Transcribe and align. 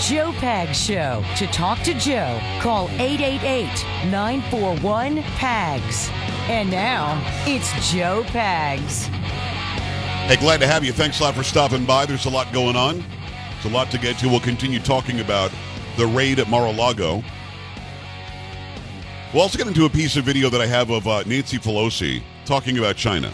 Joe 0.00 0.32
Pag 0.32 0.74
Show. 0.74 1.22
To 1.36 1.46
talk 1.48 1.80
to 1.80 1.92
Joe, 1.92 2.40
call 2.62 2.88
888 2.92 3.66
941 4.10 5.22
PAGS. 5.36 6.08
And 6.48 6.70
now, 6.70 7.22
it's 7.46 7.70
Joe 7.92 8.22
Pags. 8.28 9.08
Hey, 10.26 10.36
glad 10.36 10.60
to 10.60 10.66
have 10.66 10.84
you. 10.84 10.92
Thanks 10.92 11.20
a 11.20 11.24
lot 11.24 11.34
for 11.34 11.42
stopping 11.42 11.84
by. 11.84 12.06
There's 12.06 12.24
a 12.24 12.30
lot 12.30 12.50
going 12.50 12.76
on. 12.76 13.04
it's 13.56 13.66
a 13.66 13.68
lot 13.68 13.90
to 13.90 13.98
get 13.98 14.16
to. 14.20 14.28
We'll 14.28 14.40
continue 14.40 14.80
talking 14.80 15.20
about 15.20 15.52
the 15.98 16.06
raid 16.06 16.38
at 16.38 16.48
Mar-a-Lago. 16.48 17.22
We'll 19.34 19.42
also 19.42 19.58
get 19.58 19.66
into 19.66 19.84
a 19.84 19.90
piece 19.90 20.16
of 20.16 20.24
video 20.24 20.48
that 20.48 20.62
I 20.62 20.66
have 20.66 20.90
of 20.90 21.06
uh, 21.06 21.24
Nancy 21.24 21.58
Pelosi 21.58 22.22
talking 22.46 22.78
about 22.78 22.96
China. 22.96 23.30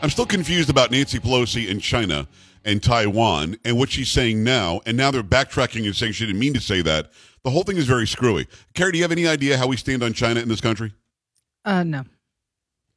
I'm 0.00 0.08
still 0.08 0.26
confused 0.26 0.70
about 0.70 0.90
Nancy 0.90 1.18
Pelosi 1.18 1.70
and 1.70 1.82
China 1.82 2.26
and 2.68 2.82
Taiwan 2.82 3.56
and 3.64 3.78
what 3.78 3.90
she's 3.90 4.10
saying 4.10 4.44
now. 4.44 4.82
And 4.84 4.96
now 4.96 5.10
they're 5.10 5.22
backtracking 5.22 5.86
and 5.86 5.96
saying 5.96 6.12
she 6.12 6.26
didn't 6.26 6.38
mean 6.38 6.52
to 6.52 6.60
say 6.60 6.82
that. 6.82 7.10
The 7.42 7.50
whole 7.50 7.62
thing 7.62 7.78
is 7.78 7.86
very 7.86 8.06
screwy. 8.06 8.46
Carrie, 8.74 8.92
do 8.92 8.98
you 8.98 9.04
have 9.04 9.12
any 9.12 9.26
idea 9.26 9.56
how 9.56 9.66
we 9.66 9.78
stand 9.78 10.02
on 10.02 10.12
China 10.12 10.40
in 10.40 10.48
this 10.48 10.60
country? 10.60 10.92
Uh, 11.64 11.82
no. 11.82 12.04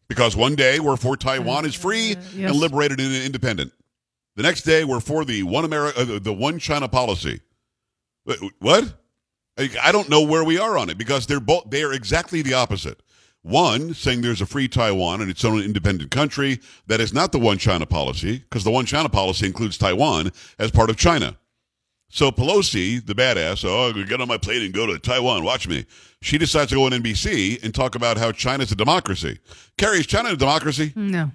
Because 0.09 0.35
one 0.35 0.55
day 0.55 0.81
we're 0.81 0.97
for 0.97 1.15
Taiwan 1.15 1.65
is 1.65 1.73
free 1.73 2.17
yes. 2.35 2.51
and 2.51 2.55
liberated 2.55 2.99
and 2.99 3.15
independent. 3.15 3.71
The 4.35 4.43
next 4.43 4.63
day 4.63 4.83
we're 4.83 4.99
for 4.99 5.23
the 5.23 5.43
one 5.43 5.63
America, 5.63 6.01
uh, 6.01 6.19
the 6.19 6.33
one 6.33 6.59
China 6.59 6.89
policy. 6.89 7.39
What? 8.59 8.93
I 9.57 9.69
I 9.81 9.91
don't 9.93 10.09
know 10.09 10.21
where 10.21 10.43
we 10.43 10.57
are 10.57 10.77
on 10.77 10.89
it 10.89 10.97
because 10.97 11.27
they're 11.27 11.39
both 11.39 11.69
they 11.69 11.83
are 11.83 11.93
exactly 11.93 12.41
the 12.41 12.53
opposite. 12.53 13.01
One 13.43 13.93
saying 13.93 14.21
there's 14.21 14.41
a 14.41 14.45
free 14.45 14.67
Taiwan 14.67 15.21
and 15.21 15.29
its 15.29 15.43
own 15.43 15.61
independent 15.61 16.11
country 16.11 16.59
that 16.87 16.99
is 17.01 17.13
not 17.13 17.31
the 17.31 17.39
one 17.39 17.57
China 17.57 17.85
policy 17.85 18.37
because 18.37 18.63
the 18.63 18.71
one 18.71 18.85
China 18.85 19.09
policy 19.09 19.47
includes 19.47 19.77
Taiwan 19.77 20.31
as 20.59 20.69
part 20.69 20.89
of 20.91 20.97
China. 20.97 21.37
So 22.09 22.29
Pelosi, 22.29 23.03
the 23.03 23.15
badass, 23.15 23.63
oh, 23.65 23.93
get 24.03 24.21
on 24.21 24.27
my 24.27 24.37
plane 24.37 24.63
and 24.63 24.73
go 24.73 24.85
to 24.85 24.99
Taiwan. 24.99 25.43
Watch 25.43 25.67
me. 25.67 25.85
She 26.21 26.37
decides 26.37 26.69
to 26.69 26.75
go 26.75 26.85
on 26.85 26.91
NBC 26.91 27.63
and 27.63 27.73
talk 27.73 27.95
about 27.95 28.17
how 28.17 28.31
China's 28.31 28.71
a 28.71 28.75
democracy. 28.75 29.39
Carrie, 29.77 29.99
is 29.99 30.07
China 30.07 30.29
a 30.31 30.35
democracy? 30.35 30.91
No. 30.95 31.31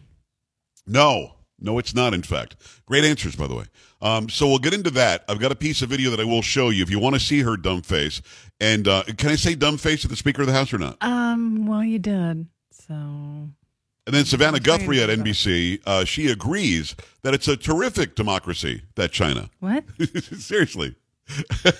No, 0.86 1.35
no, 1.58 1.78
it's 1.78 1.94
not. 1.94 2.14
In 2.14 2.22
fact, 2.22 2.56
great 2.86 3.04
answers, 3.04 3.36
by 3.36 3.46
the 3.46 3.54
way. 3.54 3.64
Um, 4.02 4.28
so 4.28 4.46
we'll 4.46 4.58
get 4.58 4.74
into 4.74 4.90
that. 4.90 5.24
I've 5.28 5.38
got 5.38 5.52
a 5.52 5.56
piece 5.56 5.82
of 5.82 5.88
video 5.88 6.10
that 6.10 6.20
I 6.20 6.24
will 6.24 6.42
show 6.42 6.68
you 6.68 6.82
if 6.82 6.90
you 6.90 6.98
want 6.98 7.14
to 7.14 7.20
see 7.20 7.40
her 7.40 7.56
dumb 7.56 7.82
face. 7.82 8.20
And 8.60 8.86
uh, 8.86 9.04
can 9.16 9.30
I 9.30 9.36
say 9.36 9.54
dumb 9.54 9.78
face 9.78 10.02
to 10.02 10.08
the 10.08 10.16
Speaker 10.16 10.42
of 10.42 10.48
the 10.48 10.52
House 10.52 10.72
or 10.72 10.78
not? 10.78 10.98
Um, 11.00 11.66
well, 11.66 11.82
you 11.82 11.98
did. 11.98 12.46
So. 12.70 12.94
And 12.94 14.14
then 14.14 14.24
Savannah 14.24 14.60
Guthrie 14.60 15.02
at. 15.02 15.08
NBC, 15.08 15.80
uh, 15.86 16.04
she 16.04 16.30
agrees 16.30 16.94
that 17.22 17.34
it's 17.34 17.48
a 17.48 17.56
terrific 17.56 18.14
democracy, 18.14 18.82
that 18.94 19.10
China. 19.10 19.50
What? 19.60 19.84
Seriously. 20.38 20.94
you 21.64 21.72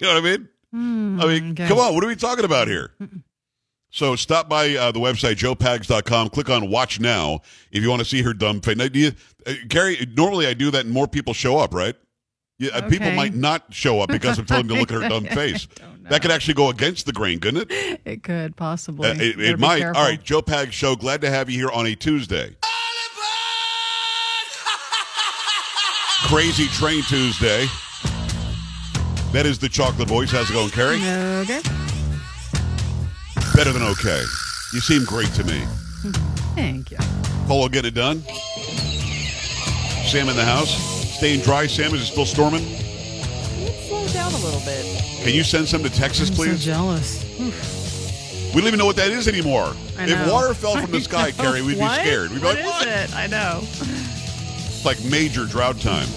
know 0.00 0.14
what 0.14 0.16
I 0.16 0.20
mean? 0.20 0.48
I 0.72 1.26
mean, 1.26 1.50
okay. 1.52 1.68
come 1.68 1.78
on, 1.78 1.94
what 1.94 2.04
are 2.04 2.06
we 2.06 2.16
talking 2.16 2.44
about 2.44 2.68
here? 2.68 2.92
So 3.90 4.14
stop 4.16 4.48
by 4.48 4.76
uh, 4.76 4.92
the 4.92 5.00
website, 5.00 5.34
joepags.com. 5.36 6.28
Click 6.30 6.48
on 6.48 6.70
Watch 6.70 7.00
Now 7.00 7.40
if 7.72 7.82
you 7.82 7.90
want 7.90 8.00
to 8.00 8.04
see 8.04 8.22
her 8.22 8.32
dumb 8.32 8.60
face. 8.60 8.76
Now, 8.76 8.86
do 8.88 8.98
you, 9.00 9.12
uh, 9.46 9.54
Gary, 9.68 10.06
normally 10.16 10.46
I 10.46 10.54
do 10.54 10.70
that 10.70 10.84
and 10.84 10.94
more 10.94 11.08
people 11.08 11.34
show 11.34 11.58
up, 11.58 11.74
right? 11.74 11.96
Yeah, 12.58 12.76
uh, 12.76 12.88
People 12.88 13.10
might 13.12 13.34
not 13.34 13.72
show 13.72 14.00
up 14.00 14.10
because 14.10 14.38
I'm 14.38 14.44
telling 14.44 14.66
them 14.66 14.76
to 14.76 14.80
look 14.80 14.92
at 14.92 15.02
her 15.02 15.08
dumb 15.08 15.24
face. 15.34 15.66
That 16.02 16.20
could 16.22 16.30
actually 16.30 16.54
go 16.54 16.68
against 16.68 17.06
the 17.06 17.12
grain, 17.12 17.40
couldn't 17.40 17.70
it? 17.70 18.00
It 18.04 18.22
could 18.22 18.54
possibly. 18.54 19.08
Uh, 19.08 19.14
it 19.14 19.40
it 19.40 19.58
might. 19.58 19.78
careful. 19.80 20.00
All 20.02 20.06
right, 20.08 20.22
Joe 20.22 20.42
Pags 20.42 20.72
Show. 20.72 20.94
Glad 20.94 21.22
to 21.22 21.30
have 21.30 21.48
you 21.48 21.56
here 21.58 21.70
on 21.70 21.86
a 21.86 21.94
Tuesday. 21.94 22.56
Crazy 26.28 26.66
Train 26.66 27.02
Tuesday. 27.04 27.66
That 29.32 29.46
is 29.46 29.58
the 29.58 29.68
chocolate 29.68 30.08
voice. 30.08 30.30
How's 30.30 30.50
it 30.50 30.52
going, 30.52 30.70
Carrie? 30.70 30.96
Okay. 30.96 31.60
Better 33.60 33.72
than 33.74 33.82
okay. 33.82 34.22
You 34.72 34.80
seem 34.80 35.04
great 35.04 35.28
to 35.34 35.44
me. 35.44 35.62
Thank 36.54 36.92
you. 36.92 36.96
Polo 37.46 37.68
get 37.68 37.84
it 37.84 37.92
done. 37.92 38.22
Sam 40.08 40.30
in 40.30 40.36
the 40.36 40.46
house. 40.46 40.70
Staying 41.18 41.40
dry. 41.42 41.66
Sam, 41.66 41.94
is 41.94 42.00
it 42.00 42.06
still 42.06 42.24
storming? 42.24 42.62
It 42.64 43.86
Slow 43.86 44.06
down 44.14 44.32
a 44.32 44.38
little 44.38 44.60
bit. 44.60 44.86
Can 45.22 45.34
you 45.34 45.44
send 45.44 45.68
some 45.68 45.82
to 45.82 45.90
Texas, 45.90 46.30
I'm 46.30 46.36
please? 46.36 46.64
so 46.64 46.70
jealous. 46.70 47.22
we 47.38 48.60
don't 48.62 48.66
even 48.66 48.78
know 48.78 48.86
what 48.86 48.96
that 48.96 49.10
is 49.10 49.28
anymore. 49.28 49.74
If 49.98 50.32
water 50.32 50.54
fell 50.54 50.76
from 50.80 50.90
the 50.90 51.02
sky. 51.02 51.30
Carrie, 51.30 51.60
we'd 51.60 51.78
be 51.78 51.86
scared. 51.86 52.30
We'd 52.30 52.40
be 52.40 52.46
What 52.46 52.56
like, 52.56 52.64
is 52.64 52.70
what? 52.70 52.88
it? 52.88 53.14
I 53.14 53.26
know. 53.26 53.58
It's 53.62 54.86
like 54.86 55.04
major 55.04 55.44
drought 55.44 55.78
time. 55.82 56.08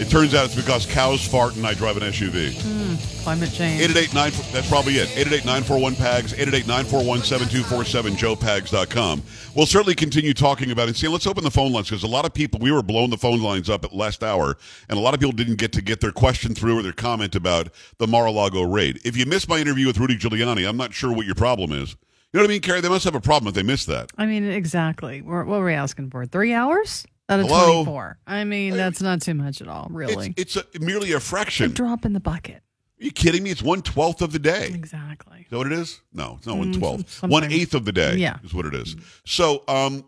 It 0.00 0.08
turns 0.08 0.34
out 0.34 0.46
it's 0.46 0.54
because 0.54 0.86
cows 0.86 1.22
fart 1.22 1.56
and 1.56 1.66
I 1.66 1.74
drive 1.74 1.98
an 1.98 2.04
SUV. 2.04 2.54
Hmm, 2.62 3.22
climate 3.22 3.52
change. 3.52 3.82
888 3.82 4.32
that's 4.50 4.66
probably 4.66 4.94
it. 4.94 5.08
888-941-PAGS, 5.10 6.32
888-941-7247, 6.32 8.16
joepags.com. 8.16 9.22
We'll 9.54 9.66
certainly 9.66 9.94
continue 9.94 10.32
talking 10.32 10.70
about 10.70 10.88
it. 10.88 10.96
See, 10.96 11.06
let's 11.06 11.26
open 11.26 11.44
the 11.44 11.50
phone 11.50 11.72
lines 11.72 11.90
because 11.90 12.02
a 12.02 12.06
lot 12.06 12.24
of 12.24 12.32
people, 12.32 12.60
we 12.60 12.72
were 12.72 12.82
blowing 12.82 13.10
the 13.10 13.18
phone 13.18 13.42
lines 13.42 13.68
up 13.68 13.84
at 13.84 13.92
last 13.92 14.24
hour, 14.24 14.56
and 14.88 14.98
a 14.98 15.02
lot 15.02 15.12
of 15.12 15.20
people 15.20 15.32
didn't 15.32 15.56
get 15.56 15.72
to 15.72 15.82
get 15.82 16.00
their 16.00 16.12
question 16.12 16.54
through 16.54 16.78
or 16.78 16.82
their 16.82 16.92
comment 16.94 17.34
about 17.34 17.68
the 17.98 18.06
Mar-a-Lago 18.06 18.62
raid. 18.62 19.00
If 19.04 19.18
you 19.18 19.26
missed 19.26 19.50
my 19.50 19.58
interview 19.58 19.86
with 19.86 19.98
Rudy 19.98 20.16
Giuliani, 20.16 20.66
I'm 20.66 20.78
not 20.78 20.94
sure 20.94 21.12
what 21.12 21.26
your 21.26 21.34
problem 21.34 21.72
is. 21.72 21.90
You 22.32 22.38
know 22.38 22.44
what 22.44 22.50
I 22.50 22.54
mean, 22.54 22.62
Carrie? 22.62 22.80
They 22.80 22.88
must 22.88 23.04
have 23.04 23.16
a 23.16 23.20
problem 23.20 23.48
if 23.48 23.54
they 23.54 23.62
missed 23.62 23.88
that. 23.88 24.12
I 24.16 24.24
mean, 24.24 24.44
exactly. 24.44 25.20
We're, 25.20 25.44
what 25.44 25.58
were 25.58 25.66
we 25.66 25.74
asking 25.74 26.08
for? 26.08 26.24
Three 26.24 26.54
hours 26.54 27.04
out 27.30 27.40
of 27.40 27.46
Hello? 27.46 27.84
24. 27.84 28.18
I 28.26 28.44
mean, 28.44 28.76
that's 28.76 29.00
not 29.00 29.22
too 29.22 29.34
much 29.34 29.60
at 29.62 29.68
all, 29.68 29.88
really. 29.90 30.34
It's, 30.36 30.56
it's 30.56 30.76
a, 30.76 30.80
merely 30.80 31.12
a 31.12 31.16
a 31.16 31.20
fraction. 31.20 31.72
drop 31.72 32.04
in 32.04 32.12
the 32.12 32.20
bucket. 32.20 32.56
Are 33.00 33.04
you 33.04 33.12
kidding 33.12 33.42
me? 33.42 33.50
It's 33.50 33.62
one-twelfth 33.62 34.20
of 34.20 34.32
the 34.32 34.38
day. 34.38 34.66
Exactly. 34.74 35.40
Is 35.40 35.46
that 35.50 35.56
what 35.56 35.66
it 35.68 35.72
is? 35.72 36.00
No, 36.12 36.34
it's 36.36 36.46
not 36.46 36.56
Mm, 36.56 36.58
one 36.58 36.72
twelfth. 36.72 37.10
something. 37.10 37.30
One 37.32 37.44
eighth 37.50 37.72
of 37.74 37.84
the 37.86 37.92
day 37.92 38.16
Yeah. 38.16 38.36
is 38.44 38.52
what 38.52 38.66
it 38.66 38.74
is. 38.74 38.94
So 39.24 39.62
um 39.68 40.04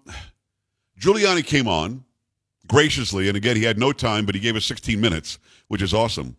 Giuliani 1.00 1.44
came 1.44 1.68
on 1.68 2.04
graciously, 2.68 3.28
and 3.28 3.36
again 3.36 3.56
he 3.56 3.64
had 3.64 3.78
no 3.78 3.92
time, 3.92 4.26
but 4.26 4.34
he 4.34 4.40
gave 4.40 4.56
us 4.56 4.64
16 4.66 5.00
minutes, 5.00 5.38
which 5.68 5.80
is 5.82 5.94
awesome. 5.94 6.36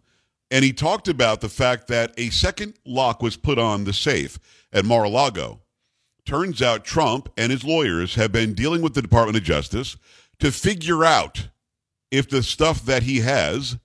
And 0.52 0.64
he 0.64 0.72
talked 0.74 1.08
about 1.08 1.42
the 1.42 1.50
fact 1.50 1.88
that 1.88 2.14
a 2.18 2.30
second 2.30 2.76
lock 2.86 3.22
was 3.24 3.36
put 3.36 3.58
on 3.58 3.86
the 3.86 3.94
safe 3.94 4.38
at 4.72 4.86
Mar-a-Lago. 4.86 5.62
Turns 6.26 6.62
out 6.62 6.86
Trump 6.86 7.30
and 7.36 7.52
his 7.52 7.64
lawyers 7.64 8.16
have 8.16 8.32
been 8.32 8.54
dealing 8.54 8.82
with 8.82 8.94
the 8.94 9.02
Department 9.02 9.36
of 9.38 9.44
Justice 9.44 9.98
to 10.44 10.52
figure 10.52 11.06
out 11.06 11.48
if 12.12 12.28
the 12.28 12.44
stuff 12.44 12.84
that 12.84 13.04
he 13.04 13.22
has 13.22 13.78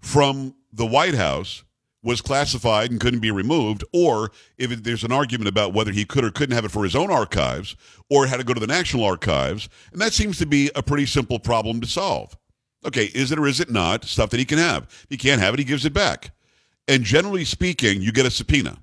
from 0.00 0.56
the 0.72 0.84
White 0.84 1.14
House 1.14 1.62
was 2.02 2.20
classified 2.20 2.90
and 2.90 2.98
couldn't 2.98 3.20
be 3.20 3.30
removed, 3.30 3.84
or 3.92 4.32
if 4.58 4.72
it, 4.72 4.82
there's 4.82 5.04
an 5.04 5.12
argument 5.12 5.46
about 5.46 5.72
whether 5.72 5.92
he 5.92 6.04
could 6.04 6.24
or 6.24 6.32
couldn't 6.32 6.56
have 6.56 6.64
it 6.64 6.72
for 6.72 6.82
his 6.82 6.96
own 6.96 7.12
archives, 7.12 7.76
or 8.08 8.26
had 8.26 8.38
to 8.38 8.44
go 8.44 8.52
to 8.52 8.58
the 8.58 8.66
National 8.66 9.04
Archives. 9.04 9.68
And 9.92 10.00
that 10.00 10.12
seems 10.12 10.36
to 10.38 10.46
be 10.46 10.68
a 10.74 10.82
pretty 10.82 11.06
simple 11.06 11.38
problem 11.38 11.80
to 11.80 11.86
solve. 11.86 12.36
Okay, 12.84 13.04
is 13.14 13.30
it 13.30 13.38
or 13.38 13.46
is 13.46 13.60
it 13.60 13.70
not 13.70 14.04
stuff 14.04 14.30
that 14.30 14.40
he 14.40 14.44
can 14.44 14.58
have? 14.58 14.88
If 15.04 15.06
he 15.10 15.16
can't 15.16 15.40
have 15.40 15.54
it, 15.54 15.60
he 15.60 15.64
gives 15.64 15.84
it 15.84 15.92
back. 15.92 16.32
And 16.88 17.04
generally 17.04 17.44
speaking, 17.44 18.02
you 18.02 18.10
get 18.10 18.26
a 18.26 18.32
subpoena. 18.32 18.78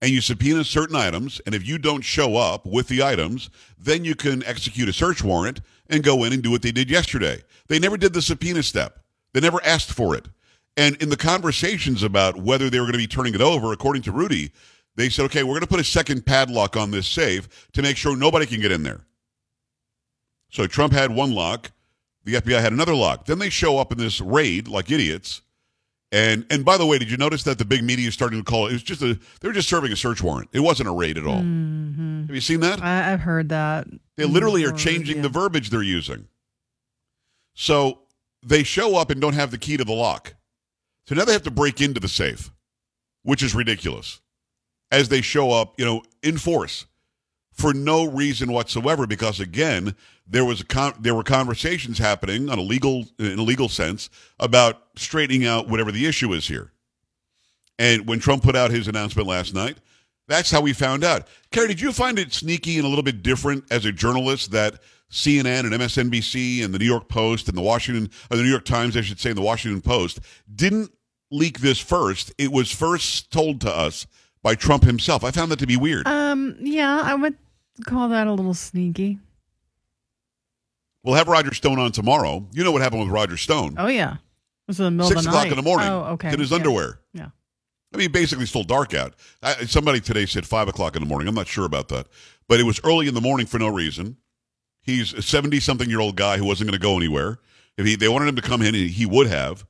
And 0.00 0.12
you 0.12 0.20
subpoena 0.20 0.64
certain 0.64 0.94
items, 0.94 1.40
and 1.46 1.54
if 1.54 1.66
you 1.66 1.78
don't 1.78 2.02
show 2.02 2.36
up 2.36 2.66
with 2.66 2.86
the 2.86 3.02
items, 3.02 3.50
then 3.76 4.04
you 4.04 4.14
can 4.14 4.44
execute 4.44 4.88
a 4.88 4.92
search 4.92 5.24
warrant 5.24 5.60
and 5.88 6.02
go 6.02 6.24
in 6.24 6.32
and 6.32 6.42
do 6.42 6.50
what 6.50 6.62
they 6.62 6.72
did 6.72 6.90
yesterday. 6.90 7.42
They 7.68 7.78
never 7.78 7.96
did 7.96 8.12
the 8.12 8.22
subpoena 8.22 8.62
step. 8.62 9.00
They 9.32 9.40
never 9.40 9.64
asked 9.64 9.92
for 9.92 10.14
it. 10.14 10.26
And 10.76 11.00
in 11.02 11.08
the 11.08 11.16
conversations 11.16 12.02
about 12.02 12.36
whether 12.36 12.70
they 12.70 12.78
were 12.78 12.86
going 12.86 12.92
to 12.92 12.98
be 12.98 13.06
turning 13.06 13.34
it 13.34 13.40
over, 13.40 13.72
according 13.72 14.02
to 14.02 14.12
Rudy, 14.12 14.52
they 14.94 15.08
said, 15.08 15.24
okay, 15.26 15.42
we're 15.42 15.54
going 15.54 15.62
to 15.62 15.66
put 15.66 15.80
a 15.80 15.84
second 15.84 16.24
padlock 16.24 16.76
on 16.76 16.90
this 16.90 17.06
safe 17.06 17.68
to 17.72 17.82
make 17.82 17.96
sure 17.96 18.16
nobody 18.16 18.46
can 18.46 18.60
get 18.60 18.72
in 18.72 18.82
there. 18.82 19.00
So 20.50 20.66
Trump 20.66 20.92
had 20.92 21.10
one 21.10 21.34
lock, 21.34 21.72
the 22.24 22.34
FBI 22.34 22.60
had 22.60 22.72
another 22.72 22.94
lock. 22.94 23.26
Then 23.26 23.38
they 23.38 23.50
show 23.50 23.78
up 23.78 23.92
in 23.92 23.98
this 23.98 24.20
raid 24.20 24.68
like 24.68 24.90
idiots. 24.90 25.42
And 26.10 26.46
and 26.48 26.64
by 26.64 26.78
the 26.78 26.86
way, 26.86 26.98
did 26.98 27.10
you 27.10 27.18
notice 27.18 27.42
that 27.42 27.58
the 27.58 27.66
big 27.66 27.84
media 27.84 28.08
is 28.08 28.14
starting 28.14 28.38
to 28.38 28.44
call 28.44 28.66
it? 28.66 28.70
It 28.70 28.72
was 28.74 28.82
just 28.82 29.02
a 29.02 29.18
they 29.40 29.48
were 29.48 29.52
just 29.52 29.68
serving 29.68 29.92
a 29.92 29.96
search 29.96 30.22
warrant. 30.22 30.48
It 30.52 30.60
wasn't 30.60 30.88
a 30.88 30.92
raid 30.92 31.18
at 31.18 31.26
all. 31.26 31.40
Mm-hmm. 31.40 32.26
Have 32.26 32.34
you 32.34 32.40
seen 32.40 32.60
that? 32.60 32.82
I, 32.82 33.12
I've 33.12 33.20
heard 33.20 33.50
that. 33.50 33.86
They 34.18 34.24
literally 34.24 34.64
are 34.64 34.72
mm, 34.72 34.78
changing 34.78 35.22
the 35.22 35.28
verbiage 35.28 35.70
they're 35.70 35.80
using. 35.80 36.26
So 37.54 38.00
they 38.44 38.64
show 38.64 38.96
up 38.96 39.10
and 39.10 39.20
don't 39.20 39.34
have 39.34 39.52
the 39.52 39.58
key 39.58 39.76
to 39.76 39.84
the 39.84 39.92
lock. 39.92 40.34
So 41.06 41.14
now 41.14 41.24
they 41.24 41.32
have 41.32 41.44
to 41.44 41.52
break 41.52 41.80
into 41.80 42.00
the 42.00 42.08
safe, 42.08 42.50
which 43.22 43.44
is 43.44 43.54
ridiculous. 43.54 44.20
As 44.90 45.08
they 45.08 45.20
show 45.20 45.52
up, 45.52 45.78
you 45.78 45.84
know, 45.84 46.02
in 46.20 46.36
force 46.36 46.86
for 47.52 47.72
no 47.72 48.06
reason 48.06 48.50
whatsoever 48.50 49.06
because 49.06 49.38
again, 49.38 49.94
there 50.26 50.44
was 50.44 50.62
a 50.62 50.66
con- 50.66 50.96
there 50.98 51.14
were 51.14 51.22
conversations 51.22 51.98
happening 51.98 52.50
on 52.50 52.58
a 52.58 52.62
legal 52.62 53.04
in 53.20 53.38
a 53.38 53.42
legal 53.42 53.68
sense 53.68 54.10
about 54.40 54.82
straightening 54.96 55.46
out 55.46 55.68
whatever 55.68 55.92
the 55.92 56.06
issue 56.06 56.32
is 56.32 56.48
here. 56.48 56.72
And 57.78 58.08
when 58.08 58.18
Trump 58.18 58.42
put 58.42 58.56
out 58.56 58.72
his 58.72 58.88
announcement 58.88 59.28
last 59.28 59.54
night, 59.54 59.78
that's 60.28 60.50
how 60.50 60.60
we 60.60 60.72
found 60.72 61.02
out. 61.02 61.26
Carrie, 61.50 61.68
did 61.68 61.80
you 61.80 61.92
find 61.92 62.18
it 62.18 62.32
sneaky 62.32 62.76
and 62.76 62.84
a 62.84 62.88
little 62.88 63.02
bit 63.02 63.22
different 63.22 63.64
as 63.72 63.84
a 63.84 63.92
journalist 63.92 64.52
that 64.52 64.80
CNN 65.10 65.60
and 65.60 65.72
MSNBC 65.72 66.62
and 66.64 66.72
the 66.72 66.78
New 66.78 66.84
York 66.84 67.08
Post 67.08 67.48
and 67.48 67.56
the 67.56 67.62
Washington, 67.62 68.10
or 68.30 68.36
the 68.36 68.42
New 68.42 68.50
York 68.50 68.64
Times, 68.66 68.96
I 68.96 69.00
should 69.00 69.18
say, 69.18 69.30
and 69.30 69.38
the 69.38 69.42
Washington 69.42 69.80
Post 69.80 70.20
didn't 70.54 70.92
leak 71.30 71.60
this 71.60 71.78
first? 71.78 72.32
It 72.38 72.52
was 72.52 72.70
first 72.70 73.30
told 73.32 73.60
to 73.62 73.74
us 73.74 74.06
by 74.42 74.54
Trump 74.54 74.84
himself. 74.84 75.24
I 75.24 75.30
found 75.30 75.50
that 75.50 75.58
to 75.60 75.66
be 75.66 75.76
weird. 75.76 76.06
Um, 76.06 76.56
yeah, 76.60 77.00
I 77.02 77.14
would 77.14 77.36
call 77.86 78.08
that 78.10 78.26
a 78.26 78.32
little 78.32 78.54
sneaky. 78.54 79.18
We'll 81.02 81.14
have 81.14 81.28
Roger 81.28 81.54
Stone 81.54 81.78
on 81.78 81.92
tomorrow. 81.92 82.46
You 82.52 82.64
know 82.64 82.72
what 82.72 82.82
happened 82.82 83.00
with 83.02 83.10
Roger 83.10 83.36
Stone. 83.36 83.76
Oh 83.78 83.86
yeah, 83.86 84.14
it 84.14 84.18
was 84.66 84.78
in 84.78 84.84
the 84.84 84.90
middle 84.90 85.08
Six 85.08 85.20
of 85.20 85.24
the 85.24 85.30
o'clock 85.30 85.44
night. 85.44 85.52
in 85.52 85.56
the 85.56 85.62
morning. 85.62 85.88
Oh, 85.88 86.00
okay. 86.14 86.32
In 86.32 86.40
his 86.40 86.50
Yeah. 86.50 86.56
underwear. 86.56 87.00
Yeah. 87.14 87.28
I 87.92 87.96
mean, 87.96 88.12
basically 88.12 88.46
still 88.46 88.64
dark 88.64 88.94
out. 88.94 89.14
I, 89.42 89.64
somebody 89.64 90.00
today 90.00 90.26
said 90.26 90.46
five 90.46 90.68
o'clock 90.68 90.94
in 90.96 91.02
the 91.02 91.08
morning. 91.08 91.28
I'm 91.28 91.34
not 91.34 91.48
sure 91.48 91.64
about 91.64 91.88
that, 91.88 92.06
but 92.48 92.60
it 92.60 92.64
was 92.64 92.80
early 92.84 93.08
in 93.08 93.14
the 93.14 93.20
morning 93.20 93.46
for 93.46 93.58
no 93.58 93.68
reason. 93.68 94.16
He's 94.82 95.12
a 95.14 95.22
seventy-something-year-old 95.22 96.16
guy 96.16 96.38
who 96.38 96.44
wasn't 96.44 96.70
going 96.70 96.78
to 96.78 96.82
go 96.82 96.96
anywhere. 96.96 97.38
If 97.76 97.86
he, 97.86 97.96
they 97.96 98.08
wanted 98.08 98.28
him 98.28 98.36
to 98.36 98.42
come 98.42 98.60
in, 98.62 98.74
he, 98.74 99.06
would 99.06 99.28
have. 99.28 99.64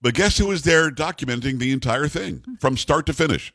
But 0.00 0.14
guess 0.14 0.38
who 0.38 0.46
was 0.46 0.62
there 0.62 0.90
documenting 0.90 1.58
the 1.58 1.72
entire 1.72 2.08
thing 2.08 2.44
from 2.60 2.76
start 2.76 3.06
to 3.06 3.12
finish? 3.12 3.52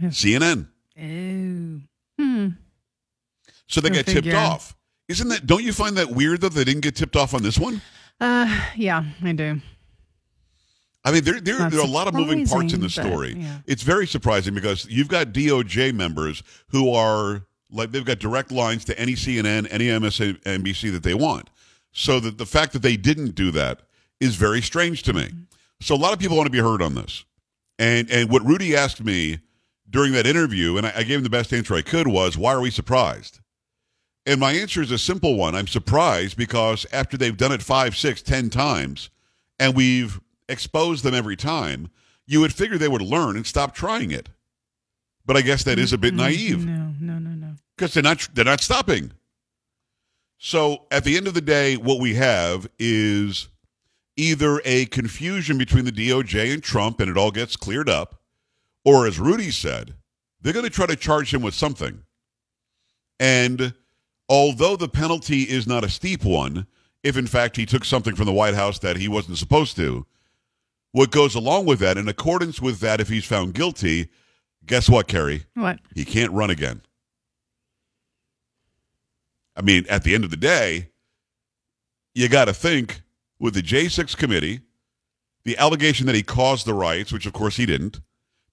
CNN. 0.00 0.68
Oh. 1.00 2.22
Hmm. 2.22 2.48
So 3.66 3.80
they 3.80 3.88
Go 3.88 3.94
get 3.96 4.06
tipped 4.06 4.34
off. 4.34 4.76
Isn't 5.08 5.28
that? 5.28 5.46
Don't 5.46 5.62
you 5.62 5.72
find 5.72 5.96
that 5.96 6.10
weird 6.10 6.40
though? 6.40 6.48
They 6.48 6.64
didn't 6.64 6.82
get 6.82 6.96
tipped 6.96 7.16
off 7.16 7.34
on 7.34 7.42
this 7.42 7.58
one. 7.58 7.80
Uh, 8.20 8.64
yeah, 8.76 9.04
I 9.22 9.32
do. 9.32 9.60
I 11.06 11.12
mean, 11.12 11.22
there, 11.22 11.40
there, 11.40 11.70
there 11.70 11.80
are 11.80 11.84
a 11.84 11.88
lot 11.88 12.08
of 12.08 12.14
moving 12.14 12.44
parts 12.48 12.72
in 12.72 12.80
the 12.80 12.86
but, 12.86 13.06
story. 13.06 13.36
yeah. 13.38 13.58
It's 13.64 13.84
very 13.84 14.08
surprising 14.08 14.54
because 14.54 14.86
you've 14.90 15.06
got 15.06 15.28
DOJ 15.28 15.94
members 15.94 16.42
who 16.70 16.92
are 16.92 17.46
like 17.70 17.92
they've 17.92 18.04
got 18.04 18.18
direct 18.18 18.50
lines 18.50 18.84
to 18.86 18.98
any 18.98 19.12
CNN, 19.12 19.68
any 19.70 19.86
MSNBC 19.86 20.90
that 20.90 21.04
they 21.04 21.14
want. 21.14 21.48
So 21.92 22.18
that 22.18 22.38
the 22.38 22.44
fact 22.44 22.72
that 22.72 22.82
they 22.82 22.96
didn't 22.96 23.36
do 23.36 23.52
that 23.52 23.82
is 24.18 24.34
very 24.34 24.60
strange 24.60 25.04
to 25.04 25.12
me. 25.12 25.26
Mm-hmm. 25.26 25.42
So 25.80 25.94
a 25.94 25.96
lot 25.96 26.12
of 26.12 26.18
people 26.18 26.36
want 26.36 26.48
to 26.48 26.52
be 26.52 26.58
heard 26.58 26.82
on 26.82 26.96
this. 26.96 27.24
And 27.78 28.10
and 28.10 28.28
what 28.28 28.44
Rudy 28.44 28.74
asked 28.74 29.04
me 29.04 29.38
during 29.88 30.12
that 30.12 30.26
interview, 30.26 30.76
and 30.76 30.88
I, 30.88 30.92
I 30.96 31.02
gave 31.04 31.18
him 31.18 31.22
the 31.22 31.30
best 31.30 31.52
answer 31.52 31.74
I 31.76 31.82
could, 31.82 32.08
was 32.08 32.36
why 32.36 32.52
are 32.52 32.60
we 32.60 32.72
surprised? 32.72 33.38
And 34.26 34.40
my 34.40 34.52
answer 34.52 34.82
is 34.82 34.90
a 34.90 34.98
simple 34.98 35.36
one. 35.36 35.54
I'm 35.54 35.68
surprised 35.68 36.36
because 36.36 36.84
after 36.92 37.16
they've 37.16 37.36
done 37.36 37.52
it 37.52 37.62
five, 37.62 37.96
six, 37.96 38.22
ten 38.22 38.50
times, 38.50 39.10
and 39.60 39.76
we've 39.76 40.20
exposed 40.48 41.04
them 41.04 41.14
every 41.14 41.36
time, 41.36 41.90
you 42.26 42.40
would 42.40 42.52
figure 42.52 42.78
they 42.78 42.88
would 42.88 43.02
learn 43.02 43.36
and 43.36 43.46
stop 43.46 43.74
trying 43.74 44.10
it. 44.10 44.28
But 45.24 45.36
I 45.36 45.42
guess 45.42 45.64
that 45.64 45.78
is 45.78 45.92
a 45.92 45.98
bit 45.98 46.14
mm-hmm. 46.14 46.22
naive 46.22 46.64
No, 46.64 46.94
no, 47.00 47.18
no, 47.18 47.30
no. 47.30 47.54
because 47.76 47.94
they're 47.94 48.02
not 48.02 48.28
they're 48.34 48.44
not 48.44 48.60
stopping. 48.60 49.12
So 50.38 50.86
at 50.90 51.04
the 51.04 51.16
end 51.16 51.26
of 51.26 51.34
the 51.34 51.40
day, 51.40 51.76
what 51.76 52.00
we 52.00 52.14
have 52.14 52.68
is 52.78 53.48
either 54.16 54.60
a 54.64 54.86
confusion 54.86 55.58
between 55.58 55.84
the 55.84 55.92
DOJ 55.92 56.52
and 56.52 56.62
Trump, 56.62 57.00
and 57.00 57.10
it 57.10 57.16
all 57.16 57.30
gets 57.30 57.56
cleared 57.56 57.88
up, 57.88 58.20
or 58.84 59.06
as 59.06 59.18
Rudy 59.18 59.50
said, 59.50 59.94
they're 60.40 60.52
going 60.52 60.64
to 60.64 60.70
try 60.70 60.86
to 60.86 60.96
charge 60.96 61.32
him 61.32 61.42
with 61.42 61.54
something. 61.54 62.02
And 63.18 63.74
although 64.28 64.76
the 64.76 64.88
penalty 64.88 65.42
is 65.42 65.66
not 65.66 65.84
a 65.84 65.88
steep 65.88 66.24
one, 66.24 66.66
if 67.02 67.16
in 67.16 67.26
fact 67.26 67.56
he 67.56 67.66
took 67.66 67.84
something 67.84 68.14
from 68.14 68.26
the 68.26 68.32
White 68.32 68.54
House 68.54 68.78
that 68.80 68.96
he 68.96 69.08
wasn't 69.08 69.38
supposed 69.38 69.76
to, 69.76 70.06
what 70.96 71.10
goes 71.10 71.34
along 71.34 71.66
with 71.66 71.78
that, 71.80 71.98
in 71.98 72.08
accordance 72.08 72.62
with 72.62 72.80
that, 72.80 73.02
if 73.02 73.08
he's 73.10 73.26
found 73.26 73.52
guilty, 73.52 74.08
guess 74.64 74.88
what, 74.88 75.06
Carrie? 75.06 75.44
What? 75.52 75.78
He 75.94 76.06
can't 76.06 76.32
run 76.32 76.48
again. 76.48 76.80
I 79.54 79.60
mean, 79.60 79.84
at 79.90 80.04
the 80.04 80.14
end 80.14 80.24
of 80.24 80.30
the 80.30 80.38
day, 80.38 80.88
you 82.14 82.30
got 82.30 82.46
to 82.46 82.54
think 82.54 83.02
with 83.38 83.52
the 83.52 83.60
J6 83.60 84.16
committee, 84.16 84.60
the 85.44 85.58
allegation 85.58 86.06
that 86.06 86.14
he 86.14 86.22
caused 86.22 86.64
the 86.64 86.72
riots, 86.72 87.12
which 87.12 87.26
of 87.26 87.34
course 87.34 87.56
he 87.56 87.66
didn't, 87.66 88.00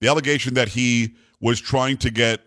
the 0.02 0.10
allegation 0.10 0.54
that 0.56 0.68
he 0.68 1.16
was 1.40 1.62
trying 1.62 1.96
to 1.96 2.12
get 2.12 2.42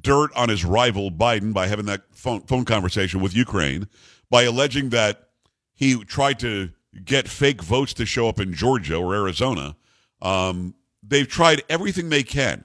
dirt 0.00 0.32
on 0.34 0.48
his 0.48 0.64
rival 0.64 1.08
Biden 1.12 1.52
by 1.52 1.68
having 1.68 1.86
that 1.86 2.02
phone, 2.10 2.40
phone 2.40 2.64
conversation 2.64 3.20
with 3.20 3.36
Ukraine, 3.36 3.86
by 4.28 4.42
alleging 4.42 4.88
that 4.88 5.28
he 5.76 6.02
tried 6.02 6.40
to 6.40 6.70
get 7.04 7.28
fake 7.28 7.62
votes 7.62 7.94
to 7.94 8.06
show 8.06 8.28
up 8.28 8.40
in 8.40 8.54
Georgia 8.54 8.96
or 8.96 9.14
Arizona. 9.14 9.76
Um, 10.20 10.74
they've 11.02 11.28
tried 11.28 11.62
everything 11.68 12.08
they 12.08 12.22
can 12.22 12.64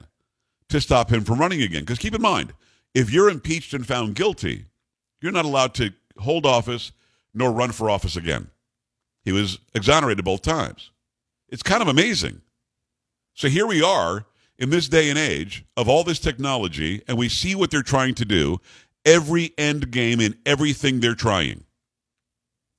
to 0.68 0.80
stop 0.80 1.10
him 1.10 1.24
from 1.24 1.38
running 1.38 1.62
again. 1.62 1.82
Because 1.82 1.98
keep 1.98 2.14
in 2.14 2.22
mind, 2.22 2.52
if 2.94 3.10
you're 3.10 3.30
impeached 3.30 3.72
and 3.74 3.86
found 3.86 4.14
guilty, 4.14 4.66
you're 5.20 5.32
not 5.32 5.44
allowed 5.44 5.74
to 5.74 5.92
hold 6.18 6.46
office 6.46 6.92
nor 7.34 7.52
run 7.52 7.72
for 7.72 7.90
office 7.90 8.16
again. 8.16 8.50
He 9.24 9.32
was 9.32 9.58
exonerated 9.74 10.24
both 10.24 10.42
times. 10.42 10.90
It's 11.48 11.62
kind 11.62 11.82
of 11.82 11.88
amazing. 11.88 12.40
So 13.34 13.48
here 13.48 13.66
we 13.66 13.82
are 13.82 14.26
in 14.58 14.70
this 14.70 14.88
day 14.88 15.10
and 15.10 15.18
age 15.18 15.64
of 15.76 15.88
all 15.88 16.04
this 16.04 16.18
technology, 16.18 17.02
and 17.06 17.18
we 17.18 17.28
see 17.28 17.54
what 17.54 17.70
they're 17.70 17.82
trying 17.82 18.14
to 18.14 18.24
do. 18.24 18.58
Every 19.04 19.52
end 19.58 19.90
game 19.90 20.20
in 20.20 20.36
everything 20.46 21.00
they're 21.00 21.14
trying 21.14 21.64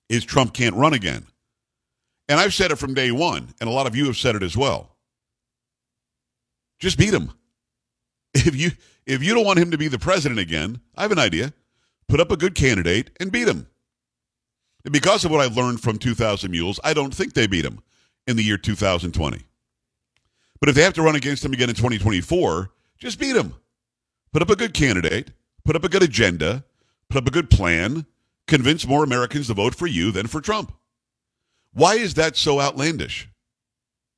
is 0.10 0.26
Trump 0.26 0.54
can't 0.54 0.76
run 0.76 0.94
again. 0.94 1.28
And 2.30 2.40
I've 2.40 2.54
said 2.54 2.72
it 2.72 2.78
from 2.78 2.94
day 2.94 3.12
one, 3.12 3.54
and 3.60 3.70
a 3.70 3.74
lot 3.74 3.88
of 3.88 3.96
you 3.96 4.06
have 4.06 4.18
said 4.18 4.36
it 4.36 4.44
as 4.44 4.58
well. 4.58 4.96
Just 6.80 6.98
beat 6.98 7.14
him. 7.14 7.32
If 8.34 8.56
you 8.56 8.72
if 9.08 9.24
you 9.24 9.34
don't 9.34 9.46
want 9.46 9.58
him 9.58 9.72
to 9.72 9.78
be 9.78 9.88
the 9.88 9.98
president 9.98 10.40
again, 10.40 10.82
I 10.96 11.02
have 11.02 11.12
an 11.12 11.18
idea. 11.18 11.54
Put 12.08 12.20
up 12.20 12.30
a 12.30 12.38
good 12.38 12.54
candidate 12.54 13.10
and 13.20 13.32
beat 13.32 13.48
him. 13.48 13.68
And 14.84 14.94
because 14.94 15.26
of 15.26 15.32
what 15.32 15.42
I've 15.42 15.58
learned 15.58 15.82
from 15.82 15.98
2000 15.98 16.52
Mules, 16.52 16.80
I 16.84 16.94
don't 16.94 17.16
think 17.16 17.34
they 17.34 17.48
beat 17.48 17.66
him 17.66 17.82
in 18.28 18.36
the 18.36 18.44
year 18.44 18.58
2020. 18.58 19.42
But 20.60 20.70
if 20.70 20.76
they 20.76 20.84
have 20.84 20.94
to 20.94 21.02
run 21.02 21.16
against 21.16 21.44
him 21.44 21.54
again 21.54 21.70
in 21.70 21.76
2024, 21.76 22.70
just 22.98 23.20
beat 23.20 23.36
him. 23.36 23.56
Put 24.32 24.42
up 24.42 24.50
a 24.50 24.56
good 24.56 24.74
candidate, 24.74 25.32
put 25.66 25.76
up 25.76 25.84
a 25.84 25.90
good 25.90 26.04
agenda, 26.04 26.64
put 27.10 27.18
up 27.18 27.28
a 27.28 27.32
good 27.32 27.50
plan, 27.50 28.06
convince 28.48 28.86
more 28.86 29.04
Americans 29.04 29.48
to 29.48 29.54
vote 29.54 29.74
for 29.74 29.88
you 29.88 30.12
than 30.12 30.28
for 30.28 30.42
Trump. 30.42 30.74
Why 31.78 31.94
is 31.94 32.16
that 32.16 32.36
so 32.36 32.60
outlandish? 32.60 33.30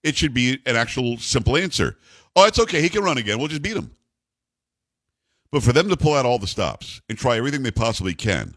It 0.02 0.16
should 0.16 0.34
be 0.34 0.62
an 0.66 0.78
actual 0.78 1.18
simple 1.18 1.58
answer. 1.58 1.98
Oh, 2.34 2.46
it's 2.46 2.58
okay. 2.58 2.82
He 2.82 2.88
can 2.88 3.04
run 3.04 3.18
again. 3.18 3.38
We'll 3.38 3.50
just 3.50 3.62
beat 3.62 3.76
him. 3.76 3.92
But 5.52 5.64
for 5.64 5.74
them 5.74 5.90
to 5.90 5.98
pull 5.98 6.14
out 6.14 6.26
all 6.26 6.40
the 6.40 6.48
stops 6.48 7.02
and 7.10 7.18
try 7.18 7.36
everything 7.36 7.64
they 7.64 7.72
possibly 7.72 8.14
can 8.14 8.56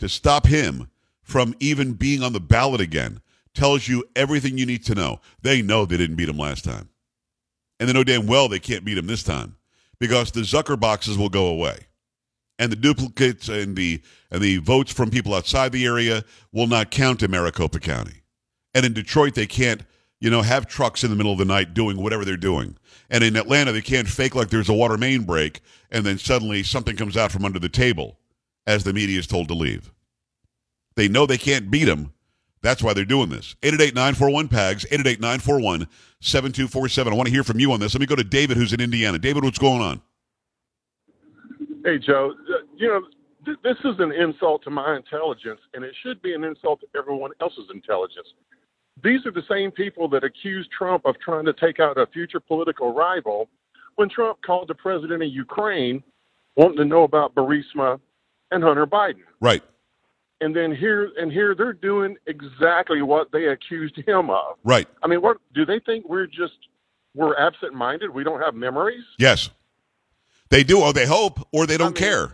to 0.00 0.06
stop 0.06 0.46
him 0.46 0.90
from 1.22 1.54
even 1.60 1.94
being 1.94 2.22
on 2.22 2.34
the 2.34 2.40
ballot 2.40 2.82
again 2.82 3.22
tells 3.54 3.88
you 3.88 4.04
everything 4.14 4.58
you 4.58 4.66
need 4.66 4.84
to 4.84 4.94
know. 4.94 5.20
They 5.40 5.62
know 5.62 5.86
they 5.86 5.96
didn't 5.96 6.16
beat 6.16 6.28
him 6.28 6.36
last 6.36 6.62
time. 6.62 6.90
And 7.80 7.88
they 7.88 7.94
know 7.94 8.04
damn 8.04 8.26
well 8.26 8.48
they 8.48 8.60
can't 8.60 8.84
beat 8.84 8.98
him 8.98 9.06
this 9.06 9.22
time 9.22 9.56
because 9.98 10.30
the 10.30 10.40
Zucker 10.40 10.78
boxes 10.78 11.16
will 11.16 11.30
go 11.30 11.46
away. 11.46 11.86
And 12.58 12.70
the 12.70 12.76
duplicates 12.76 13.48
and 13.48 13.76
the 13.76 14.02
and 14.30 14.42
the 14.42 14.58
votes 14.58 14.92
from 14.92 15.10
people 15.10 15.32
outside 15.32 15.72
the 15.72 15.86
area 15.86 16.22
will 16.52 16.66
not 16.66 16.90
count 16.90 17.22
in 17.22 17.30
Maricopa 17.30 17.80
County. 17.80 18.21
And 18.74 18.84
in 18.86 18.92
Detroit 18.92 19.34
they 19.34 19.46
can't, 19.46 19.82
you 20.20 20.30
know, 20.30 20.42
have 20.42 20.66
trucks 20.66 21.04
in 21.04 21.10
the 21.10 21.16
middle 21.16 21.32
of 21.32 21.38
the 21.38 21.44
night 21.44 21.74
doing 21.74 21.96
whatever 21.96 22.24
they're 22.24 22.36
doing. 22.36 22.76
And 23.10 23.22
in 23.24 23.36
Atlanta 23.36 23.72
they 23.72 23.82
can't 23.82 24.08
fake 24.08 24.34
like 24.34 24.48
there's 24.50 24.68
a 24.68 24.74
water 24.74 24.96
main 24.96 25.22
break 25.24 25.60
and 25.90 26.04
then 26.06 26.18
suddenly 26.18 26.62
something 26.62 26.96
comes 26.96 27.16
out 27.16 27.32
from 27.32 27.44
under 27.44 27.58
the 27.58 27.68
table 27.68 28.18
as 28.66 28.84
the 28.84 28.92
media 28.92 29.18
is 29.18 29.26
told 29.26 29.48
to 29.48 29.54
leave. 29.54 29.92
They 30.94 31.08
know 31.08 31.26
they 31.26 31.38
can't 31.38 31.70
beat 31.70 31.84
them. 31.84 32.12
That's 32.62 32.82
why 32.82 32.92
they're 32.94 33.04
doing 33.04 33.28
this. 33.28 33.56
888-941-PAGS, 33.62 34.84
888-941-7247. 36.22 37.06
I 37.10 37.14
want 37.14 37.26
to 37.26 37.32
hear 37.32 37.42
from 37.42 37.58
you 37.58 37.72
on 37.72 37.80
this. 37.80 37.92
Let 37.94 38.00
me 38.00 38.06
go 38.06 38.14
to 38.14 38.22
David, 38.22 38.56
who's 38.56 38.72
in 38.72 38.80
Indiana. 38.80 39.18
David, 39.18 39.42
what's 39.42 39.58
going 39.58 39.82
on? 39.82 40.00
Hey, 41.84 41.98
Joe. 41.98 42.34
uh, 42.48 42.58
You 42.76 42.86
know, 42.88 43.00
th- 43.44 43.58
this 43.64 43.76
is 43.84 43.98
an 43.98 44.12
insult 44.12 44.62
to 44.64 44.70
my 44.70 44.94
intelligence, 44.96 45.58
and 45.74 45.82
it 45.84 45.92
should 46.04 46.22
be 46.22 46.34
an 46.34 46.44
insult 46.44 46.80
to 46.82 46.86
everyone 46.96 47.32
else's 47.40 47.68
intelligence. 47.74 48.28
These 49.02 49.26
are 49.26 49.32
the 49.32 49.42
same 49.50 49.70
people 49.70 50.08
that 50.10 50.22
accused 50.24 50.70
Trump 50.70 51.04
of 51.06 51.18
trying 51.18 51.44
to 51.46 51.52
take 51.52 51.80
out 51.80 51.98
a 51.98 52.06
future 52.06 52.40
political 52.40 52.94
rival 52.94 53.48
when 53.96 54.08
Trump 54.08 54.38
called 54.44 54.68
the 54.68 54.74
president 54.74 55.22
of 55.22 55.28
Ukraine 55.28 56.02
wanting 56.56 56.76
to 56.78 56.84
know 56.84 57.02
about 57.02 57.34
Burisma 57.34 57.98
and 58.50 58.62
Hunter 58.62 58.86
Biden. 58.86 59.22
Right. 59.40 59.62
And 60.40 60.54
then 60.54 60.74
here 60.74 61.10
and 61.18 61.32
here 61.32 61.54
they're 61.54 61.72
doing 61.72 62.16
exactly 62.26 63.00
what 63.02 63.30
they 63.32 63.46
accused 63.46 63.96
him 64.06 64.28
of. 64.30 64.56
Right. 64.64 64.88
I 65.02 65.06
mean, 65.06 65.22
what 65.22 65.38
do 65.54 65.64
they 65.64 65.78
think 65.80 66.08
we're 66.08 66.26
just 66.26 66.54
we're 67.14 67.36
absent 67.36 67.74
minded? 67.74 68.10
We 68.10 68.24
don't 68.24 68.40
have 68.40 68.54
memories? 68.54 69.04
Yes. 69.18 69.50
They 70.50 70.64
do, 70.64 70.80
or 70.82 70.92
they 70.92 71.06
hope, 71.06 71.38
or 71.52 71.66
they 71.66 71.76
don't 71.78 71.98
I 71.98 72.00
mean- 72.00 72.10
care. 72.10 72.32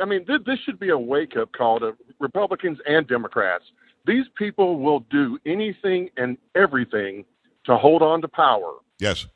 I 0.00 0.06
mean, 0.06 0.26
th- 0.26 0.40
this 0.44 0.58
should 0.64 0.80
be 0.80 0.88
a 0.88 0.98
wake 0.98 1.36
up 1.36 1.52
call 1.52 1.78
to 1.80 1.96
Republicans 2.18 2.78
and 2.86 3.06
Democrats. 3.06 3.64
These 4.06 4.26
people 4.36 4.78
will 4.80 5.00
do 5.10 5.38
anything 5.46 6.10
and 6.16 6.36
everything 6.54 7.24
to 7.64 7.76
hold 7.76 8.02
on 8.02 8.20
to 8.22 8.28
power. 8.28 8.74
Yes. 8.98 9.26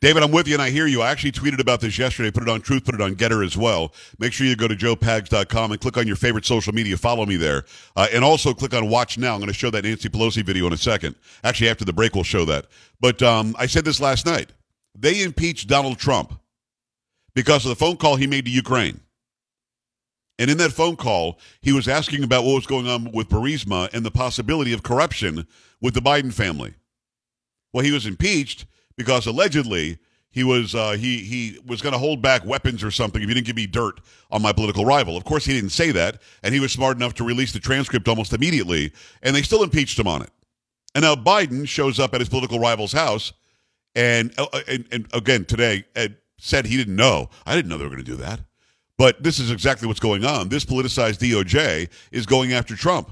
David, 0.00 0.22
I'm 0.22 0.30
with 0.30 0.46
you, 0.46 0.54
and 0.54 0.62
I 0.62 0.68
hear 0.68 0.86
you. 0.86 1.00
I 1.00 1.10
actually 1.10 1.32
tweeted 1.32 1.58
about 1.58 1.80
this 1.80 1.98
yesterday, 1.98 2.30
put 2.30 2.42
it 2.42 2.48
on 2.50 2.60
Truth, 2.60 2.84
put 2.84 2.94
it 2.94 3.00
on 3.00 3.14
Gettr 3.14 3.44
as 3.44 3.56
well. 3.56 3.94
Make 4.18 4.34
sure 4.34 4.46
you 4.46 4.54
go 4.54 4.68
to 4.68 4.76
joepags.com 4.76 5.72
and 5.72 5.80
click 5.80 5.96
on 5.96 6.06
your 6.06 6.16
favorite 6.16 6.44
social 6.44 6.74
media. 6.74 6.98
Follow 6.98 7.24
me 7.24 7.36
there. 7.36 7.64
Uh, 7.96 8.06
and 8.12 8.22
also 8.22 8.52
click 8.52 8.74
on 8.74 8.90
Watch 8.90 9.16
Now. 9.16 9.32
I'm 9.32 9.40
going 9.40 9.48
to 9.48 9.54
show 9.54 9.70
that 9.70 9.84
Nancy 9.84 10.10
Pelosi 10.10 10.44
video 10.44 10.66
in 10.66 10.74
a 10.74 10.76
second. 10.76 11.14
Actually, 11.42 11.70
after 11.70 11.86
the 11.86 11.94
break, 11.94 12.14
we'll 12.14 12.24
show 12.24 12.44
that. 12.44 12.66
But 13.00 13.22
um, 13.22 13.56
I 13.58 13.66
said 13.66 13.84
this 13.86 13.98
last 13.98 14.26
night. 14.26 14.50
They 14.98 15.22
impeached 15.22 15.68
Donald 15.68 15.98
Trump 15.98 16.38
because 17.34 17.64
of 17.64 17.70
the 17.70 17.76
phone 17.76 17.96
call 17.96 18.16
he 18.16 18.26
made 18.26 18.44
to 18.44 18.50
Ukraine. 18.50 19.00
And 20.38 20.50
in 20.50 20.58
that 20.58 20.72
phone 20.72 20.96
call, 20.96 21.38
he 21.60 21.72
was 21.72 21.88
asking 21.88 22.22
about 22.22 22.44
what 22.44 22.54
was 22.54 22.66
going 22.66 22.86
on 22.86 23.10
with 23.12 23.28
Burisma 23.28 23.92
and 23.94 24.04
the 24.04 24.10
possibility 24.10 24.72
of 24.72 24.82
corruption 24.82 25.46
with 25.80 25.94
the 25.94 26.00
Biden 26.00 26.32
family. 26.32 26.74
Well, 27.72 27.84
he 27.84 27.92
was 27.92 28.06
impeached 28.06 28.66
because 28.96 29.26
allegedly 29.26 29.98
he 30.36 30.44
was 30.44 30.74
uh, 30.74 30.92
he 30.92 31.18
he 31.18 31.58
was 31.64 31.80
going 31.80 31.94
to 31.94 31.98
hold 31.98 32.20
back 32.20 32.44
weapons 32.44 32.84
or 32.84 32.90
something 32.90 33.22
if 33.22 33.28
you 33.28 33.34
didn't 33.34 33.46
give 33.46 33.56
me 33.56 33.66
dirt 33.66 34.00
on 34.30 34.42
my 34.42 34.52
political 34.52 34.84
rival. 34.84 35.16
Of 35.16 35.24
course, 35.24 35.46
he 35.46 35.54
didn't 35.54 35.70
say 35.70 35.92
that, 35.92 36.20
and 36.42 36.52
he 36.52 36.60
was 36.60 36.72
smart 36.72 36.98
enough 36.98 37.14
to 37.14 37.24
release 37.24 37.52
the 37.52 37.58
transcript 37.58 38.06
almost 38.06 38.34
immediately, 38.34 38.92
and 39.22 39.34
they 39.34 39.40
still 39.40 39.62
impeached 39.62 39.98
him 39.98 40.06
on 40.06 40.20
it. 40.20 40.30
And 40.94 41.02
now 41.02 41.14
Biden 41.14 41.66
shows 41.66 41.98
up 41.98 42.12
at 42.12 42.20
his 42.20 42.28
political 42.28 42.58
rival's 42.58 42.92
house, 42.92 43.32
and 43.94 44.30
uh, 44.36 44.46
and, 44.68 44.86
and 44.92 45.08
again 45.14 45.46
today 45.46 45.86
Ed 45.94 46.18
said 46.38 46.66
he 46.66 46.76
didn't 46.76 46.96
know. 46.96 47.30
I 47.46 47.54
didn't 47.54 47.70
know 47.70 47.78
they 47.78 47.84
were 47.84 47.90
going 47.90 48.04
to 48.04 48.10
do 48.10 48.16
that. 48.16 48.40
But 48.98 49.22
this 49.22 49.38
is 49.38 49.50
exactly 49.50 49.86
what's 49.86 50.00
going 50.00 50.24
on. 50.24 50.48
This 50.48 50.64
politicized 50.64 51.18
DOJ 51.18 51.90
is 52.12 52.26
going 52.26 52.52
after 52.52 52.74
Trump. 52.74 53.10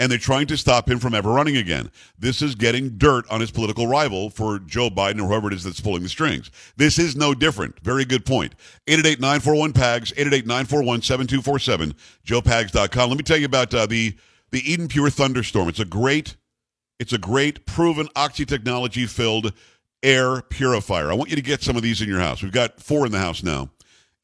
And 0.00 0.12
they're 0.12 0.18
trying 0.18 0.46
to 0.46 0.56
stop 0.56 0.88
him 0.88 1.00
from 1.00 1.12
ever 1.12 1.30
running 1.30 1.56
again. 1.56 1.90
This 2.16 2.40
is 2.40 2.54
getting 2.54 2.98
dirt 2.98 3.28
on 3.30 3.40
his 3.40 3.50
political 3.50 3.88
rival 3.88 4.30
for 4.30 4.60
Joe 4.60 4.90
Biden 4.90 5.20
or 5.20 5.26
whoever 5.26 5.48
it 5.48 5.54
is 5.54 5.64
that's 5.64 5.80
pulling 5.80 6.04
the 6.04 6.08
strings. 6.08 6.52
This 6.76 7.00
is 7.00 7.16
no 7.16 7.34
different. 7.34 7.80
Very 7.80 8.04
good 8.04 8.24
point. 8.24 8.54
888-941-PAGS, 8.86 10.12
888-941-7247, 10.12 11.94
joepags.com. 12.24 13.08
Let 13.08 13.18
me 13.18 13.24
tell 13.24 13.38
you 13.38 13.46
about 13.46 13.74
uh, 13.74 13.86
the, 13.86 14.16
the 14.52 14.60
Eden 14.70 14.86
Pure 14.86 15.10
Thunderstorm. 15.10 15.68
It's 15.68 15.80
a 15.80 15.84
great, 15.84 16.36
it's 17.00 17.12
a 17.12 17.18
great 17.18 17.66
proven 17.66 18.08
oxy 18.14 18.46
technology 18.46 19.04
filled 19.06 19.52
air 20.04 20.42
purifier. 20.42 21.10
I 21.10 21.14
want 21.14 21.30
you 21.30 21.36
to 21.36 21.42
get 21.42 21.60
some 21.62 21.74
of 21.76 21.82
these 21.82 22.00
in 22.00 22.08
your 22.08 22.20
house. 22.20 22.40
We've 22.40 22.52
got 22.52 22.80
four 22.80 23.04
in 23.04 23.10
the 23.10 23.18
house 23.18 23.42
now 23.42 23.70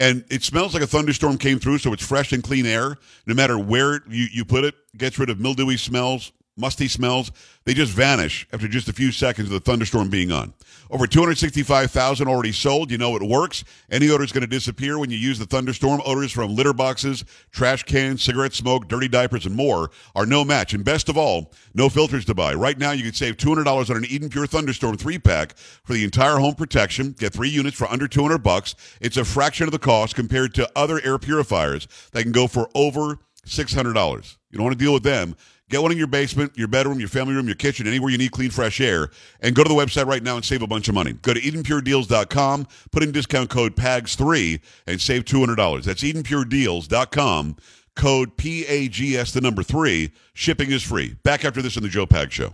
and 0.01 0.25
it 0.31 0.43
smells 0.43 0.75
like 0.75 0.83
a 0.83 0.87
thunderstorm 0.87 1.39
came 1.39 1.59
through, 1.59 1.79
so 1.79 1.93
it's 1.93 2.07
fresh 2.07 2.33
and 2.33 2.43
clean 2.43 2.67
air. 2.67 2.97
No 3.27 3.35
matter 3.35 3.59
where 3.59 4.01
you, 4.09 4.27
you 4.33 4.45
put 4.45 4.65
it, 4.65 4.75
gets 4.97 5.19
rid 5.19 5.31
of 5.31 5.41
mildewy 5.41 5.77
smells, 5.77 6.33
musty 6.57 6.89
smells. 6.89 7.33
They 7.65 7.75
just 7.75 7.93
vanish 7.93 8.47
after 8.53 8.69
just 8.69 8.89
a 8.89 8.93
few 8.93 9.11
seconds 9.11 9.49
of 9.49 9.53
the 9.53 9.61
thunderstorm 9.61 10.11
being 10.11 10.31
on. 10.31 10.55
Over 10.91 11.07
265,000 11.07 12.29
already 12.29 12.53
sold. 12.53 12.91
You 12.91 12.99
know 12.99 13.17
it 13.17 13.23
works. 13.23 13.65
Any 13.91 14.11
odor 14.11 14.23
is 14.23 14.33
going 14.33 14.43
to 14.43 14.47
disappear 14.47 14.99
when 14.99 15.11
you 15.11 15.17
use 15.17 15.39
the 15.39 15.47
thunderstorm. 15.47 16.03
Odors 16.05 16.31
from 16.31 16.55
litter 16.55 16.73
boxes, 16.73 17.25
trash 17.51 17.83
cans, 17.85 18.23
cigarette 18.23 18.53
smoke, 18.53 18.87
dirty 18.87 19.09
diapers, 19.09 19.47
and 19.47 19.55
more 19.57 19.91
are 20.15 20.27
no 20.27 20.45
match. 20.45 20.75
And 20.75 20.85
best 20.85 21.09
of 21.09 21.17
all, 21.17 21.53
no 21.75 21.89
filters 21.89 22.25
to 22.27 22.35
buy. 22.35 22.55
Right 22.55 22.79
now, 22.79 22.93
you 22.93 23.03
can 23.03 23.15
save 23.15 23.37
$200 23.37 23.91
on 23.91 23.97
an 23.97 24.05
Eden 24.05 24.29
Pure 24.29 24.47
Thunderstorm 24.49 24.97
three 24.97 25.19
pack 25.19 25.57
for 25.57 25.95
the 25.95 26.05
entire 26.05 26.37
home 26.37 26.55
protection. 26.55 27.13
Get 27.13 27.33
three 27.33 27.49
units 27.49 27.77
for 27.77 27.91
under 27.91 28.07
200 28.07 28.39
bucks. 28.39 28.75
It's 29.01 29.17
a 29.17 29.25
fraction 29.25 29.67
of 29.67 29.73
the 29.73 29.79
cost 29.79 30.15
compared 30.15 30.55
to 30.55 30.71
other 30.77 31.01
air 31.03 31.19
purifiers 31.19 31.89
that 32.13 32.23
can 32.23 32.33
go 32.33 32.47
for 32.47 32.69
over 32.75 33.19
$600. 33.47 34.37
You 34.51 34.59
don't 34.59 34.65
want 34.65 34.79
to 34.79 34.85
deal 34.85 34.93
with 34.93 35.03
them. 35.03 35.37
Get 35.71 35.81
one 35.81 35.93
in 35.93 35.99
your 35.99 36.07
basement, 36.07 36.53
your 36.57 36.69
bedroom, 36.69 36.99
your 37.01 37.09
family 37.09 37.35
room, 37.35 37.47
your 37.47 37.55
kitchen, 37.55 37.87
anywhere 37.87 38.11
you 38.11 38.19
need 38.19 38.33
clean, 38.33 38.51
fresh 38.51 38.81
air. 38.81 39.09
And 39.41 39.55
go 39.55 39.63
to 39.63 39.69
the 39.69 39.75
website 39.75 40.07
right 40.07 40.23
now 40.23 40.37
and 40.37 40.45
save 40.45 40.61
a 40.61 40.67
bunch 40.67 40.89
of 40.89 40.95
money. 40.95 41.15
Go 41.15 41.33
to 41.33 41.41
EdenPureDeals.com, 41.41 42.67
put 42.93 43.03
in 43.03 43.13
discount 43.13 43.49
code 43.49 43.75
PAGS3, 43.75 44.61
and 44.87 45.01
save 45.01 45.25
$200. 45.25 45.85
That's 45.85 46.03
EdenPureDeals.com, 46.03 47.57
code 47.97 48.37
PAGS, 48.37 49.33
the 49.33 49.41
number 49.41 49.63
three. 49.63 50.13
Shipping 50.35 50.71
is 50.71 50.83
free. 50.83 51.17
Back 51.23 51.47
after 51.47 51.63
this 51.63 51.77
in 51.77 51.83
the 51.83 51.89
Joe 51.89 52.07
Pag 52.07 52.31
Show. 52.31 52.53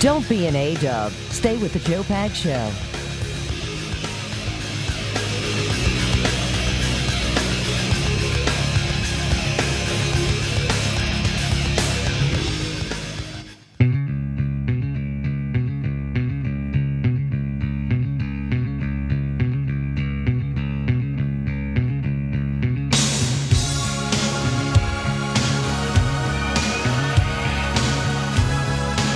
Don't 0.00 0.28
be 0.28 0.46
an 0.48 0.56
A 0.56 0.74
dub. 0.74 1.12
Stay 1.30 1.56
with 1.56 1.72
the 1.72 1.78
Joe 1.78 2.02
Pag 2.02 2.32
Show. 2.32 2.70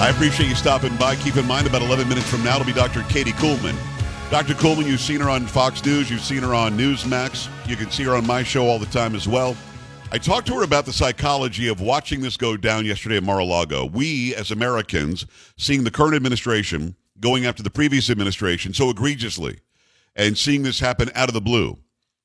I 0.08 0.12
appreciate 0.12 0.48
you 0.48 0.54
stopping 0.54 0.96
by. 0.96 1.16
Keep 1.16 1.36
in 1.36 1.46
mind, 1.46 1.66
about 1.66 1.82
11 1.82 2.08
minutes 2.08 2.30
from 2.30 2.42
now, 2.42 2.54
it'll 2.54 2.66
be 2.66 2.72
Dr. 2.72 3.02
Katie 3.10 3.32
Kuhlman. 3.32 3.76
Dr. 4.30 4.54
Kuhlman, 4.54 4.86
you've 4.86 5.02
seen 5.02 5.20
her 5.20 5.28
on 5.28 5.46
Fox 5.46 5.84
News, 5.84 6.10
you've 6.10 6.22
seen 6.22 6.38
her 6.38 6.54
on 6.54 6.78
Newsmax, 6.78 7.50
you 7.68 7.76
can 7.76 7.90
see 7.90 8.04
her 8.04 8.14
on 8.14 8.26
my 8.26 8.42
show 8.42 8.66
all 8.66 8.78
the 8.78 8.86
time 8.86 9.14
as 9.14 9.28
well. 9.28 9.54
I 10.10 10.16
talked 10.16 10.46
to 10.46 10.54
her 10.54 10.62
about 10.62 10.86
the 10.86 10.94
psychology 10.94 11.68
of 11.68 11.82
watching 11.82 12.22
this 12.22 12.38
go 12.38 12.56
down 12.56 12.86
yesterday 12.86 13.18
at 13.18 13.22
Mar-a-Lago. 13.22 13.84
We, 13.84 14.34
as 14.34 14.50
Americans, 14.50 15.26
seeing 15.58 15.84
the 15.84 15.90
current 15.90 16.14
administration 16.14 16.96
going 17.20 17.44
after 17.44 17.62
the 17.62 17.68
previous 17.68 18.08
administration 18.08 18.72
so 18.72 18.88
egregiously 18.88 19.58
and 20.16 20.38
seeing 20.38 20.62
this 20.62 20.80
happen 20.80 21.10
out 21.14 21.28
of 21.28 21.34
the 21.34 21.42
blue. 21.42 21.76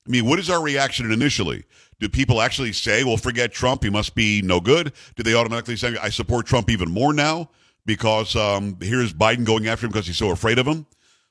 I 0.07 0.09
mean, 0.09 0.23
what 0.23 0.39
is 0.39 0.49
our 0.49 0.63
reaction 0.63 1.11
initially? 1.11 1.65
Do 1.99 2.07
people 2.07 2.41
actually 2.41 2.71
say, 2.71 3.03
well, 3.03 3.17
forget 3.17 3.51
Trump, 3.51 3.83
he 3.83 3.89
must 3.89 4.15
be 4.15 4.41
no 4.41 4.61
good? 4.61 4.93
Do 5.17 5.23
they 5.23 5.33
automatically 5.33 5.75
say, 5.75 5.97
I 6.01 6.07
support 6.07 6.45
Trump 6.45 6.69
even 6.69 6.89
more 6.89 7.11
now 7.11 7.49
because 7.85 8.35
um, 8.35 8.77
here's 8.81 9.13
Biden 9.13 9.45
going 9.45 9.67
after 9.67 9.85
him 9.85 9.91
because 9.91 10.07
he's 10.07 10.17
so 10.17 10.31
afraid 10.31 10.59
of 10.59 10.67
him? 10.67 10.85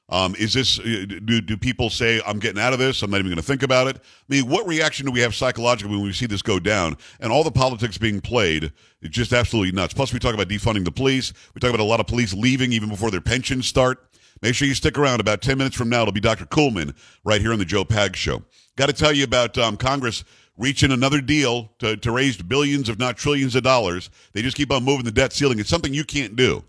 Um, 0.08 0.34
is 0.38 0.52
this, 0.52 0.76
do, 0.76 1.40
do 1.40 1.56
people 1.56 1.88
say, 1.88 2.20
I'm 2.26 2.38
getting 2.38 2.60
out 2.60 2.74
of 2.74 2.78
this, 2.78 3.02
I'm 3.02 3.10
not 3.10 3.18
even 3.18 3.30
going 3.30 3.36
to 3.36 3.42
think 3.42 3.62
about 3.62 3.86
it? 3.86 3.96
I 3.96 4.00
mean, 4.28 4.46
what 4.46 4.66
reaction 4.66 5.06
do 5.06 5.12
we 5.12 5.20
have 5.20 5.34
psychologically 5.34 5.96
when 5.96 6.04
we 6.04 6.12
see 6.12 6.26
this 6.26 6.42
go 6.42 6.58
down 6.58 6.98
and 7.18 7.32
all 7.32 7.42
the 7.42 7.50
politics 7.50 7.96
being 7.96 8.20
played? 8.20 8.72
It's 9.00 9.16
just 9.16 9.32
absolutely 9.32 9.72
nuts. 9.72 9.94
Plus, 9.94 10.12
we 10.12 10.18
talk 10.18 10.34
about 10.34 10.48
defunding 10.48 10.84
the 10.84 10.92
police. 10.92 11.32
We 11.54 11.60
talk 11.60 11.70
about 11.70 11.80
a 11.80 11.84
lot 11.84 11.98
of 11.98 12.06
police 12.06 12.34
leaving 12.34 12.72
even 12.72 12.90
before 12.90 13.10
their 13.10 13.22
pensions 13.22 13.66
start. 13.66 14.06
Make 14.42 14.54
sure 14.54 14.68
you 14.68 14.74
stick 14.74 14.98
around. 14.98 15.20
About 15.20 15.40
10 15.40 15.56
minutes 15.56 15.76
from 15.76 15.88
now, 15.88 16.02
it'll 16.02 16.12
be 16.12 16.20
Dr. 16.20 16.44
Kuhlman 16.44 16.94
right 17.24 17.40
here 17.40 17.52
on 17.52 17.58
the 17.58 17.64
Joe 17.64 17.84
Pag 17.84 18.14
Show. 18.14 18.42
Got 18.76 18.86
to 18.86 18.92
tell 18.92 19.12
you 19.12 19.24
about 19.24 19.56
um, 19.56 19.78
Congress 19.78 20.24
reaching 20.56 20.92
another 20.92 21.20
deal 21.20 21.70
to, 21.78 21.96
to 21.96 22.10
raise 22.12 22.36
billions, 22.40 22.88
if 22.88 22.98
not 22.98 23.16
trillions 23.16 23.54
of 23.54 23.62
dollars. 23.62 24.10
They 24.32 24.42
just 24.42 24.56
keep 24.56 24.70
on 24.70 24.84
moving 24.84 25.04
the 25.04 25.12
debt 25.12 25.32
ceiling. 25.32 25.58
It's 25.58 25.68
something 25.68 25.94
you 25.94 26.04
can't 26.04 26.36
do. 26.36 26.64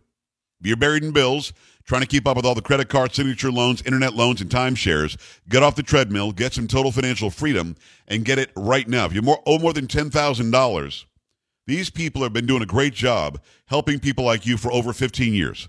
You're 0.62 0.78
buried 0.78 1.04
in 1.04 1.12
bills, 1.12 1.52
trying 1.86 2.02
to 2.02 2.08
keep 2.08 2.25
up 2.25 2.38
with 2.38 2.46
all 2.46 2.56
the 2.56 2.62
credit 2.62 2.88
card, 2.88 3.13
signature 3.13 3.52
loans, 3.52 3.82
internet 3.82 4.13
loans, 4.13 4.40
and 4.40 4.50
timeshares. 4.50 5.18
Get 5.50 5.63
off 5.63 5.75
the 5.75 5.84
treadmill, 5.84 6.32
get 6.32 6.54
some 6.54 6.68
total 6.68 6.92
financial 6.92 7.30
freedom, 7.30 7.75
and 8.08 8.24
get 8.24 8.40
it 8.40 8.52
right 8.56 8.88
now. 8.88 9.06
If 9.06 9.13
you 9.13 9.22
more, 9.22 9.42
owe 9.46 9.60
more 9.60 9.74
than 9.74 9.88
$10,000, 9.88 11.06
these 11.68 11.90
people 11.90 12.24
have 12.24 12.34
been 12.34 12.46
doing 12.46 12.62
a 12.62 12.68
great 12.68 12.94
job 12.94 13.42
helping 13.66 14.00
people 14.00 14.24
like 14.24 14.46
you 14.46 14.58
for 14.58 14.72
over 14.72 14.94
15 14.94 15.34
years, 15.34 15.68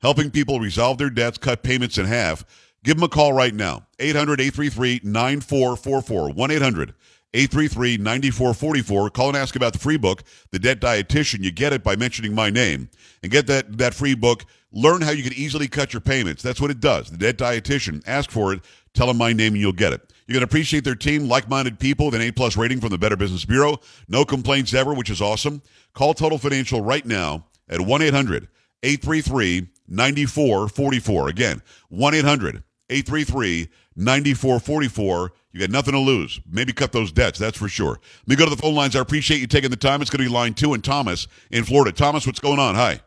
helping 0.00 0.30
people 0.30 0.58
resolve 0.58 0.98
their 0.98 1.10
debts, 1.10 1.38
cut 1.38 1.62
payments 1.62 1.98
in 1.98 2.06
half. 2.06 2.44
Give 2.84 2.96
them 2.96 3.04
a 3.04 3.08
call 3.08 3.32
right 3.32 3.54
now. 3.54 3.86
800 4.00 4.40
833 4.40 5.02
9444. 5.04 6.30
1 6.32 6.50
800 6.50 6.94
833 7.34 7.98
9444. 7.98 9.10
Call 9.10 9.28
and 9.28 9.36
ask 9.36 9.56
about 9.56 9.72
the 9.72 9.78
free 9.78 9.96
book, 9.96 10.22
The 10.50 10.58
Debt 10.58 10.80
Dietitian. 10.80 11.42
You 11.42 11.50
get 11.50 11.72
it 11.72 11.82
by 11.82 11.96
mentioning 11.96 12.34
my 12.34 12.50
name. 12.50 12.90
And 13.22 13.32
get 13.32 13.46
that, 13.46 13.78
that 13.78 13.94
free 13.94 14.14
book. 14.14 14.44
Learn 14.72 15.02
how 15.02 15.10
you 15.10 15.22
can 15.22 15.32
easily 15.34 15.68
cut 15.68 15.92
your 15.92 16.00
payments. 16.00 16.42
That's 16.42 16.60
what 16.60 16.70
it 16.70 16.80
does. 16.80 17.10
The 17.10 17.18
Debt 17.18 17.38
Dietitian. 17.38 18.02
Ask 18.06 18.30
for 18.30 18.52
it. 18.52 18.60
Tell 18.94 19.06
them 19.06 19.18
my 19.18 19.32
name 19.32 19.54
and 19.54 19.60
you'll 19.60 19.72
get 19.72 19.92
it. 19.92 20.12
You're 20.26 20.34
going 20.34 20.46
to 20.46 20.50
appreciate 20.50 20.84
their 20.84 20.94
team, 20.94 21.28
like 21.28 21.48
minded 21.48 21.78
people 21.78 22.06
with 22.06 22.14
an 22.14 22.22
A 22.22 22.30
plus 22.30 22.56
rating 22.56 22.80
from 22.80 22.90
the 22.90 22.98
Better 22.98 23.16
Business 23.16 23.44
Bureau. 23.44 23.80
No 24.08 24.24
complaints 24.24 24.72
ever, 24.72 24.94
which 24.94 25.10
is 25.10 25.20
awesome. 25.20 25.62
Call 25.94 26.14
Total 26.14 26.38
Financial 26.38 26.80
right 26.80 27.04
now 27.04 27.46
at 27.68 27.80
1 27.80 28.02
800 28.02 28.48
833 28.82 29.68
9444. 29.88 31.28
Again, 31.28 31.62
1 31.88 32.14
800 32.14 32.62
833 32.88 33.68
9444. 33.96 35.32
You 35.52 35.60
got 35.60 35.70
nothing 35.70 35.92
to 35.92 36.00
lose. 36.00 36.40
Maybe 36.50 36.72
cut 36.72 36.92
those 36.92 37.12
debts, 37.12 37.38
that's 37.38 37.58
for 37.58 37.68
sure. 37.68 38.00
Let 38.26 38.28
me 38.28 38.36
go 38.36 38.44
to 38.44 38.50
the 38.50 38.60
phone 38.60 38.74
lines. 38.74 38.96
I 38.96 39.00
appreciate 39.00 39.40
you 39.40 39.46
taking 39.46 39.70
the 39.70 39.76
time. 39.76 40.00
It's 40.00 40.10
going 40.10 40.24
to 40.24 40.28
be 40.28 40.34
line 40.34 40.54
two 40.54 40.72
and 40.72 40.82
Thomas 40.82 41.28
in 41.50 41.64
Florida. 41.64 41.92
Thomas, 41.92 42.26
what's 42.26 42.40
going 42.40 42.58
on? 42.58 42.74
Hi. 42.74 43.00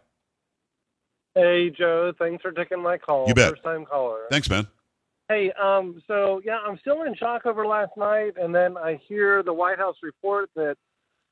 Hey 1.35 1.69
Joe, 1.69 2.13
thanks 2.17 2.41
for 2.41 2.53
taking 2.53 2.81
my 2.81 2.97
call. 2.97 3.27
You 3.27 3.33
bet. 3.33 3.49
First 3.49 3.63
time 3.63 3.85
caller. 3.85 4.21
Thanks, 4.31 4.49
man. 4.49 4.67
Hey, 5.27 5.51
um, 5.61 6.01
so 6.07 6.41
yeah, 6.45 6.59
I'm 6.65 6.77
still 6.79 7.03
in 7.03 7.13
shock 7.15 7.45
over 7.45 7.65
last 7.65 7.91
night, 7.97 8.35
and 8.39 8.55
then 8.55 8.77
I 8.77 9.01
hear 9.07 9.43
the 9.43 9.51
White 9.51 9.77
House 9.77 9.97
report 10.01 10.49
that 10.55 10.77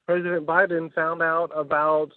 President 0.05 0.45
Biden 0.45 0.93
found 0.93 1.22
out 1.22 1.51
about 1.55 2.10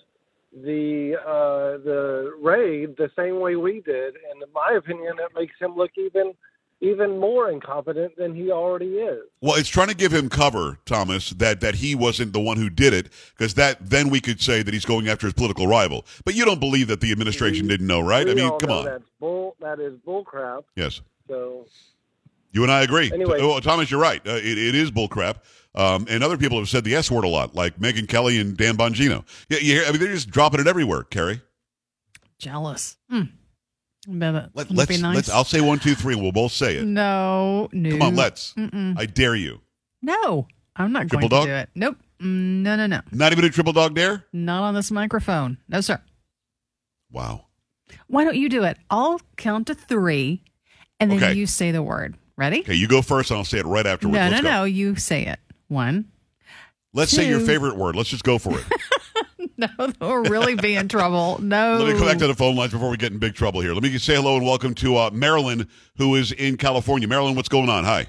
the 0.52 1.14
uh, 1.20 1.78
the 1.84 2.32
raid 2.42 2.96
the 2.96 3.10
same 3.16 3.38
way 3.38 3.54
we 3.54 3.82
did, 3.82 4.14
and 4.30 4.42
in 4.42 4.52
my 4.52 4.74
opinion, 4.76 5.14
it 5.20 5.38
makes 5.38 5.54
him 5.60 5.76
look 5.76 5.92
even 5.96 6.32
even 6.80 7.18
more 7.18 7.50
incompetent 7.50 8.16
than 8.16 8.34
he 8.34 8.50
already 8.50 8.96
is. 8.96 9.22
Well, 9.40 9.54
it's 9.54 9.68
trying 9.68 9.88
to 9.88 9.96
give 9.96 10.12
him 10.12 10.28
cover, 10.28 10.78
Thomas, 10.84 11.30
that 11.30 11.60
that 11.60 11.76
he 11.76 11.94
wasn't 11.94 12.32
the 12.32 12.40
one 12.40 12.58
who 12.58 12.68
did 12.68 12.92
it, 12.92 13.08
because 13.36 13.54
that 13.54 13.78
then 13.80 14.10
we 14.10 14.20
could 14.20 14.40
say 14.40 14.62
that 14.62 14.74
he's 14.74 14.84
going 14.84 15.08
after 15.08 15.26
his 15.26 15.34
political 15.34 15.66
rival. 15.66 16.04
But 16.24 16.34
you 16.34 16.44
don't 16.44 16.60
believe 16.60 16.88
that 16.88 17.00
the 17.00 17.12
administration 17.12 17.66
didn't 17.66 17.86
know, 17.86 18.00
right? 18.00 18.26
We 18.26 18.32
I 18.32 18.34
mean, 18.34 18.46
all 18.46 18.58
come 18.58 18.68
know 18.70 18.78
on. 18.80 18.84
That's 18.84 19.10
bull. 19.18 19.56
That 19.60 19.80
is 19.80 19.94
bull 20.04 20.24
crap. 20.24 20.64
Yes. 20.76 21.00
So 21.28 21.66
You 22.52 22.62
and 22.62 22.72
I 22.72 22.82
agree. 22.82 23.10
Anyway. 23.12 23.40
Well, 23.40 23.60
Thomas, 23.60 23.90
you're 23.90 24.00
right. 24.00 24.26
Uh, 24.26 24.32
it, 24.32 24.58
it 24.58 24.74
is 24.74 24.90
bullcrap. 24.90 25.36
Um, 25.74 26.06
and 26.08 26.24
other 26.24 26.38
people 26.38 26.56
have 26.58 26.70
said 26.70 26.84
the 26.84 26.94
S 26.94 27.10
word 27.10 27.24
a 27.24 27.28
lot, 27.28 27.54
like 27.54 27.78
Megyn 27.78 28.08
Kelly 28.08 28.40
and 28.40 28.56
Dan 28.56 28.78
Bongino. 28.78 29.24
Yeah, 29.50 29.58
you 29.58 29.74
hear, 29.74 29.84
I 29.86 29.90
mean, 29.90 30.00
they're 30.00 30.12
just 30.12 30.30
dropping 30.30 30.60
it 30.60 30.66
everywhere, 30.66 31.02
Carrie. 31.02 31.42
Jealous. 32.38 32.96
Mm. 33.12 33.30
Let, 34.08 34.52
let's, 34.70 34.86
be 34.88 34.98
nice? 35.00 35.14
let's, 35.16 35.28
I'll 35.30 35.44
say 35.44 35.60
one, 35.60 35.78
two, 35.78 35.94
three, 35.94 36.14
we'll 36.14 36.32
both 36.32 36.52
say 36.52 36.76
it. 36.76 36.84
no, 36.84 37.68
no. 37.72 37.90
Come 37.90 38.02
on, 38.02 38.16
let's. 38.16 38.52
Mm-mm. 38.54 38.98
I 38.98 39.06
dare 39.06 39.34
you. 39.34 39.60
No, 40.02 40.46
I'm 40.76 40.92
not 40.92 41.08
Triple 41.08 41.28
going 41.28 41.30
dog? 41.30 41.44
to 41.46 41.50
do 41.50 41.54
it. 41.56 41.68
Nope. 41.74 41.96
Mm, 42.20 42.62
No, 42.62 42.76
no, 42.76 42.86
no. 42.86 43.00
Not 43.12 43.32
even 43.32 43.44
a 43.44 43.50
triple 43.50 43.72
dog 43.72 43.94
dare? 43.94 44.24
Not 44.32 44.62
on 44.62 44.74
this 44.74 44.90
microphone. 44.90 45.58
No, 45.68 45.80
sir. 45.80 46.00
Wow. 47.10 47.46
Why 48.08 48.24
don't 48.24 48.36
you 48.36 48.48
do 48.48 48.64
it? 48.64 48.76
I'll 48.90 49.20
count 49.36 49.66
to 49.68 49.74
three, 49.74 50.42
and 51.00 51.10
then 51.10 51.18
Okay. 51.22 51.34
you 51.34 51.46
say 51.46 51.70
the 51.72 51.82
word. 51.82 52.16
Ready? 52.36 52.60
Okay, 52.60 52.74
you 52.74 52.86
go 52.88 53.00
first, 53.02 53.30
and 53.30 53.38
I'll 53.38 53.44
say 53.44 53.58
it 53.58 53.66
right 53.66 53.86
afterwards. 53.86 54.14
no, 54.14 54.20
Let's 54.28 54.42
no, 54.42 54.42
go. 54.42 54.48
no. 54.56 54.64
You 54.64 54.96
say 54.96 55.26
it. 55.26 55.38
One. 55.68 56.06
Let's 56.92 57.10
say 57.12 57.28
your 57.28 57.40
Two. 57.40 57.46
favorite 57.46 57.76
word. 57.76 57.96
Let's 57.96 58.08
just 58.10 58.24
go 58.24 58.38
for 58.38 58.58
it. 58.58 58.64
No, 59.78 59.92
we'll 60.00 60.22
really 60.24 60.54
be 60.54 60.74
in 60.76 60.88
trouble. 60.88 61.38
No. 61.40 61.78
Let 61.78 61.94
me 61.94 61.98
go 61.98 62.06
back 62.06 62.18
to 62.18 62.26
the 62.26 62.34
phone 62.34 62.56
lines 62.56 62.72
before 62.72 62.90
we 62.90 62.96
get 62.96 63.12
in 63.12 63.18
big 63.18 63.34
trouble 63.34 63.60
here. 63.60 63.72
Let 63.72 63.82
me 63.82 63.96
say 63.98 64.14
hello 64.14 64.36
and 64.36 64.44
welcome 64.44 64.74
to 64.76 64.96
uh, 64.96 65.10
Marilyn, 65.10 65.68
who 65.96 66.14
is 66.14 66.32
in 66.32 66.56
California. 66.56 67.08
Marilyn, 67.08 67.34
what's 67.34 67.48
going 67.48 67.70
on? 67.70 67.84
Hi. 67.84 68.06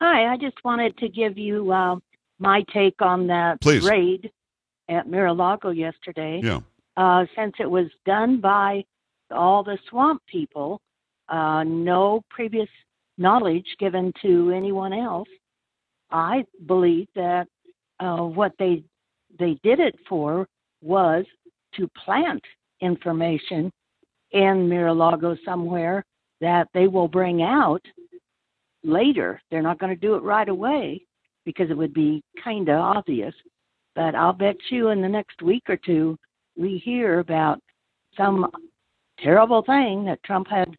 Hi, 0.00 0.32
I 0.32 0.36
just 0.36 0.56
wanted 0.62 0.96
to 0.98 1.08
give 1.08 1.38
you 1.38 1.72
uh, 1.72 1.96
my 2.38 2.64
take 2.72 3.00
on 3.00 3.28
that 3.28 3.60
Please. 3.62 3.82
raid 3.88 4.30
at 4.90 5.08
Mar-a-Lago 5.08 5.70
yesterday. 5.70 6.40
Yeah. 6.44 6.60
Uh, 6.96 7.24
since 7.34 7.54
it 7.58 7.70
was 7.70 7.86
done 8.04 8.40
by 8.40 8.84
all 9.30 9.64
the 9.64 9.78
swamp 9.88 10.20
people, 10.26 10.80
uh, 11.30 11.64
no 11.64 12.22
previous 12.28 12.68
knowledge 13.16 13.66
given 13.80 14.12
to 14.20 14.50
anyone 14.50 14.92
else, 14.92 15.28
I 16.10 16.44
believe 16.66 17.08
that 17.14 17.48
uh, 17.98 18.18
what 18.18 18.52
they 18.58 18.84
they 19.38 19.58
did 19.62 19.80
it 19.80 19.94
for 20.08 20.46
was 20.82 21.24
to 21.74 21.88
plant 22.04 22.42
information 22.80 23.70
in 24.32 24.68
Mar-a-Lago 24.68 25.36
somewhere 25.44 26.04
that 26.40 26.68
they 26.74 26.86
will 26.86 27.08
bring 27.08 27.42
out 27.42 27.82
later. 28.84 29.40
They're 29.50 29.62
not 29.62 29.78
going 29.78 29.94
to 29.94 30.00
do 30.00 30.14
it 30.14 30.22
right 30.22 30.48
away 30.48 31.02
because 31.44 31.70
it 31.70 31.76
would 31.76 31.94
be 31.94 32.22
kind 32.42 32.68
of 32.68 32.78
obvious. 32.78 33.34
But 33.94 34.14
I'll 34.14 34.32
bet 34.32 34.56
you 34.70 34.88
in 34.88 35.00
the 35.00 35.08
next 35.08 35.42
week 35.42 35.64
or 35.68 35.76
two, 35.76 36.18
we 36.56 36.78
hear 36.78 37.20
about 37.20 37.60
some 38.16 38.50
terrible 39.18 39.62
thing 39.62 40.04
that 40.04 40.22
Trump 40.22 40.48
had 40.48 40.74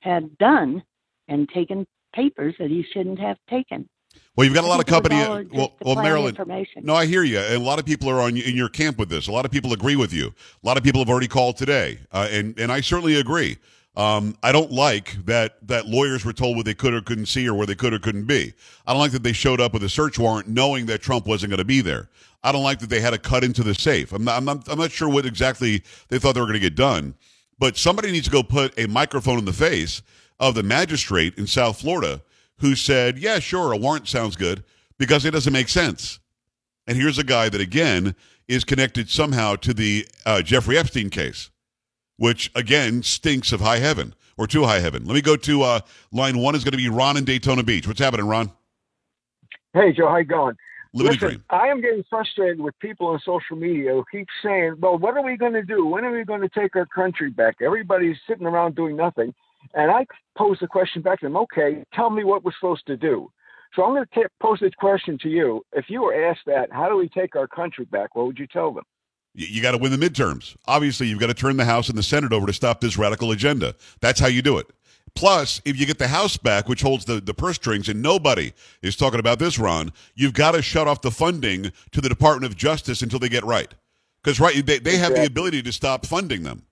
had 0.00 0.36
done 0.38 0.82
and 1.28 1.48
taken 1.48 1.86
papers 2.14 2.54
that 2.58 2.70
he 2.70 2.84
shouldn't 2.92 3.18
have 3.18 3.36
taken. 3.48 3.88
Well, 4.36 4.44
you've 4.44 4.54
got 4.54 4.64
a 4.64 4.66
lot 4.66 4.80
of 4.86 4.92
I 4.92 5.00
think 5.00 5.06
it 5.06 5.08
company. 5.10 5.16
was 5.16 5.28
all 5.28 5.42
just 5.42 5.54
Well, 5.54 5.72
well, 5.82 6.04
Marilyn. 6.04 6.36
No, 6.84 6.94
I 6.94 7.06
hear 7.06 7.22
you, 7.22 7.38
and 7.38 7.54
a 7.54 7.64
lot 7.64 7.78
of 7.78 7.86
people 7.86 8.10
are 8.10 8.20
on 8.20 8.36
in 8.36 8.54
your 8.54 8.68
camp 8.68 8.98
with 8.98 9.08
this. 9.08 9.28
A 9.28 9.32
lot 9.32 9.46
of 9.46 9.50
people 9.50 9.72
agree 9.72 9.96
with 9.96 10.12
you. 10.12 10.26
A 10.62 10.66
lot 10.66 10.76
of 10.76 10.84
people 10.84 11.00
have 11.00 11.08
already 11.08 11.28
called 11.28 11.56
today, 11.56 11.98
uh, 12.12 12.28
and 12.30 12.58
and 12.58 12.70
I 12.70 12.80
certainly 12.82 13.16
agree. 13.18 13.56
Um, 13.96 14.36
I 14.42 14.52
don't 14.52 14.70
like 14.70 15.24
that 15.24 15.66
that 15.66 15.86
lawyers 15.86 16.22
were 16.24 16.34
told 16.34 16.56
what 16.56 16.66
they 16.66 16.74
could 16.74 16.92
or 16.92 17.00
couldn't 17.00 17.26
see 17.26 17.48
or 17.48 17.54
where 17.54 17.66
they 17.66 17.74
could 17.74 17.94
or 17.94 17.98
couldn't 17.98 18.26
be. 18.26 18.52
I 18.86 18.92
don't 18.92 19.00
like 19.00 19.12
that 19.12 19.22
they 19.22 19.32
showed 19.32 19.58
up 19.60 19.72
with 19.72 19.82
a 19.84 19.88
search 19.88 20.18
warrant 20.18 20.48
knowing 20.48 20.84
that 20.86 21.00
Trump 21.00 21.26
wasn't 21.26 21.50
going 21.50 21.58
to 21.58 21.64
be 21.64 21.80
there. 21.80 22.10
I 22.44 22.52
don't 22.52 22.62
like 22.62 22.78
that 22.80 22.90
they 22.90 23.00
had 23.00 23.10
to 23.10 23.18
cut 23.18 23.42
into 23.42 23.62
the 23.62 23.74
safe. 23.74 24.12
I'm 24.12 24.22
not, 24.22 24.36
I'm 24.36 24.44
not, 24.44 24.68
I'm 24.68 24.78
not 24.78 24.92
sure 24.92 25.08
what 25.08 25.24
exactly 25.24 25.82
they 26.08 26.18
thought 26.18 26.34
they 26.34 26.40
were 26.40 26.46
going 26.46 26.54
to 26.54 26.60
get 26.60 26.76
done, 26.76 27.14
but 27.58 27.78
somebody 27.78 28.12
needs 28.12 28.26
to 28.26 28.30
go 28.30 28.42
put 28.42 28.78
a 28.78 28.86
microphone 28.86 29.38
in 29.38 29.46
the 29.46 29.52
face 29.54 30.02
of 30.38 30.54
the 30.54 30.62
magistrate 30.62 31.38
in 31.38 31.46
South 31.46 31.80
Florida 31.80 32.20
who 32.58 32.74
said, 32.74 33.18
"Yeah, 33.18 33.38
sure, 33.38 33.72
a 33.72 33.76
warrant 33.76 34.08
sounds 34.08 34.36
good," 34.36 34.64
because 34.98 35.24
it 35.24 35.32
doesn't 35.32 35.52
make 35.52 35.68
sense. 35.68 36.20
And 36.86 36.96
here's 36.96 37.18
a 37.18 37.24
guy 37.24 37.48
that 37.48 37.60
again 37.60 38.14
is 38.48 38.64
connected 38.64 39.10
somehow 39.10 39.56
to 39.56 39.74
the 39.74 40.06
uh, 40.24 40.42
Jeffrey 40.42 40.78
Epstein 40.78 41.10
case, 41.10 41.50
which 42.16 42.50
again 42.54 43.02
stinks 43.02 43.52
of 43.52 43.60
high 43.60 43.78
heaven 43.78 44.14
or 44.38 44.46
too 44.46 44.64
high 44.64 44.80
heaven. 44.80 45.04
Let 45.04 45.14
me 45.14 45.22
go 45.22 45.36
to 45.36 45.62
uh, 45.62 45.80
line 46.12 46.38
one. 46.38 46.54
Is 46.54 46.64
going 46.64 46.72
to 46.72 46.78
be 46.78 46.88
Ron 46.88 47.16
in 47.16 47.24
Daytona 47.24 47.62
Beach. 47.62 47.86
What's 47.86 48.00
happening, 48.00 48.26
Ron? 48.26 48.52
Hey, 49.74 49.92
Joe, 49.92 50.08
how 50.08 50.16
you 50.16 50.24
going? 50.24 50.56
Living 50.94 51.12
Listen, 51.12 51.28
dream. 51.28 51.44
I 51.50 51.66
am 51.66 51.82
getting 51.82 52.02
frustrated 52.08 52.60
with 52.60 52.78
people 52.78 53.08
on 53.08 53.18
social 53.18 53.56
media 53.56 53.92
who 53.92 54.04
keep 54.10 54.28
saying, 54.42 54.76
well, 54.78 54.96
what 54.96 55.14
are 55.14 55.22
we 55.22 55.36
going 55.36 55.52
to 55.52 55.62
do? 55.62 55.84
When 55.84 56.06
are 56.06 56.10
we 56.10 56.24
going 56.24 56.40
to 56.40 56.48
take 56.48 56.74
our 56.74 56.86
country 56.86 57.28
back? 57.28 57.56
Everybody's 57.60 58.16
sitting 58.26 58.46
around 58.46 58.76
doing 58.76 58.96
nothing. 58.96 59.34
And 59.74 59.90
I 59.90 60.06
pose 60.36 60.58
the 60.60 60.66
question 60.66 61.02
back 61.02 61.20
to 61.20 61.26
them, 61.26 61.36
okay, 61.36 61.84
tell 61.94 62.10
me 62.10 62.24
what 62.24 62.44
we're 62.44 62.52
supposed 62.52 62.86
to 62.86 62.96
do. 62.96 63.30
So 63.74 63.84
I'm 63.84 63.94
going 63.94 64.06
to 64.06 64.28
pose 64.40 64.58
this 64.60 64.74
question 64.78 65.18
to 65.22 65.28
you. 65.28 65.62
If 65.72 65.86
you 65.88 66.02
were 66.02 66.14
asked 66.28 66.46
that, 66.46 66.72
how 66.72 66.88
do 66.88 66.96
we 66.96 67.08
take 67.08 67.36
our 67.36 67.46
country 67.46 67.84
back? 67.84 68.14
What 68.14 68.26
would 68.26 68.38
you 68.38 68.46
tell 68.46 68.72
them? 68.72 68.84
You, 69.34 69.46
you 69.48 69.62
got 69.62 69.72
to 69.72 69.78
win 69.78 69.98
the 69.98 70.08
midterms. 70.08 70.56
Obviously, 70.66 71.08
you've 71.08 71.20
got 71.20 71.26
to 71.26 71.34
turn 71.34 71.56
the 71.56 71.64
House 71.64 71.88
and 71.88 71.98
the 71.98 72.02
Senate 72.02 72.32
over 72.32 72.46
to 72.46 72.52
stop 72.52 72.80
this 72.80 72.96
radical 72.96 73.32
agenda. 73.32 73.74
That's 74.00 74.20
how 74.20 74.28
you 74.28 74.40
do 74.40 74.56
it. 74.58 74.66
Plus, 75.14 75.62
if 75.64 75.78
you 75.78 75.86
get 75.86 75.98
the 75.98 76.08
House 76.08 76.36
back, 76.36 76.68
which 76.68 76.82
holds 76.82 77.04
the, 77.04 77.20
the 77.20 77.34
purse 77.34 77.56
strings, 77.56 77.88
and 77.88 78.02
nobody 78.02 78.52
is 78.82 78.96
talking 78.96 79.20
about 79.20 79.38
this, 79.38 79.58
Ron, 79.58 79.92
you've 80.14 80.34
got 80.34 80.52
to 80.52 80.62
shut 80.62 80.86
off 80.86 81.02
the 81.02 81.10
funding 81.10 81.72
to 81.92 82.00
the 82.00 82.08
Department 82.08 82.50
of 82.50 82.56
Justice 82.56 83.02
until 83.02 83.18
they 83.18 83.28
get 83.28 83.44
right. 83.44 83.72
Because, 84.22 84.40
right, 84.40 84.64
they, 84.64 84.78
they 84.78 84.96
have 84.96 85.14
the 85.14 85.24
ability 85.24 85.62
to 85.62 85.72
stop 85.72 86.04
funding 86.04 86.42
them. 86.42 86.64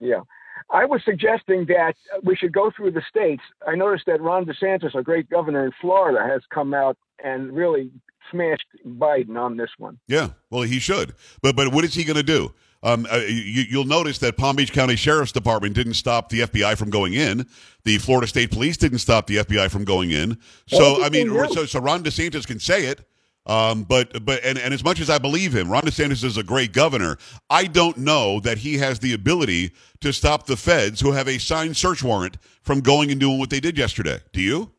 Yeah. 0.00 0.20
I 0.70 0.84
was 0.84 1.02
suggesting 1.04 1.66
that 1.66 1.94
we 2.22 2.36
should 2.36 2.52
go 2.52 2.70
through 2.74 2.92
the 2.92 3.02
states. 3.08 3.42
I 3.66 3.74
noticed 3.74 4.06
that 4.06 4.20
Ron 4.20 4.46
DeSantis, 4.46 4.94
a 4.94 5.02
great 5.02 5.28
governor 5.28 5.64
in 5.64 5.72
Florida, 5.80 6.26
has 6.26 6.42
come 6.52 6.74
out 6.74 6.96
and 7.22 7.52
really 7.52 7.90
smashed 8.30 8.66
Biden 8.86 9.38
on 9.38 9.56
this 9.56 9.70
one. 9.78 9.98
Yeah, 10.08 10.30
well, 10.50 10.62
he 10.62 10.78
should. 10.78 11.14
But 11.42 11.56
but 11.56 11.72
what 11.72 11.84
is 11.84 11.94
he 11.94 12.04
going 12.04 12.16
to 12.16 12.22
do? 12.22 12.52
Um, 12.84 13.06
uh, 13.10 13.18
you, 13.18 13.64
you'll 13.68 13.84
notice 13.84 14.18
that 14.18 14.36
Palm 14.36 14.56
Beach 14.56 14.72
County 14.72 14.96
Sheriff's 14.96 15.30
Department 15.30 15.74
didn't 15.74 15.94
stop 15.94 16.30
the 16.30 16.40
FBI 16.40 16.76
from 16.76 16.90
going 16.90 17.14
in. 17.14 17.46
The 17.84 17.98
Florida 17.98 18.26
State 18.26 18.50
Police 18.50 18.76
didn't 18.76 18.98
stop 18.98 19.28
the 19.28 19.36
FBI 19.36 19.70
from 19.70 19.84
going 19.84 20.10
in. 20.10 20.38
So 20.66 21.02
I 21.02 21.08
mean, 21.08 21.28
so, 21.52 21.64
so 21.64 21.80
Ron 21.80 22.02
DeSantis 22.02 22.46
can 22.46 22.58
say 22.58 22.86
it. 22.86 23.06
Um, 23.44 23.82
but 23.82 24.24
but 24.24 24.44
and, 24.44 24.56
and 24.56 24.72
as 24.72 24.84
much 24.84 25.00
as 25.00 25.10
I 25.10 25.18
believe 25.18 25.54
him, 25.54 25.68
Ron 25.68 25.82
DeSantis 25.82 26.22
is 26.22 26.36
a 26.36 26.44
great 26.44 26.72
governor. 26.72 27.18
I 27.50 27.64
don't 27.64 27.98
know 27.98 28.38
that 28.40 28.58
he 28.58 28.78
has 28.78 29.00
the 29.00 29.14
ability 29.14 29.72
to 30.00 30.12
stop 30.12 30.46
the 30.46 30.56
feds 30.56 31.00
who 31.00 31.12
have 31.12 31.26
a 31.26 31.38
signed 31.38 31.76
search 31.76 32.04
warrant 32.04 32.36
from 32.62 32.80
going 32.80 33.10
and 33.10 33.18
doing 33.18 33.38
what 33.38 33.50
they 33.50 33.58
did 33.58 33.76
yesterday. 33.76 34.20
Do 34.32 34.40
you? 34.40 34.70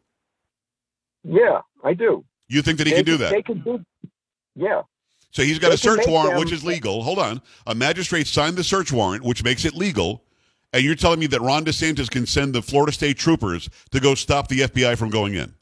Yeah, 1.24 1.60
I 1.84 1.94
do. 1.94 2.24
You 2.48 2.62
think 2.62 2.78
that 2.78 2.88
he 2.88 2.94
they 2.94 2.98
can 3.00 3.06
do 3.06 3.18
that? 3.18 3.32
They 3.32 3.42
can 3.42 3.60
do. 3.62 3.84
Yeah. 4.56 4.84
So 5.32 5.42
he's 5.44 5.60
got 5.60 5.68
a 5.68 5.70
They 5.72 5.78
can 5.78 5.98
search 5.98 6.08
warrant, 6.08 6.32
them- 6.32 6.40
which 6.40 6.52
is 6.52 6.64
legal. 6.64 7.04
Hold 7.04 7.20
on. 7.20 7.42
A 7.68 7.76
magistrate 7.76 8.28
signed 8.28 8.56
the 8.56 8.64
search 8.64 8.92
warrant, 8.92 9.24
which 9.24 9.44
makes 9.44 9.66
it 9.66 9.74
legal. 9.74 10.24
And 10.72 10.84
you're 10.84 10.96
telling 10.96 11.20
me 11.20 11.28
that 11.28 11.42
Ron 11.42 11.66
DeSantis 11.66 12.10
can 12.10 12.26
send 12.26 12.54
the 12.54 12.62
Florida 12.62 12.92
State 12.92 13.18
troopers 13.18 13.70
to 13.92 14.00
go 14.00 14.16
stop 14.16 14.48
the 14.48 14.62
FBI 14.62 14.98
from 14.98 15.10
going 15.10 15.36
in? 15.36 15.54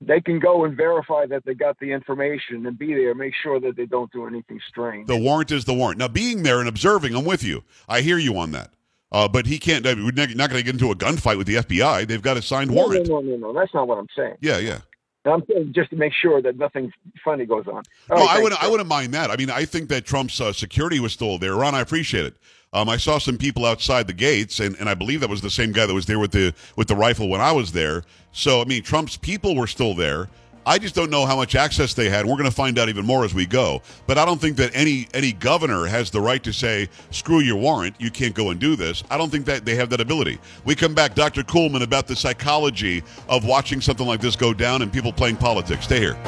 They 0.00 0.20
can 0.20 0.38
go 0.38 0.64
and 0.64 0.76
verify 0.76 1.26
that 1.26 1.44
they 1.44 1.54
got 1.54 1.78
the 1.80 1.90
information 1.90 2.64
and 2.66 2.78
be 2.78 2.94
there, 2.94 3.14
make 3.14 3.34
sure 3.42 3.58
that 3.58 3.76
they 3.76 3.86
don't 3.86 4.10
do 4.12 4.26
anything 4.26 4.60
strange. 4.68 5.08
The 5.08 5.16
warrant 5.18 5.50
is 5.50 5.64
the 5.64 5.74
warrant. 5.74 5.98
Now, 5.98 6.06
being 6.08 6.44
there 6.44 6.60
and 6.60 6.68
observing, 6.68 7.16
I'm 7.16 7.24
with 7.24 7.42
you. 7.42 7.64
I 7.88 8.00
hear 8.02 8.16
you 8.18 8.38
on 8.38 8.52
that. 8.52 8.70
Uh, 9.10 9.26
but 9.26 9.46
he 9.46 9.58
can't. 9.58 9.84
We're 9.84 9.94
not 10.12 10.28
going 10.50 10.50
to 10.50 10.62
get 10.62 10.68
into 10.74 10.90
a 10.90 10.94
gunfight 10.94 11.36
with 11.38 11.46
the 11.46 11.56
FBI. 11.56 12.06
They've 12.06 12.22
got 12.22 12.36
a 12.36 12.42
signed 12.42 12.70
no, 12.70 12.76
no, 12.76 12.82
warrant. 12.86 13.08
no, 13.08 13.20
no, 13.20 13.36
no. 13.36 13.52
That's 13.52 13.72
not 13.74 13.88
what 13.88 13.98
I'm 13.98 14.06
saying. 14.14 14.36
Yeah, 14.40 14.58
yeah. 14.58 14.80
I'm 15.24 15.42
saying 15.50 15.72
just 15.74 15.90
to 15.90 15.96
make 15.96 16.12
sure 16.12 16.40
that 16.42 16.56
nothing 16.56 16.92
funny 17.24 17.44
goes 17.44 17.66
on. 17.66 17.82
All 18.10 18.18
No, 18.18 18.24
right, 18.26 18.36
I 18.38 18.42
wouldn't. 18.42 18.62
I 18.62 18.68
wouldn't 18.68 18.88
mind 18.88 19.12
that. 19.14 19.30
I 19.30 19.36
mean, 19.36 19.50
I 19.50 19.64
think 19.64 19.88
that 19.88 20.04
Trump's 20.04 20.40
uh, 20.40 20.52
security 20.52 21.00
was 21.00 21.12
still 21.12 21.38
there. 21.38 21.54
Ron, 21.56 21.74
I 21.74 21.80
appreciate 21.80 22.26
it. 22.26 22.36
Um, 22.72 22.88
I 22.88 22.98
saw 22.98 23.18
some 23.18 23.38
people 23.38 23.64
outside 23.64 24.06
the 24.06 24.12
gates, 24.12 24.60
and, 24.60 24.76
and 24.78 24.90
I 24.90 24.94
believe 24.94 25.20
that 25.20 25.30
was 25.30 25.40
the 25.40 25.50
same 25.50 25.72
guy 25.72 25.86
that 25.86 25.94
was 25.94 26.06
there 26.06 26.18
with 26.18 26.32
the 26.32 26.54
with 26.76 26.88
the 26.88 26.96
rifle 26.96 27.28
when 27.28 27.40
I 27.40 27.52
was 27.52 27.72
there. 27.72 28.02
So 28.32 28.60
I 28.60 28.64
mean, 28.64 28.82
Trump's 28.82 29.16
people 29.16 29.56
were 29.56 29.66
still 29.66 29.94
there. 29.94 30.28
I 30.66 30.76
just 30.78 30.94
don't 30.94 31.08
know 31.08 31.24
how 31.24 31.34
much 31.34 31.54
access 31.54 31.94
they 31.94 32.10
had. 32.10 32.26
We're 32.26 32.36
going 32.36 32.44
to 32.44 32.54
find 32.54 32.78
out 32.78 32.90
even 32.90 33.06
more 33.06 33.24
as 33.24 33.32
we 33.32 33.46
go. 33.46 33.80
But 34.06 34.18
I 34.18 34.26
don't 34.26 34.38
think 34.38 34.58
that 34.58 34.70
any 34.74 35.08
any 35.14 35.32
governor 35.32 35.86
has 35.86 36.10
the 36.10 36.20
right 36.20 36.42
to 36.44 36.52
say, 36.52 36.90
"Screw 37.10 37.40
your 37.40 37.56
warrant, 37.56 37.96
you 37.98 38.10
can't 38.10 38.34
go 38.34 38.50
and 38.50 38.60
do 38.60 38.76
this." 38.76 39.02
I 39.10 39.16
don't 39.16 39.30
think 39.30 39.46
that 39.46 39.64
they 39.64 39.74
have 39.76 39.88
that 39.88 40.02
ability. 40.02 40.38
We 40.66 40.74
come 40.74 40.92
back, 40.92 41.14
Dr. 41.14 41.42
Kuhlman, 41.44 41.82
about 41.82 42.06
the 42.06 42.16
psychology 42.16 43.02
of 43.30 43.46
watching 43.46 43.80
something 43.80 44.06
like 44.06 44.20
this 44.20 44.36
go 44.36 44.52
down 44.52 44.82
and 44.82 44.92
people 44.92 45.12
playing 45.12 45.36
politics. 45.36 45.84
Stay 45.84 46.00
here. 46.00 46.18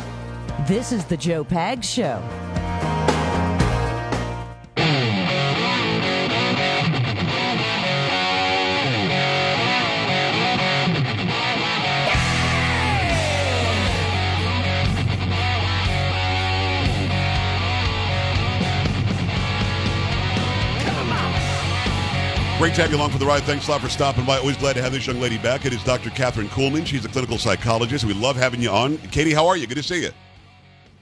This 0.66 0.90
is 0.90 1.04
the 1.04 1.18
Joe 1.18 1.44
Pags 1.44 1.84
Show. 1.84 2.99
Great 22.60 22.74
to 22.74 22.82
have 22.82 22.90
you 22.90 22.98
along 22.98 23.08
for 23.08 23.16
the 23.16 23.24
ride. 23.24 23.42
Thanks 23.44 23.68
a 23.68 23.70
lot 23.70 23.80
for 23.80 23.88
stopping 23.88 24.26
by. 24.26 24.36
Always 24.36 24.58
glad 24.58 24.74
to 24.74 24.82
have 24.82 24.92
this 24.92 25.06
young 25.06 25.18
lady 25.18 25.38
back. 25.38 25.64
It 25.64 25.72
is 25.72 25.82
Dr. 25.82 26.10
Catherine 26.10 26.48
Kuhlman. 26.48 26.86
She's 26.86 27.02
a 27.06 27.08
clinical 27.08 27.38
psychologist. 27.38 28.04
We 28.04 28.12
love 28.12 28.36
having 28.36 28.60
you 28.60 28.68
on. 28.68 28.98
Katie, 28.98 29.32
how 29.32 29.46
are 29.46 29.56
you? 29.56 29.66
Good 29.66 29.78
to 29.78 29.82
see 29.82 30.02
you. 30.02 30.10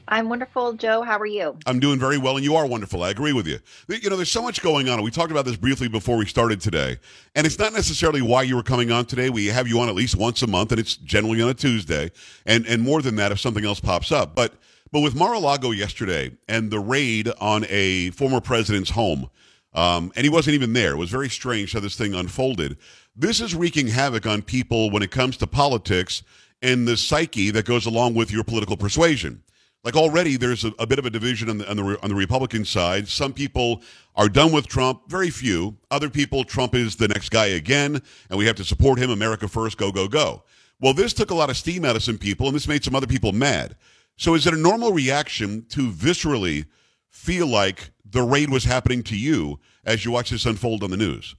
I'm 0.06 0.28
wonderful, 0.28 0.74
Joe. 0.74 1.02
How 1.02 1.18
are 1.18 1.26
you? 1.26 1.58
I'm 1.66 1.80
doing 1.80 1.98
very 1.98 2.16
well, 2.16 2.36
and 2.36 2.44
you 2.44 2.54
are 2.54 2.64
wonderful. 2.64 3.02
I 3.02 3.10
agree 3.10 3.32
with 3.32 3.48
you. 3.48 3.58
You 3.88 4.08
know, 4.08 4.14
there's 4.14 4.30
so 4.30 4.40
much 4.40 4.62
going 4.62 4.88
on. 4.88 5.02
We 5.02 5.10
talked 5.10 5.32
about 5.32 5.46
this 5.46 5.56
briefly 5.56 5.88
before 5.88 6.16
we 6.16 6.26
started 6.26 6.60
today, 6.60 6.98
and 7.34 7.44
it's 7.44 7.58
not 7.58 7.72
necessarily 7.72 8.22
why 8.22 8.44
you 8.44 8.54
were 8.54 8.62
coming 8.62 8.92
on 8.92 9.06
today. 9.06 9.28
We 9.28 9.46
have 9.46 9.66
you 9.66 9.80
on 9.80 9.88
at 9.88 9.96
least 9.96 10.14
once 10.14 10.40
a 10.42 10.46
month, 10.46 10.70
and 10.70 10.78
it's 10.78 10.94
generally 10.94 11.42
on 11.42 11.48
a 11.48 11.54
Tuesday, 11.54 12.12
and 12.46 12.68
and 12.68 12.84
more 12.84 13.02
than 13.02 13.16
that 13.16 13.32
if 13.32 13.40
something 13.40 13.64
else 13.64 13.80
pops 13.80 14.12
up. 14.12 14.36
But 14.36 14.54
but 14.92 15.00
with 15.00 15.16
Mar-a-Lago 15.16 15.72
yesterday 15.72 16.30
and 16.48 16.70
the 16.70 16.78
raid 16.78 17.28
on 17.40 17.66
a 17.68 18.10
former 18.10 18.40
president's 18.40 18.90
home, 18.90 19.28
um, 19.74 20.12
and 20.16 20.24
he 20.24 20.30
wasn't 20.30 20.54
even 20.54 20.72
there. 20.72 20.92
It 20.92 20.98
was 20.98 21.10
very 21.10 21.28
strange 21.28 21.72
how 21.72 21.80
this 21.80 21.96
thing 21.96 22.14
unfolded. 22.14 22.76
This 23.14 23.40
is 23.40 23.54
wreaking 23.54 23.88
havoc 23.88 24.26
on 24.26 24.42
people 24.42 24.90
when 24.90 25.02
it 25.02 25.10
comes 25.10 25.36
to 25.38 25.46
politics 25.46 26.22
and 26.62 26.86
the 26.86 26.96
psyche 26.96 27.50
that 27.50 27.66
goes 27.66 27.86
along 27.86 28.14
with 28.14 28.30
your 28.30 28.44
political 28.44 28.76
persuasion. 28.76 29.42
Like 29.84 29.96
already, 29.96 30.36
there's 30.36 30.64
a, 30.64 30.72
a 30.78 30.86
bit 30.86 30.98
of 30.98 31.06
a 31.06 31.10
division 31.10 31.48
on 31.48 31.58
the, 31.58 31.70
on 31.70 31.76
the 31.76 32.02
on 32.02 32.08
the 32.08 32.14
Republican 32.14 32.64
side. 32.64 33.06
Some 33.08 33.32
people 33.32 33.82
are 34.16 34.28
done 34.28 34.50
with 34.50 34.66
Trump. 34.66 35.08
Very 35.08 35.30
few. 35.30 35.76
Other 35.90 36.10
people, 36.10 36.42
Trump 36.42 36.74
is 36.74 36.96
the 36.96 37.08
next 37.08 37.30
guy 37.30 37.46
again, 37.46 38.02
and 38.28 38.38
we 38.38 38.46
have 38.46 38.56
to 38.56 38.64
support 38.64 38.98
him. 38.98 39.10
America 39.10 39.46
first. 39.46 39.78
Go 39.78 39.92
go 39.92 40.08
go. 40.08 40.42
Well, 40.80 40.94
this 40.94 41.12
took 41.12 41.30
a 41.30 41.34
lot 41.34 41.50
of 41.50 41.56
steam 41.56 41.84
out 41.84 41.96
of 41.96 42.02
some 42.02 42.18
people, 42.18 42.46
and 42.46 42.54
this 42.54 42.68
made 42.68 42.84
some 42.84 42.94
other 42.94 43.06
people 43.06 43.32
mad. 43.32 43.76
So, 44.16 44.34
is 44.34 44.46
it 44.46 44.54
a 44.54 44.58
normal 44.58 44.92
reaction 44.92 45.64
to 45.70 45.90
viscerally 45.90 46.66
feel 47.08 47.46
like 47.46 47.90
the 48.10 48.22
raid 48.22 48.50
was 48.50 48.64
happening 48.64 49.02
to 49.04 49.16
you 49.16 49.58
as 49.84 50.04
you 50.04 50.10
watch 50.10 50.30
this 50.30 50.46
unfold 50.46 50.82
on 50.82 50.90
the 50.90 50.96
news? 50.96 51.36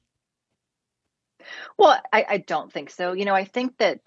Well, 1.78 2.00
I, 2.12 2.26
I 2.30 2.38
don't 2.38 2.72
think 2.72 2.90
so. 2.90 3.14
You 3.14 3.26
know, 3.26 3.36
I 3.36 3.46
think 3.46 3.78
that 3.78 4.00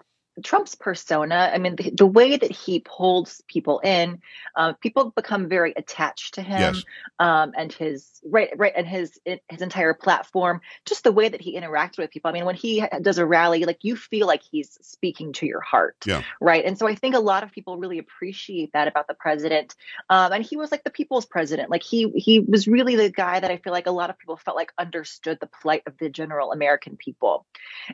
Trump's 0.43 0.73
persona, 0.73 1.51
I 1.53 1.57
mean, 1.59 1.75
the, 1.75 1.91
the 1.91 2.07
way 2.07 2.37
that 2.37 2.51
he 2.51 2.79
pulls 2.79 3.43
people 3.47 3.79
in, 3.79 4.21
uh, 4.55 4.73
people 4.73 5.11
become 5.15 5.47
very 5.47 5.73
attached 5.77 6.35
to 6.35 6.41
him 6.41 6.59
Yes. 6.59 6.83
um, 7.19 7.53
and 7.55 7.71
his 7.71 8.19
right, 8.25 8.49
right, 8.57 8.73
and 8.75 8.87
his 8.87 9.19
his 9.25 9.61
entire 9.61 9.93
platform. 9.93 10.61
Just 10.85 11.03
the 11.03 11.11
way 11.11 11.29
that 11.29 11.41
he 11.41 11.55
interacts 11.55 11.97
with 11.99 12.09
people. 12.09 12.29
I 12.29 12.33
mean, 12.33 12.45
when 12.45 12.55
he 12.55 12.83
does 13.01 13.19
a 13.19 13.25
rally, 13.25 13.65
like 13.65 13.79
you 13.83 13.95
feel 13.95 14.25
like 14.25 14.41
he's 14.41 14.77
speaking 14.81 15.33
to 15.33 15.45
your 15.45 15.61
heart, 15.61 15.97
Yeah. 16.07 16.23
right? 16.41 16.65
And 16.65 16.79
so 16.79 16.87
I 16.87 16.95
think 16.95 17.13
a 17.13 17.19
lot 17.19 17.43
of 17.43 17.51
people 17.51 17.77
really 17.77 17.99
appreciate 17.99 18.73
that 18.73 18.87
about 18.87 19.07
the 19.07 19.13
president. 19.13 19.75
Um, 20.09 20.31
and 20.33 20.43
he 20.43 20.57
was 20.57 20.71
like 20.71 20.83
the 20.83 20.89
people's 20.89 21.25
president. 21.25 21.69
Like 21.69 21.83
he 21.83 22.09
he 22.15 22.39
was 22.39 22.67
really 22.67 22.95
the 22.95 23.09
guy 23.11 23.39
that 23.39 23.51
I 23.51 23.57
feel 23.57 23.73
like 23.73 23.87
a 23.87 23.91
lot 23.91 24.09
of 24.09 24.17
people 24.17 24.37
felt 24.37 24.57
like 24.57 24.73
understood 24.79 25.37
the 25.39 25.47
plight 25.47 25.83
of 25.85 25.97
the 25.99 26.09
general 26.09 26.51
American 26.51 26.97
people. 26.97 27.45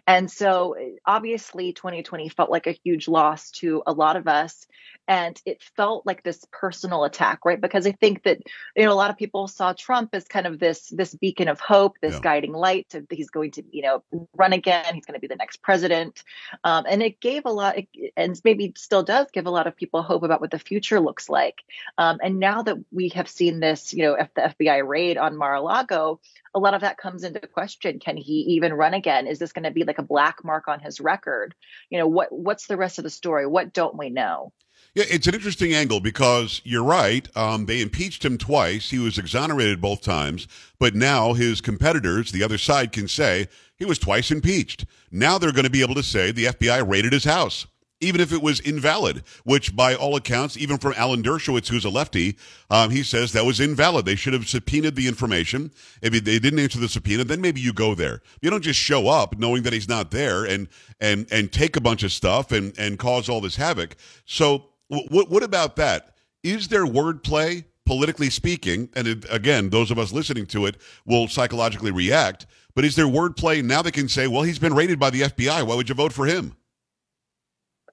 And 0.07 0.31
so 0.31 0.75
obviously 1.05 1.73
2020 1.73 2.28
felt 2.29 2.49
like 2.49 2.67
a 2.67 2.71
huge 2.83 3.07
loss 3.07 3.51
to 3.51 3.83
a 3.85 3.93
lot 3.93 4.15
of 4.15 4.27
us. 4.27 4.67
And 5.07 5.41
it 5.43 5.63
felt 5.75 6.05
like 6.05 6.21
this 6.21 6.45
personal 6.51 7.03
attack, 7.03 7.39
right? 7.43 7.59
Because 7.59 7.87
I 7.87 7.93
think 7.93 8.23
that, 8.23 8.37
you 8.75 8.85
know, 8.85 8.91
a 8.91 8.93
lot 8.93 9.09
of 9.09 9.17
people 9.17 9.47
saw 9.47 9.73
Trump 9.73 10.11
as 10.13 10.27
kind 10.27 10.45
of 10.45 10.59
this, 10.59 10.87
this 10.89 11.15
beacon 11.15 11.47
of 11.47 11.59
hope, 11.59 11.97
this 11.99 12.13
Yeah. 12.13 12.21
guiding 12.21 12.53
light. 12.53 12.87
To, 12.91 13.05
he's 13.09 13.31
going 13.31 13.51
to, 13.51 13.63
you 13.71 13.81
know, 13.81 14.03
run 14.35 14.53
again. 14.53 14.93
He's 14.93 15.05
going 15.05 15.15
to 15.15 15.19
be 15.19 15.25
the 15.25 15.35
next 15.35 15.63
president. 15.63 16.23
Um, 16.63 16.85
and 16.87 17.01
it 17.01 17.19
gave 17.19 17.45
a 17.45 17.51
lot, 17.51 17.77
and 18.15 18.39
maybe 18.43 18.73
still 18.77 19.01
does 19.01 19.27
give 19.31 19.47
a 19.47 19.51
lot 19.51 19.65
of 19.65 19.75
people 19.75 20.03
hope 20.03 20.21
about 20.21 20.41
what 20.41 20.51
the 20.51 20.59
future 20.59 20.99
looks 20.99 21.27
like. 21.27 21.63
Um, 21.97 22.19
and 22.21 22.39
now 22.39 22.61
that 22.61 22.77
we 22.91 23.09
have 23.09 23.27
seen 23.27 23.59
this, 23.59 23.93
you 23.93 24.03
know, 24.03 24.13
if 24.13 24.31
the 24.35 24.41
FBI 24.41 24.87
raid 24.87 25.17
on 25.17 25.35
Mar-a-Lago, 25.35 26.19
a 26.53 26.59
lot 26.59 26.73
of 26.73 26.81
that 26.81 26.97
comes 26.97 27.23
into 27.23 27.39
question. 27.47 27.99
Can 27.99 28.17
he 28.17 28.33
even 28.33 28.73
run 28.73 28.93
again? 28.93 29.27
Is 29.27 29.39
this 29.39 29.53
going 29.53 29.63
to 29.63 29.71
be 29.71 29.83
like 29.83 29.99
a 29.99 30.03
black 30.03 30.43
mark 30.43 30.67
on 30.67 30.79
his 30.79 30.99
record? 30.99 31.53
You 31.89 31.99
know, 31.99 32.07
what 32.19 32.31
what's 32.33 32.67
the 32.67 32.75
rest 32.75 32.97
of 32.97 33.05
the 33.05 33.09
story? 33.09 33.47
What 33.47 33.71
don't 33.71 33.97
we 33.97 34.09
know? 34.09 34.51
Yeah, 34.93 35.05
it's 35.09 35.27
an 35.27 35.35
interesting 35.35 35.73
angle 35.73 36.01
because 36.01 36.61
you're 36.65 36.83
right. 36.83 37.25
Um, 37.37 37.65
they 37.65 37.81
impeached 37.81 38.25
him 38.25 38.37
twice. 38.37 38.89
He 38.89 38.99
was 38.99 39.17
exonerated 39.17 39.79
both 39.79 40.01
times, 40.01 40.47
but 40.79 40.95
now 40.95 41.33
his 41.33 41.61
competitors, 41.61 42.31
the 42.31 42.43
other 42.43 42.57
side, 42.57 42.91
can 42.91 43.07
say 43.07 43.47
he 43.77 43.85
was 43.85 43.99
twice 43.99 44.31
impeached. 44.31 44.85
Now 45.11 45.37
they're 45.37 45.53
going 45.53 45.63
to 45.63 45.69
be 45.69 45.81
able 45.81 45.95
to 45.95 46.03
say 46.03 46.31
the 46.31 46.45
FBI 46.45 46.89
raided 46.89 47.13
his 47.13 47.23
house, 47.23 47.67
even 48.01 48.21
if 48.21 48.31
it 48.31 48.41
was 48.41 48.59
invalid, 48.61 49.23
which 49.43 49.75
by 49.75 49.93
all 49.93 50.15
accounts, 50.15 50.57
even 50.57 50.77
from 50.77 50.93
Alan 50.95 51.21
Dershowitz, 51.21 51.67
who's 51.67 51.85
a 51.85 51.89
lefty, 51.89 52.37
um, 52.69 52.91
he 52.91 53.03
says 53.03 53.33
that 53.33 53.45
was 53.45 53.59
invalid. 53.59 54.05
They 54.05 54.15
should 54.15 54.33
have 54.33 54.47
subpoenaed 54.47 54.95
the 54.95 55.07
information. 55.07 55.71
If 56.01 56.13
they 56.13 56.39
didn't 56.39 56.59
answer 56.59 56.79
the 56.79 56.87
subpoena, 56.87 57.25
then 57.25 57.41
maybe 57.41 57.59
you 57.59 57.73
go 57.73 57.95
there. 57.95 58.21
You 58.41 58.49
don't 58.49 58.63
just 58.63 58.79
show 58.79 59.07
up 59.07 59.37
knowing 59.37 59.63
that 59.63 59.73
he's 59.73 59.89
not 59.89 60.11
there 60.11 60.45
and 60.45 60.67
and 60.99 61.27
and 61.31 61.51
take 61.51 61.75
a 61.75 61.81
bunch 61.81 62.03
of 62.03 62.11
stuff 62.11 62.51
and 62.51 62.77
and 62.77 62.97
cause 62.97 63.27
all 63.27 63.41
this 63.41 63.57
havoc. 63.57 63.95
So 64.25 64.65
what 64.87 65.29
what 65.29 65.43
about 65.43 65.75
that? 65.75 66.15
Is 66.41 66.69
there 66.69 66.85
wordplay, 66.85 67.65
politically 67.85 68.29
speaking? 68.29 68.89
And 68.95 69.07
it, 69.07 69.25
again, 69.29 69.69
those 69.69 69.91
of 69.91 69.99
us 69.99 70.13
listening 70.13 70.45
to 70.47 70.65
it 70.67 70.77
will 71.05 71.27
psychologically 71.27 71.91
react. 71.91 72.45
But 72.75 72.85
is 72.85 72.95
there 72.95 73.07
wordplay 73.07 73.61
now? 73.61 73.81
They 73.81 73.91
can 73.91 74.07
say, 74.07 74.27
"Well, 74.27 74.43
he's 74.43 74.59
been 74.59 74.73
raided 74.73 74.99
by 74.99 75.09
the 75.09 75.23
FBI. 75.23 75.63
Why 75.63 75.75
would 75.75 75.89
you 75.89 75.95
vote 75.95 76.13
for 76.13 76.25
him?" 76.25 76.55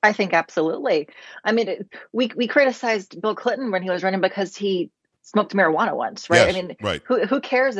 I 0.03 0.13
think 0.13 0.33
absolutely. 0.33 1.09
I 1.45 1.53
mean, 1.53 1.69
it, 1.69 1.89
we 2.13 2.31
we 2.35 2.47
criticized 2.47 3.21
Bill 3.21 3.35
Clinton 3.35 3.71
when 3.71 3.83
he 3.83 3.91
was 3.91 4.03
running 4.03 4.21
because 4.21 4.57
he 4.57 4.91
smoked 5.23 5.55
marijuana 5.55 5.95
once, 5.95 6.31
right? 6.31 6.47
Yes, 6.47 6.57
I 6.57 6.61
mean, 6.63 6.77
right. 6.81 7.03
who 7.07 7.27
who 7.27 7.41
cares 7.41 7.77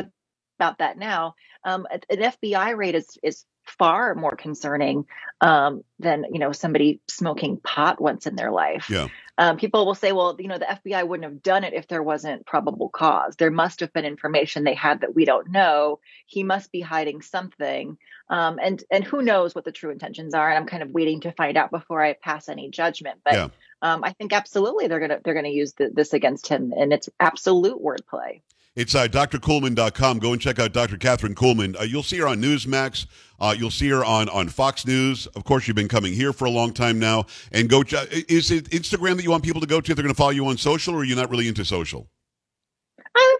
about 0.59 0.79
that 0.79 0.97
now? 0.97 1.35
Um, 1.63 1.87
an 1.91 2.19
FBI 2.19 2.75
raid 2.75 2.95
is 2.95 3.17
is 3.23 3.45
far 3.65 4.15
more 4.15 4.35
concerning 4.35 5.05
um, 5.41 5.83
than 5.99 6.25
you 6.31 6.39
know 6.39 6.51
somebody 6.51 7.01
smoking 7.07 7.57
pot 7.57 8.01
once 8.01 8.27
in 8.27 8.35
their 8.35 8.51
life. 8.51 8.89
Yeah. 8.89 9.07
Um, 9.37 9.57
people 9.57 9.85
will 9.85 9.95
say, 9.95 10.11
well, 10.11 10.35
you 10.39 10.47
know, 10.47 10.57
the 10.57 10.65
FBI 10.65 11.07
wouldn't 11.07 11.31
have 11.31 11.43
done 11.43 11.63
it 11.63 11.73
if 11.73 11.87
there 11.87 12.01
wasn't 12.01 12.45
probable 12.45 12.89
cause. 12.89 13.35
There 13.35 13.51
must 13.51 13.81
have 13.81 13.93
been 13.93 14.05
information 14.05 14.63
they 14.63 14.73
had 14.73 15.01
that 15.01 15.13
we 15.13 15.25
don't 15.25 15.51
know. 15.51 15.99
He 16.25 16.43
must 16.43 16.71
be 16.71 16.81
hiding 16.81 17.21
something, 17.21 17.97
um, 18.29 18.59
and 18.61 18.83
and 18.89 19.03
who 19.03 19.21
knows 19.21 19.53
what 19.53 19.65
the 19.65 19.71
true 19.71 19.91
intentions 19.91 20.33
are. 20.33 20.49
And 20.49 20.57
I'm 20.57 20.65
kind 20.65 20.83
of 20.83 20.89
waiting 20.91 21.21
to 21.21 21.31
find 21.31 21.55
out 21.55 21.69
before 21.71 22.03
I 22.03 22.13
pass 22.13 22.49
any 22.49 22.69
judgment. 22.69 23.19
But 23.23 23.33
Yeah. 23.35 23.47
um, 23.81 24.03
I 24.03 24.13
think 24.13 24.33
absolutely 24.33 24.87
they're 24.87 24.99
gonna 24.99 25.19
they're 25.23 25.35
gonna 25.35 25.49
use 25.49 25.73
the, 25.73 25.89
this 25.93 26.13
against 26.13 26.47
him, 26.47 26.73
and 26.75 26.91
it's 26.91 27.09
absolute 27.19 27.81
wordplay. 27.81 28.41
It's 28.77 28.93
uh, 28.93 29.07
drkuhlman.com. 29.07 30.19
Go 30.19 30.33
and 30.33 30.39
check 30.41 30.59
out 30.59 30.71
Dr. 30.71 30.97
Catherine 30.97 31.33
Kuhlman. 31.33 31.75
Uh, 31.79 31.83
you'll 31.83 32.03
see 32.03 32.19
her 32.19 32.27
on 32.27 32.39
Newsmax. 32.39 33.07
Uh, 33.39 33.55
you'll 33.57 33.71
see 33.71 33.89
her 33.89 34.05
on, 34.05 34.29
on 34.29 34.47
Fox 34.49 34.85
News. 34.85 35.25
Of 35.35 35.43
course, 35.45 35.67
you've 35.67 35.75
been 35.75 35.87
coming 35.87 36.13
here 36.13 36.31
for 36.31 36.45
a 36.45 36.51
long 36.51 36.71
time 36.73 36.99
now. 36.99 37.25
And 37.51 37.67
go. 37.69 37.81
ch- 37.81 37.95
Is 38.29 38.51
it 38.51 38.69
Instagram 38.69 39.15
that 39.15 39.23
you 39.23 39.31
want 39.31 39.43
people 39.43 39.61
to 39.61 39.67
go 39.67 39.81
to 39.81 39.91
if 39.91 39.95
they're 39.95 40.03
going 40.03 40.13
to 40.13 40.17
follow 40.17 40.29
you 40.29 40.45
on 40.47 40.57
social, 40.57 40.93
or 40.93 40.99
are 40.99 41.03
you 41.03 41.15
not 41.15 41.31
really 41.31 41.47
into 41.47 41.65
social? 41.65 42.07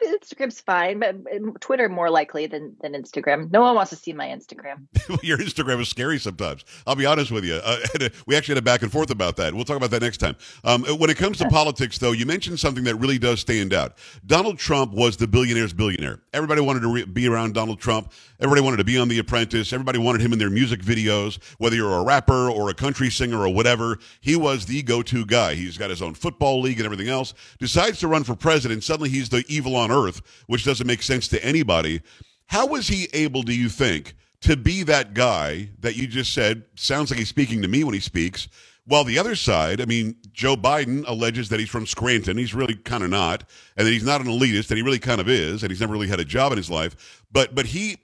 Instagram's 0.06 0.60
fine, 0.60 1.00
but 1.00 1.16
Twitter 1.62 1.90
more 1.90 2.10
likely 2.10 2.48
than 2.48 2.76
than 2.82 2.94
Instagram. 2.94 3.52
No 3.52 3.62
one 3.62 3.76
wants 3.76 3.90
to 3.92 3.96
see 3.96 4.14
my 4.14 4.28
Instagram. 4.28 4.88
Your 5.24 5.38
Instagram 5.38 5.82
is 5.82 5.90
scary 5.90 6.20
sometimes. 6.20 6.66
I'll 6.86 6.96
be 6.96 7.06
honest 7.06 7.32
with 7.32 7.46
you. 7.46 7.56
Uh, 7.56 7.78
we 8.26 8.36
actually 8.36 8.56
had 8.56 8.64
a 8.64 8.66
back 8.66 8.82
and 8.82 8.92
forth 8.92 9.10
about 9.10 9.36
that. 9.38 9.54
We'll 9.54 9.66
talk 9.66 9.78
about 9.78 9.92
that 9.92 10.02
next 10.02 10.18
time. 10.18 10.36
Um, 10.64 10.84
when 10.84 11.10
it 11.10 11.18
comes 11.18 11.38
to 11.40 11.50
politics, 11.50 11.98
though, 11.98 12.12
you 12.12 12.26
mentioned 12.26 12.60
something 12.60 12.84
that 12.86 12.96
really 12.96 13.18
does 13.18 13.40
stand 13.40 13.74
out. 13.74 13.98
Donald 14.26 14.58
Trump 14.58 14.94
was 14.94 15.18
the 15.18 15.28
billionaire's 15.28 15.74
billionaire. 15.74 16.22
Everybody 16.34 16.62
wanted 16.62 16.82
to 16.82 16.94
re- 16.94 17.06
be 17.06 17.28
around 17.28 17.54
Donald 17.54 17.80
Trump. 17.80 18.12
Everybody 18.40 18.62
wanted 18.62 18.78
to 18.78 18.84
be 18.84 18.98
on 18.98 19.08
The 19.08 19.20
Apprentice. 19.20 19.74
Everybody 19.74 20.00
wanted 20.00 20.22
him 20.22 20.34
in 20.34 20.40
their 20.40 20.50
music 20.50 20.82
videos, 20.82 21.40
whether 21.58 21.76
you're 21.76 21.94
a 22.00 22.04
rapper 22.04 22.50
or 22.50 22.70
a 22.70 22.74
country 22.74 23.10
singer 23.10 23.40
or 23.40 23.50
whatever. 23.54 23.98
He 24.22 24.36
was 24.36 24.66
the 24.66 24.84
go-to 24.84 25.26
guy. 25.26 25.56
He's 25.56 25.78
got 25.78 25.90
his 25.90 26.02
own 26.02 26.14
football 26.14 26.62
league 26.62 26.78
and 26.78 26.86
everything 26.86 27.10
else. 27.10 27.34
Decides 27.60 28.00
to 28.00 28.08
run 28.08 28.24
for 28.24 28.36
president. 28.36 28.84
Suddenly, 28.84 29.10
he's 29.10 29.30
the 29.30 29.44
evil 29.48 29.76
on 29.76 29.87
earth, 29.92 30.22
which 30.48 30.66
doesn't 30.66 30.88
make 30.88 31.02
sense 31.02 31.28
to 31.30 31.44
anybody. 31.44 32.02
How 32.48 32.66
was 32.66 32.88
he 32.88 33.08
able, 33.14 33.44
do 33.44 33.54
you 33.54 33.70
think, 33.70 34.16
to 34.42 34.56
be 34.56 34.84
that 34.84 35.14
guy 35.14 35.70
that 35.80 35.96
you 35.96 36.08
just 36.08 36.34
said 36.34 36.64
sounds 36.76 37.10
like 37.10 37.20
he's 37.20 37.30
speaking 37.30 37.62
to 37.62 37.68
me 37.68 37.84
when 37.84 37.94
he 37.94 38.00
speaks? 38.00 38.48
While 38.86 39.04
the 39.04 39.20
other 39.20 39.36
side, 39.36 39.82
I 39.82 39.86
mean, 39.86 40.16
Joe 40.32 40.56
Biden 40.56 41.04
alleges 41.08 41.50
that 41.50 41.60
he's 41.60 41.70
from 41.70 41.86
Scranton. 41.86 42.38
He's 42.38 42.54
really 42.54 42.76
kind 42.76 43.04
of 43.04 43.10
not, 43.10 43.44
and 43.76 43.86
that 43.86 43.92
he's 43.92 44.06
not 44.06 44.22
an 44.22 44.28
elitist, 44.28 44.70
and 44.70 44.78
he 44.78 44.82
really 44.82 45.00
kind 45.00 45.20
of 45.20 45.28
is, 45.28 45.62
and 45.62 45.70
he's 45.70 45.82
never 45.82 45.92
really 45.92 46.08
had 46.08 46.22
a 46.22 46.26
job 46.26 46.54
in 46.54 46.58
his 46.58 46.70
life. 46.70 47.26
But 47.30 47.54
but 47.54 47.66
he 47.66 47.98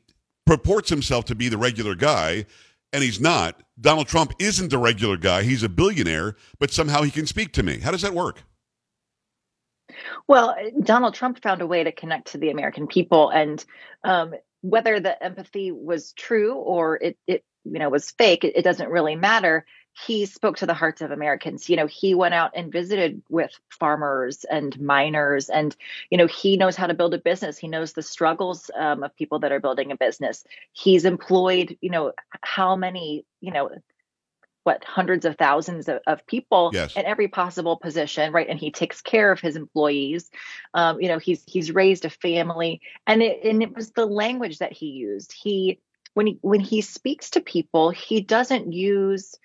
purports 0.46 0.90
himself 0.90 1.24
to 1.26 1.36
be 1.36 1.48
the 1.48 1.58
regular 1.58 1.96
guy, 1.96 2.46
and 2.92 3.02
he's 3.02 3.22
not. 3.22 3.64
Donald 3.80 4.08
Trump 4.08 4.34
isn't 4.40 4.72
the 4.72 4.78
regular 4.78 5.16
guy. 5.16 5.44
He's 5.44 5.64
a 5.64 5.70
billionaire, 5.70 6.36
but 6.60 6.72
somehow 6.72 7.02
he 7.04 7.12
can 7.12 7.28
speak 7.28 7.54
to 7.54 7.64
me. 7.64 7.80
How 7.80 7.92
does 7.92 8.02
that 8.02 8.14
work? 8.14 8.44
Well, 10.28 10.56
Donald 10.82 11.16
Trump 11.16 11.42
found 11.42 11.62
a 11.62 11.68
way 11.68 11.84
to 11.84 11.92
connect 11.92 12.32
to 12.32 12.38
the 12.38 12.50
American 12.50 12.88
people, 12.88 13.30
and 13.30 13.64
um, 14.04 14.34
whether 14.62 15.00
the 15.00 15.22
empathy 15.22 15.72
was 15.72 16.14
true 16.14 16.56
or 16.56 16.96
it, 16.96 17.18
it 17.28 17.44
you 17.66 17.80
know 17.80 17.90
was 17.90 18.12
fake, 18.12 18.44
it, 18.44 18.54
it 18.56 18.64
doesn't 18.64 18.90
really 18.90 19.16
matter. 19.16 19.66
He 20.06 20.26
spoke 20.26 20.58
to 20.58 20.66
the 20.66 20.74
hearts 20.74 21.02
of 21.02 21.12
Americans. 21.12 21.70
You 21.70 21.76
know, 21.76 21.86
he 21.86 22.16
went 22.16 22.34
out 22.34 22.52
and 22.56 22.72
visited 22.72 23.22
with 23.30 23.52
farmers 23.70 24.44
and 24.46 24.80
miners, 24.80 25.50
and 25.50 25.76
you 26.10 26.18
know, 26.18 26.28
he 26.28 26.56
knows 26.58 26.78
how 26.78 26.88
to 26.88 26.94
build 26.94 27.14
a 27.14 27.20
business. 27.20 27.58
He 27.58 27.68
knows 27.68 27.92
the 27.94 28.02
struggles 28.02 28.72
um, 28.76 29.04
of 29.04 29.16
people 29.16 29.40
that 29.40 29.52
are 29.52 29.60
building 29.60 29.92
a 29.92 29.98
business. 29.98 30.46
He's 30.72 31.04
employed, 31.06 31.78
you 31.82 31.90
know, 31.90 32.14
how 32.42 32.78
many, 32.78 33.26
you 33.42 33.52
know, 33.52 33.70
what 34.64 34.84
hundreds 34.86 35.26
of 35.26 35.38
thousands 35.38 35.88
of, 35.90 36.00
of 36.08 36.26
people 36.28 36.72
yes. 36.74 36.96
in 36.96 37.06
every 37.06 37.28
possible 37.28 37.78
position 37.78 38.32
right? 38.32 38.48
And 38.48 38.60
he 38.60 38.72
takes 38.72 39.02
care 39.02 39.32
of 39.32 39.40
his 39.40 39.56
employees. 39.56 40.30
Um, 40.74 41.02
you 41.02 41.08
know 41.10 41.20
he's 41.20 41.44
he's 41.46 41.72
raised 41.72 42.06
a 42.06 42.10
family. 42.10 42.82
And 43.08 43.22
it 43.22 43.44
and 43.44 43.62
it 43.62 43.76
was 43.76 43.92
the 43.92 44.06
language 44.06 44.60
that 44.60 44.74
he 44.74 44.88
used. 44.88 45.34
He 45.34 45.80
when 46.14 46.28
he 46.28 46.38
when 46.42 46.60
he 46.60 46.82
speaks 46.82 47.32
to 47.32 47.42
people 47.42 47.90
he 47.90 48.22
doesn't 48.22 48.72
use 48.72 49.36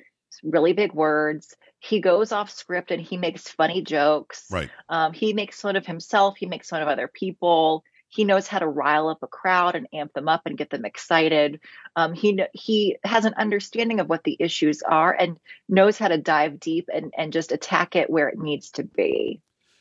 really 0.42 0.72
big 0.72 0.92
words. 0.92 1.56
He 1.80 2.00
goes 2.00 2.32
off 2.32 2.50
script 2.50 2.90
and 2.90 3.00
he 3.00 3.16
makes 3.16 3.48
funny 3.48 3.82
jokes. 3.82 4.46
Right. 4.50 4.70
Um, 4.88 5.12
he 5.12 5.32
makes 5.32 5.60
fun 5.60 5.76
of 5.76 5.86
himself. 5.86 6.36
He 6.36 6.46
makes 6.46 6.68
fun 6.68 6.82
of 6.82 6.88
other 6.88 7.08
people 7.08 7.84
he 8.08 8.24
knows 8.24 8.46
how 8.46 8.58
to 8.58 8.66
rile 8.66 9.08
up 9.08 9.22
a 9.22 9.26
crowd 9.26 9.74
and 9.74 9.86
amp 9.92 10.12
them 10.14 10.28
up 10.28 10.42
and 10.46 10.58
get 10.58 10.70
them 10.70 10.84
excited. 10.84 11.60
Um, 11.96 12.12
he 12.14 12.42
he 12.52 12.96
has 13.04 13.24
an 13.24 13.34
understanding 13.34 14.00
of 14.00 14.08
what 14.08 14.24
the 14.24 14.36
issues 14.40 14.82
are 14.82 15.12
and 15.12 15.38
knows 15.68 15.98
how 15.98 16.08
to 16.08 16.18
dive 16.18 16.58
deep 16.58 16.88
and 16.92 17.12
and 17.16 17.32
just 17.32 17.52
attack 17.52 17.96
it 17.96 18.10
where 18.10 18.28
it 18.28 18.38
needs 18.38 18.70
to 18.72 18.84
be. 18.84 19.40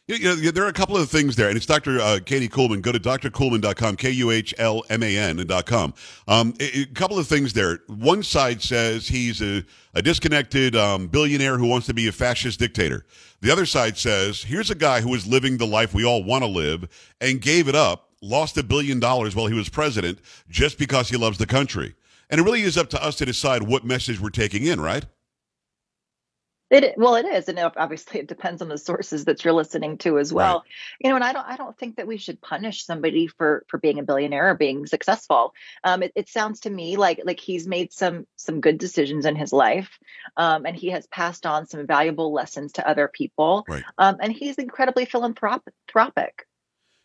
You 0.10 0.20
know, 0.20 0.36
there 0.36 0.64
are 0.64 0.70
a 0.70 0.74
couple 0.74 0.96
of 0.96 1.10
things 1.10 1.36
there, 1.36 1.50
and 1.50 1.58
it's 1.58 1.66
Dr. 1.66 2.00
Uh, 2.00 2.20
Katie 2.24 2.48
Kuhlman. 2.48 2.82
Go 2.82 2.94
to 2.94 3.00
drkuhlman.com, 3.00 3.98
K 3.98 4.10
U 4.12 4.32
H 4.32 4.56
L 4.58 4.86
M 4.90 5.04
A 5.04 5.18
N.com. 5.18 5.94
Um, 6.30 6.54
a, 6.62 6.84
a 6.84 6.86
couple 6.86 7.20
of 7.20 7.28
things 7.28 7.52
there. 7.52 7.80
One 7.88 8.24
side 8.24 8.62
says 8.62 9.10
he's 9.10 9.42
a, 9.42 9.66
a 9.94 10.02
disconnected 10.02 10.78
um, 10.78 11.08
billionaire 11.08 11.58
who 11.58 11.68
wants 11.68 11.88
to 11.88 11.94
be 11.94 12.08
a 12.08 12.14
fascist 12.14 12.58
dictator. 12.58 13.06
The 13.42 13.52
other 13.52 13.66
side 13.66 13.98
says 13.98 14.44
here's 14.44 14.72
a 14.72 14.76
guy 14.76 15.02
who 15.02 15.14
is 15.14 15.28
living 15.28 15.58
the 15.58 15.68
life 15.68 15.94
we 15.94 16.06
all 16.06 16.24
want 16.24 16.44
to 16.44 16.50
live 16.50 16.88
and 17.20 17.42
gave 17.42 17.68
it 17.68 17.76
up 17.76 18.07
lost 18.22 18.58
a 18.58 18.64
billion 18.64 19.00
dollars 19.00 19.36
while 19.36 19.48
he 19.48 19.54
was 19.54 19.70
president 19.70 20.20
just 20.50 20.78
because 20.78 21.10
he 21.10 21.18
loves 21.18 21.38
the 21.38 21.46
country. 21.46 21.96
And 22.30 22.42
it 22.42 22.44
really 22.44 22.62
is 22.62 22.78
up 22.78 22.90
to 22.90 23.04
us 23.04 23.16
to 23.18 23.26
decide 23.26 23.64
what 23.64 23.86
message 23.86 24.20
we're 24.20 24.30
taking 24.30 24.66
in, 24.66 24.82
right? 24.82 25.06
It 26.70 26.96
well, 26.98 27.16
it 27.16 27.26
is, 27.26 27.48
and 27.48 27.58
obviously 27.60 28.20
it 28.20 28.28
depends 28.28 28.62
on 28.62 28.68
the 28.68 28.78
sources 28.78 29.24
that 29.26 29.44
you're 29.46 29.54
listening 29.54 29.98
to 30.00 30.20
as 30.20 30.34
well. 30.34 30.58
Right. 30.58 30.64
You 31.00 31.10
know, 31.10 31.16
and 31.16 31.24
I 31.24 31.32
don't, 31.32 31.48
I 31.48 31.56
don't 31.56 31.78
think 31.78 31.96
that 31.96 32.08
we 32.08 32.18
should 32.18 32.42
punish 32.42 32.84
somebody 32.84 33.28
for 33.28 33.64
for 33.70 33.78
being 33.78 34.00
a 34.00 34.04
billionaire 34.04 34.50
or 34.50 34.56
being 34.56 34.86
successful. 34.86 35.54
Um, 35.86 36.04
it, 36.04 36.12
it 36.14 36.28
sounds 36.28 36.62
to 36.62 36.70
me 36.70 36.98
like 36.98 37.22
like 37.24 37.40
he's 37.40 37.68
made 37.68 37.94
some 37.94 38.28
some 38.36 38.60
good 38.60 38.80
decisions 38.80 39.26
in 39.26 39.38
his 39.38 39.54
life, 39.54 39.98
um, 40.36 40.66
and 40.66 40.76
he 40.76 40.90
has 40.90 41.08
passed 41.08 41.46
on 41.46 41.68
some 41.68 41.88
valuable 41.88 42.34
lessons 42.34 42.74
to 42.74 42.88
other 42.88 43.08
people. 43.08 43.64
Right. 43.66 43.84
Um, 43.98 44.18
and 44.20 44.34
he's 44.34 44.56
incredibly 44.56 45.06
philanthropic. 45.06 46.47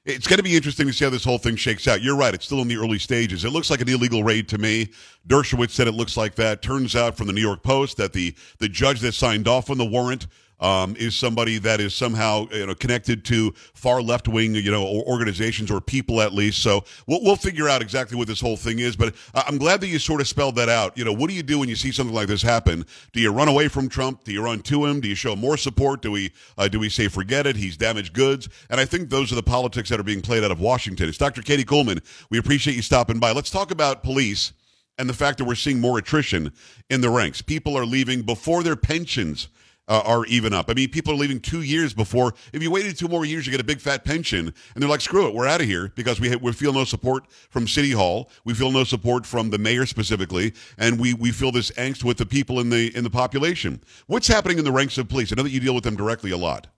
It's 0.04 0.26
going 0.26 0.38
to 0.38 0.42
be 0.42 0.56
interesting 0.56 0.88
to 0.88 0.92
see 0.92 1.04
how 1.04 1.12
this 1.12 1.22
whole 1.22 1.38
thing 1.38 1.54
shakes 1.54 1.86
out. 1.86 2.02
You're 2.02 2.16
right; 2.16 2.34
it's 2.34 2.44
still 2.44 2.60
in 2.60 2.66
the 2.66 2.76
early 2.76 2.98
stages. 2.98 3.44
It 3.44 3.50
looks 3.50 3.70
like 3.70 3.80
an 3.80 3.88
illegal 3.88 4.24
raid 4.24 4.48
to 4.48 4.58
me. 4.58 4.88
Dershowitz 5.28 5.70
said 5.70 5.86
it 5.86 5.92
looks 5.92 6.16
like 6.16 6.34
that. 6.34 6.60
Turns 6.60 6.96
out 6.96 7.16
from 7.16 7.28
the 7.28 7.32
New 7.32 7.40
York 7.40 7.62
Post 7.62 7.98
that 7.98 8.12
the 8.12 8.34
the 8.58 8.68
judge 8.68 8.98
that 9.00 9.12
signed 9.12 9.46
off 9.46 9.70
on 9.70 9.78
the 9.78 9.84
warrant 9.84 10.26
um, 10.62 10.94
is 10.96 11.16
somebody 11.16 11.58
that 11.58 11.80
is 11.80 11.92
somehow 11.92 12.46
you 12.52 12.66
know 12.66 12.74
connected 12.74 13.24
to 13.26 13.52
far 13.74 14.00
left 14.00 14.28
wing 14.28 14.54
you 14.54 14.70
know 14.70 14.84
organizations 15.06 15.70
or 15.70 15.80
people 15.80 16.22
at 16.22 16.32
least. 16.32 16.62
So 16.62 16.84
we'll, 17.06 17.22
we'll 17.22 17.36
figure 17.36 17.68
out 17.68 17.82
exactly 17.82 18.16
what 18.16 18.28
this 18.28 18.40
whole 18.40 18.56
thing 18.56 18.78
is. 18.78 18.96
But 18.96 19.14
I'm 19.34 19.58
glad 19.58 19.80
that 19.80 19.88
you 19.88 19.98
sort 19.98 20.20
of 20.20 20.28
spelled 20.28 20.54
that 20.56 20.68
out. 20.68 20.96
You 20.96 21.04
know, 21.04 21.12
what 21.12 21.28
do 21.28 21.34
you 21.34 21.42
do 21.42 21.58
when 21.58 21.68
you 21.68 21.76
see 21.76 21.90
something 21.90 22.14
like 22.14 22.28
this 22.28 22.42
happen? 22.42 22.86
Do 23.12 23.20
you 23.20 23.32
run 23.32 23.48
away 23.48 23.68
from 23.68 23.88
Trump? 23.88 24.24
Do 24.24 24.32
you 24.32 24.42
run 24.42 24.60
to 24.62 24.86
him? 24.86 25.00
Do 25.00 25.08
you 25.08 25.16
show 25.16 25.34
more 25.34 25.56
support? 25.56 26.00
Do 26.00 26.12
we 26.12 26.32
uh, 26.56 26.68
do 26.68 26.78
we 26.78 26.88
say 26.88 27.08
forget 27.08 27.46
it? 27.46 27.56
He's 27.56 27.76
damaged 27.76 28.14
goods. 28.14 28.48
And 28.70 28.80
I 28.80 28.84
think 28.84 29.10
those 29.10 29.32
are 29.32 29.36
the 29.36 29.42
politics 29.42 29.88
that 29.90 29.98
are 29.98 30.04
being 30.04 30.22
played 30.22 30.44
out 30.44 30.52
of 30.52 30.60
Washington. 30.60 31.08
It's 31.08 31.18
Dr. 31.18 31.42
Katie 31.42 31.64
Kuhlman. 31.64 32.00
We 32.30 32.38
appreciate 32.38 32.76
you 32.76 32.82
stopping 32.82 33.18
by. 33.18 33.32
Let's 33.32 33.50
talk 33.50 33.72
about 33.72 34.04
police 34.04 34.52
and 34.98 35.08
the 35.08 35.14
fact 35.14 35.38
that 35.38 35.44
we're 35.44 35.54
seeing 35.54 35.80
more 35.80 35.98
attrition 35.98 36.52
in 36.88 37.00
the 37.00 37.10
ranks. 37.10 37.42
People 37.42 37.76
are 37.76 37.86
leaving 37.86 38.22
before 38.22 38.62
their 38.62 38.76
pensions 38.76 39.48
uh, 39.88 40.02
are 40.04 40.24
even 40.26 40.52
up. 40.52 40.70
I 40.70 40.74
mean, 40.74 40.88
people 40.90 41.12
are 41.12 41.16
leaving 41.16 41.40
two 41.40 41.62
years 41.62 41.92
before. 41.92 42.34
If 42.52 42.62
you 42.62 42.70
waited 42.70 42.96
two 42.96 43.08
more 43.08 43.24
years, 43.24 43.46
you 43.46 43.52
get 43.52 43.60
a 43.60 43.64
big 43.64 43.80
fat 43.80 44.04
pension, 44.04 44.52
and 44.74 44.82
they're 44.82 44.88
like, 44.88 45.00
"Screw 45.00 45.26
it, 45.26 45.34
we're 45.34 45.46
out 45.46 45.60
of 45.60 45.66
here," 45.66 45.92
because 45.94 46.20
we 46.20 46.30
ha- 46.30 46.38
we 46.40 46.52
feel 46.52 46.72
no 46.72 46.84
support 46.84 47.30
from 47.50 47.66
City 47.66 47.90
Hall, 47.90 48.30
we 48.44 48.54
feel 48.54 48.70
no 48.70 48.84
support 48.84 49.26
from 49.26 49.50
the 49.50 49.58
mayor 49.58 49.86
specifically, 49.86 50.54
and 50.78 51.00
we 51.00 51.14
we 51.14 51.30
feel 51.30 51.52
this 51.52 51.70
angst 51.72 52.04
with 52.04 52.18
the 52.18 52.26
people 52.26 52.60
in 52.60 52.70
the 52.70 52.94
in 52.96 53.04
the 53.04 53.10
population. 53.10 53.80
What's 54.06 54.28
happening 54.28 54.58
in 54.58 54.64
the 54.64 54.72
ranks 54.72 54.98
of 54.98 55.08
police? 55.08 55.32
I 55.32 55.36
know 55.36 55.42
that 55.42 55.50
you 55.50 55.60
deal 55.60 55.74
with 55.74 55.84
them 55.84 55.96
directly 55.96 56.30
a 56.30 56.36
lot. 56.36 56.68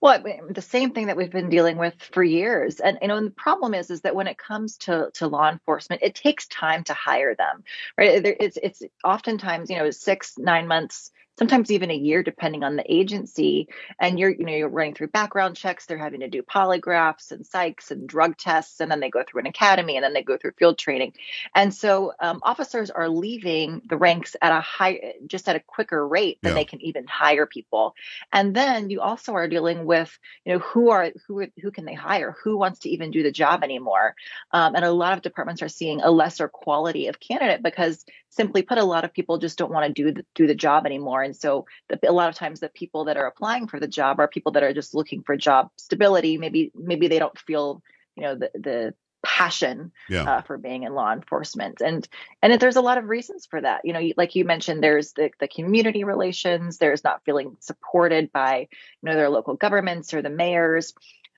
Well, 0.00 0.22
the 0.50 0.62
same 0.62 0.92
thing 0.92 1.06
that 1.06 1.16
we've 1.16 1.30
been 1.30 1.48
dealing 1.48 1.78
with 1.78 1.94
for 2.12 2.22
years, 2.22 2.80
and 2.80 2.98
you 3.00 3.08
know, 3.08 3.16
and 3.16 3.28
the 3.28 3.32
problem 3.32 3.74
is, 3.74 3.90
is 3.90 4.02
that 4.02 4.14
when 4.14 4.26
it 4.26 4.38
comes 4.38 4.76
to 4.78 5.10
to 5.14 5.26
law 5.26 5.50
enforcement, 5.50 6.02
it 6.02 6.14
takes 6.14 6.46
time 6.48 6.84
to 6.84 6.94
hire 6.94 7.34
them, 7.34 7.64
right? 7.96 8.24
It's 8.24 8.58
it's 8.62 8.82
oftentimes 9.04 9.70
you 9.70 9.76
know 9.76 9.90
six 9.90 10.36
nine 10.38 10.66
months 10.66 11.10
sometimes 11.38 11.70
even 11.70 11.90
a 11.90 11.94
year 11.94 12.22
depending 12.22 12.62
on 12.62 12.76
the 12.76 12.92
agency. 12.92 13.68
And 14.00 14.18
you're 14.18 14.30
you 14.30 14.44
know 14.44 14.52
you're 14.52 14.68
running 14.68 14.94
through 14.94 15.08
background 15.08 15.56
checks 15.56 15.86
they're 15.86 15.98
having 15.98 16.20
to 16.20 16.28
do 16.28 16.42
polygraphs 16.42 17.32
and 17.32 17.44
psychs 17.44 17.90
and 17.90 18.08
drug 18.08 18.36
tests 18.36 18.80
and 18.80 18.90
then 18.90 19.00
they 19.00 19.10
go 19.10 19.22
through 19.26 19.40
an 19.40 19.46
academy 19.46 19.96
and 19.96 20.04
then 20.04 20.14
they 20.14 20.22
go 20.22 20.36
through 20.36 20.52
field 20.58 20.78
training. 20.78 21.12
And 21.54 21.72
so 21.72 22.12
um, 22.20 22.40
officers 22.42 22.90
are 22.90 23.08
leaving 23.08 23.82
the 23.88 23.96
ranks 23.96 24.36
at 24.40 24.52
a 24.52 24.60
high 24.60 25.14
just 25.26 25.48
at 25.48 25.56
a 25.56 25.60
quicker 25.60 26.06
rate 26.06 26.38
than 26.42 26.52
yeah. 26.52 26.58
they 26.58 26.64
can 26.64 26.80
even 26.82 27.06
hire 27.06 27.46
people. 27.46 27.94
And 28.32 28.54
then 28.54 28.90
you 28.90 29.00
also 29.00 29.34
are 29.34 29.48
dealing 29.48 29.84
with 29.86 30.16
you 30.44 30.54
know 30.54 30.58
who 30.60 30.90
are 30.90 31.12
who 31.26 31.46
who 31.60 31.70
can 31.70 31.84
they 31.84 31.94
hire? 31.94 32.36
Who 32.44 32.56
wants 32.56 32.80
to 32.80 32.90
even 32.90 33.10
do 33.10 33.22
the 33.22 33.32
job 33.32 33.62
anymore? 33.62 34.14
Um, 34.52 34.74
and 34.74 34.84
a 34.84 34.92
lot 34.92 35.14
of 35.14 35.22
departments 35.22 35.62
are 35.62 35.68
seeing 35.68 36.00
a 36.00 36.10
lesser 36.10 36.48
quality 36.48 37.08
of 37.08 37.20
candidate 37.20 37.62
because 37.62 38.04
simply 38.30 38.62
put 38.62 38.78
a 38.78 38.84
lot 38.84 39.04
of 39.04 39.12
people 39.12 39.38
just 39.38 39.58
don't 39.58 39.72
want 39.72 39.86
to 39.86 39.92
do 39.92 40.12
the, 40.12 40.24
do 40.34 40.46
the 40.46 40.54
job 40.54 40.84
anymore 40.86 41.22
and 41.26 41.36
so 41.36 41.66
the, 41.88 41.98
a 42.08 42.12
lot 42.12 42.30
of 42.30 42.34
times 42.34 42.60
the 42.60 42.70
people 42.70 43.04
that 43.04 43.18
are 43.18 43.26
applying 43.26 43.66
for 43.66 43.78
the 43.78 43.88
job 43.88 44.18
are 44.18 44.28
people 44.28 44.52
that 44.52 44.62
are 44.62 44.72
just 44.72 44.94
looking 44.94 45.22
for 45.22 45.36
job 45.36 45.70
stability. 45.76 46.38
Maybe 46.38 46.72
maybe 46.74 47.08
they 47.08 47.18
don't 47.18 47.38
feel 47.38 47.82
you 48.16 48.22
know 48.22 48.34
the 48.36 48.50
the 48.54 48.94
passion 49.22 49.90
yeah. 50.08 50.22
uh, 50.22 50.42
for 50.42 50.56
being 50.56 50.84
in 50.84 50.94
law 50.94 51.12
enforcement 51.12 51.80
and 51.80 52.06
and 52.42 52.60
there's 52.60 52.76
a 52.76 52.80
lot 52.80 52.96
of 52.96 53.08
reasons 53.08 53.44
for 53.44 53.60
that 53.60 53.80
you 53.82 53.92
know 53.92 54.00
like 54.16 54.36
you 54.36 54.44
mentioned 54.44 54.80
there's 54.80 55.14
the, 55.14 55.30
the 55.40 55.48
community 55.48 56.04
relations 56.04 56.78
there's 56.78 57.02
not 57.02 57.24
feeling 57.24 57.56
supported 57.58 58.30
by 58.30 58.68
you 59.02 59.08
know 59.08 59.16
their 59.16 59.28
local 59.28 59.56
governments 59.56 60.14
or 60.14 60.22
the 60.22 60.30
mayors 60.30 60.94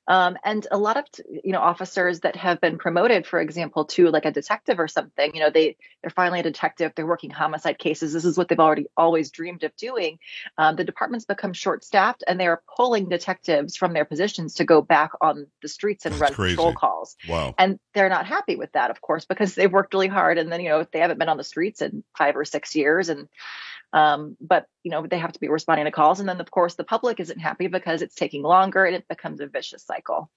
Um, 0.08 0.38
and 0.42 0.66
a 0.70 0.78
lot 0.78 0.96
of 0.96 1.04
you 1.44 1.52
know 1.52 1.60
officers 1.60 2.20
that 2.20 2.34
have 2.34 2.60
been 2.60 2.78
promoted, 2.78 3.26
for 3.26 3.40
example, 3.40 3.84
to 3.84 4.08
like 4.08 4.24
a 4.24 4.32
detective 4.32 4.80
or 4.80 4.88
something, 4.88 5.34
you 5.34 5.40
know, 5.40 5.50
they 5.50 5.76
they're 6.02 6.10
finally 6.10 6.40
a 6.40 6.42
detective. 6.42 6.92
They're 6.96 7.06
working 7.06 7.30
homicide 7.30 7.78
cases. 7.78 8.12
This 8.12 8.24
is 8.24 8.38
what 8.38 8.48
they've 8.48 8.58
already 8.58 8.86
always 8.96 9.30
dreamed 9.30 9.64
of 9.64 9.76
doing. 9.76 10.18
Um, 10.56 10.76
the 10.76 10.84
department's 10.84 11.26
become 11.26 11.52
short 11.52 11.84
staffed, 11.84 12.24
and 12.26 12.40
they 12.40 12.46
are 12.46 12.62
pulling 12.76 13.08
detectives 13.08 13.76
from 13.76 13.92
their 13.92 14.06
positions 14.06 14.54
to 14.54 14.64
go 14.64 14.80
back 14.80 15.10
on 15.20 15.46
the 15.62 15.68
streets 15.68 16.06
and 16.06 16.14
That's 16.14 16.22
run 16.22 16.32
crazy. 16.34 16.56
patrol 16.56 16.72
calls. 16.72 17.16
Wow. 17.28 17.54
And 17.58 17.78
they're 17.94 18.08
not 18.08 18.26
happy 18.26 18.56
with 18.56 18.72
that, 18.72 18.90
of 18.90 19.00
course, 19.02 19.26
because 19.26 19.54
they've 19.54 19.70
worked 19.70 19.92
really 19.92 20.08
hard, 20.08 20.38
and 20.38 20.50
then 20.50 20.60
you 20.62 20.70
know 20.70 20.86
they 20.90 21.00
haven't 21.00 21.18
been 21.18 21.28
on 21.28 21.36
the 21.36 21.44
streets 21.44 21.82
in 21.82 22.02
five 22.16 22.34
or 22.34 22.46
six 22.46 22.74
years, 22.74 23.10
and 23.10 23.28
um, 23.92 24.36
but 24.40 24.66
you 24.82 24.90
know 24.90 25.06
they 25.06 25.18
have 25.18 25.32
to 25.32 25.40
be 25.40 25.48
responding 25.48 25.84
to 25.84 25.90
calls, 25.90 26.20
and 26.20 26.28
then 26.28 26.40
of 26.40 26.50
course 26.50 26.74
the 26.74 26.84
public 26.84 27.20
isn't 27.20 27.38
happy 27.38 27.66
because 27.66 28.02
it's 28.02 28.14
taking 28.14 28.42
longer, 28.42 28.84
and 28.84 28.94
it 28.94 29.06
becomes 29.08 29.40
a 29.40 29.46
vicious 29.46 29.84
cycle. 29.84 30.30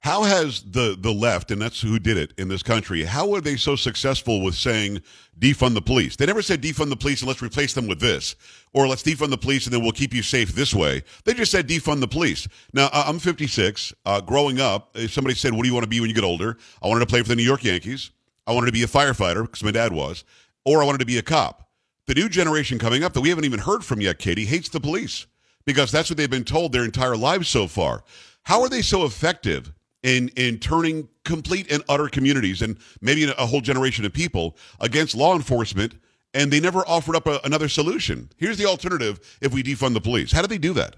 How 0.00 0.22
has 0.22 0.62
the 0.62 0.96
the 0.98 1.12
left, 1.12 1.50
and 1.50 1.60
that's 1.60 1.80
who 1.80 1.98
did 1.98 2.16
it 2.16 2.32
in 2.38 2.48
this 2.48 2.62
country, 2.62 3.02
how 3.02 3.34
are 3.34 3.40
they 3.40 3.56
so 3.56 3.74
successful 3.74 4.42
with 4.42 4.54
saying 4.54 5.02
defund 5.38 5.74
the 5.74 5.82
police? 5.82 6.14
They 6.14 6.26
never 6.26 6.42
said 6.42 6.62
defund 6.62 6.90
the 6.90 6.96
police 6.96 7.20
and 7.20 7.28
let's 7.28 7.42
replace 7.42 7.74
them 7.74 7.88
with 7.88 7.98
this, 7.98 8.36
or 8.72 8.86
let's 8.86 9.02
defund 9.02 9.30
the 9.30 9.38
police 9.38 9.66
and 9.66 9.74
then 9.74 9.82
we'll 9.82 9.90
keep 9.90 10.14
you 10.14 10.22
safe 10.22 10.54
this 10.54 10.72
way. 10.72 11.02
They 11.24 11.34
just 11.34 11.50
said 11.50 11.68
defund 11.68 11.98
the 11.98 12.08
police. 12.08 12.46
Now 12.72 12.90
I'm 12.92 13.18
56. 13.18 13.92
Uh, 14.04 14.20
growing 14.20 14.60
up, 14.60 14.90
if 14.94 15.12
somebody 15.12 15.34
said, 15.34 15.52
"What 15.52 15.62
do 15.62 15.68
you 15.68 15.74
want 15.74 15.84
to 15.84 15.90
be 15.90 16.00
when 16.00 16.08
you 16.08 16.14
get 16.14 16.24
older?" 16.24 16.58
I 16.80 16.86
wanted 16.86 17.00
to 17.00 17.06
play 17.06 17.22
for 17.22 17.28
the 17.28 17.36
New 17.36 17.42
York 17.42 17.64
Yankees. 17.64 18.12
I 18.46 18.52
wanted 18.52 18.66
to 18.66 18.72
be 18.72 18.84
a 18.84 18.86
firefighter 18.86 19.42
because 19.42 19.64
my 19.64 19.72
dad 19.72 19.92
was, 19.92 20.24
or 20.64 20.80
I 20.80 20.86
wanted 20.86 20.98
to 20.98 21.06
be 21.06 21.18
a 21.18 21.22
cop. 21.22 21.67
The 22.08 22.14
new 22.14 22.30
generation 22.30 22.78
coming 22.78 23.04
up 23.04 23.12
that 23.12 23.20
we 23.20 23.28
haven't 23.28 23.44
even 23.44 23.60
heard 23.60 23.84
from 23.84 24.00
yet, 24.00 24.18
Katie, 24.18 24.46
hates 24.46 24.70
the 24.70 24.80
police 24.80 25.26
because 25.66 25.92
that's 25.92 26.08
what 26.08 26.16
they've 26.16 26.30
been 26.30 26.42
told 26.42 26.72
their 26.72 26.86
entire 26.86 27.18
lives 27.18 27.48
so 27.48 27.66
far. 27.66 28.02
How 28.44 28.62
are 28.62 28.70
they 28.70 28.80
so 28.80 29.04
effective 29.04 29.74
in 30.02 30.28
in 30.28 30.58
turning 30.58 31.10
complete 31.26 31.70
and 31.70 31.84
utter 31.86 32.08
communities 32.08 32.62
and 32.62 32.78
maybe 33.02 33.24
a 33.24 33.44
whole 33.44 33.60
generation 33.60 34.06
of 34.06 34.14
people 34.14 34.56
against 34.80 35.14
law 35.14 35.36
enforcement? 35.36 35.96
And 36.32 36.50
they 36.50 36.60
never 36.60 36.78
offered 36.88 37.14
up 37.14 37.26
a, 37.26 37.40
another 37.44 37.68
solution. 37.68 38.30
Here's 38.38 38.56
the 38.56 38.64
alternative: 38.64 39.20
if 39.42 39.52
we 39.52 39.62
defund 39.62 39.92
the 39.92 40.00
police, 40.00 40.32
how 40.32 40.40
do 40.40 40.48
they 40.48 40.56
do 40.56 40.72
that? 40.72 40.96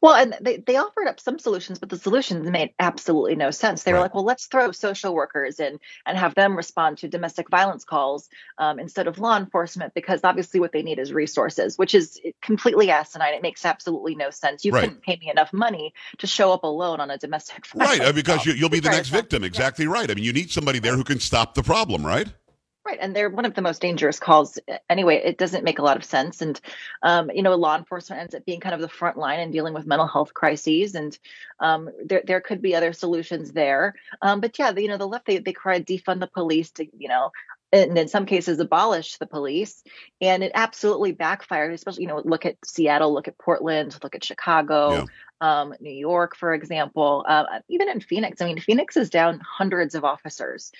Well, 0.00 0.14
and 0.14 0.36
they, 0.40 0.58
they 0.58 0.76
offered 0.76 1.08
up 1.08 1.20
some 1.20 1.38
solutions, 1.38 1.78
but 1.78 1.88
the 1.88 1.98
solutions 1.98 2.48
made 2.50 2.70
absolutely 2.78 3.36
no 3.36 3.50
sense. 3.50 3.82
They 3.82 3.92
were 3.92 4.00
like, 4.00 4.14
well, 4.14 4.24
let's 4.24 4.46
throw 4.46 4.72
social 4.72 5.14
workers 5.14 5.60
in 5.60 5.78
and 6.06 6.18
have 6.18 6.34
them 6.34 6.56
respond 6.56 6.98
to 6.98 7.08
domestic 7.08 7.48
violence 7.50 7.84
calls 7.84 8.28
um, 8.58 8.78
instead 8.78 9.06
of 9.06 9.18
law 9.18 9.36
enforcement, 9.36 9.94
because 9.94 10.20
obviously 10.24 10.60
what 10.60 10.72
they 10.72 10.82
need 10.82 10.98
is 10.98 11.12
resources, 11.12 11.78
which 11.78 11.94
is 11.94 12.20
completely 12.42 12.90
asinine. 12.90 13.34
It 13.34 13.42
makes 13.42 13.64
absolutely 13.64 14.14
no 14.14 14.30
sense. 14.30 14.64
You 14.64 14.72
Right. 14.72 14.82
couldn't 14.82 15.02
pay 15.02 15.16
me 15.20 15.30
enough 15.30 15.52
money 15.52 15.92
to 16.18 16.26
show 16.26 16.52
up 16.52 16.62
alone 16.64 17.00
on 17.00 17.10
a 17.10 17.18
domestic 17.18 17.64
Right, 17.74 18.00
uh, 18.00 18.12
because 18.12 18.44
call. 18.44 18.46
you, 18.46 18.52
you'll 18.52 18.68
be 18.68 18.80
the 18.80 18.90
next 18.90 19.08
victim. 19.08 19.44
Exactly 19.44 19.86
right. 19.86 20.10
I 20.10 20.14
mean, 20.14 20.24
you 20.24 20.32
need 20.32 20.50
somebody 20.50 20.78
there 20.78 20.94
who 20.96 21.04
can 21.04 21.20
stop 21.20 21.54
the 21.54 21.62
problem. 21.62 22.04
Right. 22.06 22.28
Right, 22.82 22.98
and 22.98 23.14
they're 23.14 23.28
one 23.28 23.44
of 23.44 23.52
the 23.52 23.60
most 23.60 23.82
dangerous 23.82 24.18
calls 24.18 24.58
anyway. 24.88 25.20
It 25.22 25.36
doesn't 25.36 25.64
make 25.64 25.78
a 25.78 25.82
lot 25.82 25.98
of 25.98 26.04
sense, 26.04 26.40
and 26.40 26.58
um, 27.02 27.30
you 27.30 27.42
know, 27.42 27.54
law 27.54 27.76
enforcement 27.76 28.22
ends 28.22 28.34
up 28.34 28.46
being 28.46 28.60
kind 28.60 28.74
of 28.74 28.80
the 28.80 28.88
front 28.88 29.18
line 29.18 29.40
in 29.40 29.50
dealing 29.50 29.74
with 29.74 29.86
mental 29.86 30.06
health 30.06 30.32
crises, 30.32 30.94
and 30.94 31.16
um, 31.60 31.90
there 32.06 32.22
there 32.26 32.40
could 32.40 32.62
be 32.62 32.74
other 32.74 32.94
solutions 32.94 33.52
there. 33.52 33.96
Um, 34.22 34.40
but 34.40 34.58
yeah, 34.58 34.72
the, 34.72 34.80
you 34.80 34.88
know, 34.88 34.96
the 34.96 35.06
left 35.06 35.26
they 35.26 35.38
they 35.38 35.52
cried 35.52 35.86
defund 35.86 36.20
the 36.20 36.26
police 36.26 36.70
to 36.72 36.86
you 36.98 37.08
know. 37.08 37.32
And 37.72 37.96
in 37.96 38.08
some 38.08 38.26
cases, 38.26 38.58
abolish 38.58 39.18
the 39.18 39.28
police, 39.28 39.84
and 40.20 40.42
it 40.42 40.50
absolutely 40.56 41.12
backfired. 41.12 41.72
Especially, 41.72 42.02
you 42.02 42.08
know, 42.08 42.20
look 42.24 42.44
at 42.44 42.56
Seattle, 42.64 43.14
look 43.14 43.28
at 43.28 43.38
Portland, 43.38 43.96
look 44.02 44.16
at 44.16 44.24
Chicago, 44.24 45.06
um, 45.40 45.74
New 45.78 45.92
York, 45.92 46.34
for 46.34 46.52
example, 46.52 47.24
uh, 47.28 47.44
even 47.68 47.88
in 47.88 48.00
Phoenix. 48.00 48.40
I 48.40 48.46
mean, 48.46 48.58
Phoenix 48.58 48.96
is 48.96 49.08
down 49.08 49.40
hundreds 49.40 49.94
of 49.94 50.04
officers 50.04 50.72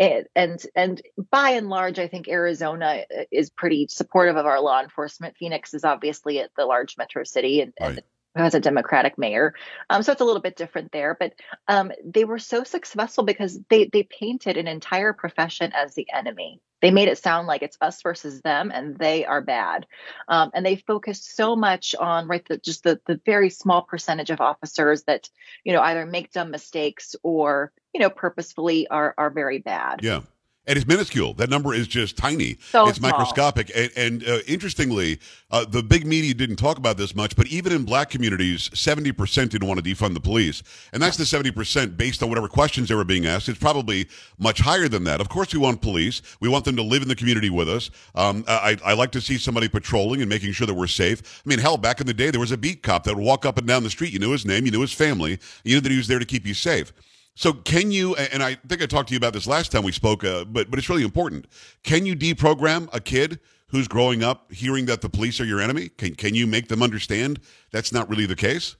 it, 0.00 0.30
and 0.34 0.58
and 0.74 1.02
by 1.30 1.50
and 1.50 1.68
large, 1.68 1.98
I 1.98 2.08
think 2.08 2.26
Arizona 2.26 3.04
is 3.30 3.50
pretty 3.50 3.86
supportive 3.90 4.36
of 4.36 4.46
our 4.46 4.58
law 4.58 4.80
enforcement. 4.80 5.36
Phoenix 5.36 5.74
is 5.74 5.84
obviously 5.84 6.40
at 6.40 6.50
the 6.56 6.64
large 6.64 6.96
metro 6.96 7.22
city 7.22 7.60
and, 7.60 7.74
and 7.78 8.00
has 8.34 8.54
a 8.54 8.60
Democratic 8.60 9.18
mayor, 9.18 9.52
um, 9.90 10.02
so 10.02 10.12
it's 10.12 10.22
a 10.22 10.24
little 10.24 10.40
bit 10.40 10.56
different 10.56 10.90
there. 10.90 11.14
But 11.20 11.34
um, 11.68 11.92
they 12.02 12.24
were 12.24 12.38
so 12.38 12.64
successful 12.64 13.24
because 13.24 13.60
they 13.68 13.90
they 13.92 14.02
painted 14.04 14.56
an 14.56 14.68
entire 14.68 15.12
profession 15.12 15.72
as 15.74 15.94
the 15.94 16.06
enemy. 16.10 16.62
They 16.80 16.90
made 16.90 17.08
it 17.08 17.18
sound 17.18 17.46
like 17.46 17.60
it's 17.60 17.76
us 17.82 18.00
versus 18.00 18.40
them, 18.40 18.70
and 18.74 18.96
they 18.96 19.26
are 19.26 19.42
bad. 19.42 19.86
Um, 20.28 20.50
and 20.54 20.64
they 20.64 20.76
focused 20.76 21.36
so 21.36 21.56
much 21.56 21.94
on 21.94 22.26
right 22.26 22.46
the, 22.48 22.56
just 22.56 22.84
the 22.84 22.98
the 23.04 23.20
very 23.26 23.50
small 23.50 23.82
percentage 23.82 24.30
of 24.30 24.40
officers 24.40 25.02
that 25.02 25.28
you 25.62 25.74
know 25.74 25.82
either 25.82 26.06
make 26.06 26.32
dumb 26.32 26.50
mistakes 26.50 27.16
or 27.22 27.70
you 27.94 28.00
know 28.00 28.10
purposefully 28.10 28.86
are 28.88 29.14
are 29.18 29.30
very 29.30 29.58
bad. 29.58 30.00
Yeah. 30.02 30.20
And 30.66 30.76
it's 30.76 30.86
minuscule. 30.86 31.34
That 31.34 31.48
number 31.48 31.74
is 31.74 31.88
just 31.88 32.16
tiny. 32.18 32.58
So 32.60 32.86
it's 32.86 32.98
small. 32.98 33.10
microscopic. 33.10 33.72
And, 33.74 33.90
and 33.96 34.28
uh, 34.28 34.38
interestingly, 34.46 35.18
uh, 35.50 35.64
the 35.64 35.82
big 35.82 36.06
media 36.06 36.34
didn't 36.34 36.56
talk 36.56 36.76
about 36.76 36.98
this 36.98 37.14
much, 37.14 37.34
but 37.34 37.46
even 37.46 37.72
in 37.72 37.84
black 37.84 38.10
communities, 38.10 38.68
70% 38.68 39.48
didn't 39.48 39.66
want 39.66 39.82
to 39.82 39.90
defund 39.94 40.12
the 40.14 40.20
police. 40.20 40.62
And 40.92 41.02
that's 41.02 41.16
the 41.16 41.24
70% 41.24 41.96
based 41.96 42.22
on 42.22 42.28
whatever 42.28 42.46
questions 42.46 42.88
they 42.88 42.94
were 42.94 43.04
being 43.04 43.26
asked. 43.26 43.48
It's 43.48 43.58
probably 43.58 44.06
much 44.38 44.60
higher 44.60 44.86
than 44.86 45.02
that. 45.04 45.20
Of 45.20 45.30
course, 45.30 45.52
we 45.54 45.58
want 45.58 45.80
police. 45.80 46.20
We 46.40 46.48
want 46.48 46.66
them 46.66 46.76
to 46.76 46.82
live 46.82 47.02
in 47.02 47.08
the 47.08 47.16
community 47.16 47.50
with 47.50 47.68
us. 47.68 47.90
Um, 48.14 48.44
I, 48.46 48.76
I 48.84 48.92
like 48.92 49.12
to 49.12 49.20
see 49.20 49.38
somebody 49.38 49.66
patrolling 49.66 50.20
and 50.20 50.28
making 50.28 50.52
sure 50.52 50.66
that 50.66 50.74
we're 50.74 50.86
safe. 50.88 51.42
I 51.44 51.48
mean, 51.48 51.58
hell, 51.58 51.78
back 51.78 52.00
in 52.00 52.06
the 52.06 52.14
day, 52.14 52.30
there 52.30 52.38
was 52.38 52.52
a 52.52 52.58
beat 52.58 52.82
cop 52.82 53.04
that 53.04 53.16
would 53.16 53.24
walk 53.24 53.46
up 53.46 53.56
and 53.56 53.66
down 53.66 53.82
the 53.82 53.90
street. 53.90 54.12
You 54.12 54.18
knew 54.18 54.30
his 54.30 54.44
name, 54.44 54.66
you 54.66 54.70
knew 54.70 54.82
his 54.82 54.92
family, 54.92 55.40
you 55.64 55.76
knew 55.76 55.80
that 55.80 55.90
he 55.90 55.98
was 55.98 56.06
there 56.06 56.18
to 56.18 56.26
keep 56.26 56.46
you 56.46 56.54
safe. 56.54 56.92
So 57.34 57.52
can 57.52 57.90
you? 57.90 58.16
And 58.16 58.42
I 58.42 58.54
think 58.54 58.82
I 58.82 58.86
talked 58.86 59.08
to 59.08 59.14
you 59.14 59.18
about 59.18 59.32
this 59.32 59.46
last 59.46 59.72
time 59.72 59.82
we 59.82 59.92
spoke, 59.92 60.24
uh, 60.24 60.44
but 60.44 60.70
but 60.70 60.78
it's 60.78 60.88
really 60.88 61.04
important. 61.04 61.46
Can 61.82 62.06
you 62.06 62.14
deprogram 62.14 62.88
a 62.92 63.00
kid 63.00 63.40
who's 63.68 63.88
growing 63.88 64.22
up 64.22 64.52
hearing 64.52 64.86
that 64.86 65.00
the 65.00 65.08
police 65.08 65.40
are 65.40 65.44
your 65.44 65.60
enemy? 65.60 65.88
Can 65.88 66.14
can 66.14 66.34
you 66.34 66.46
make 66.46 66.68
them 66.68 66.82
understand 66.82 67.40
that's 67.70 67.92
not 67.92 68.08
really 68.08 68.26
the 68.26 68.36
case? 68.36 68.76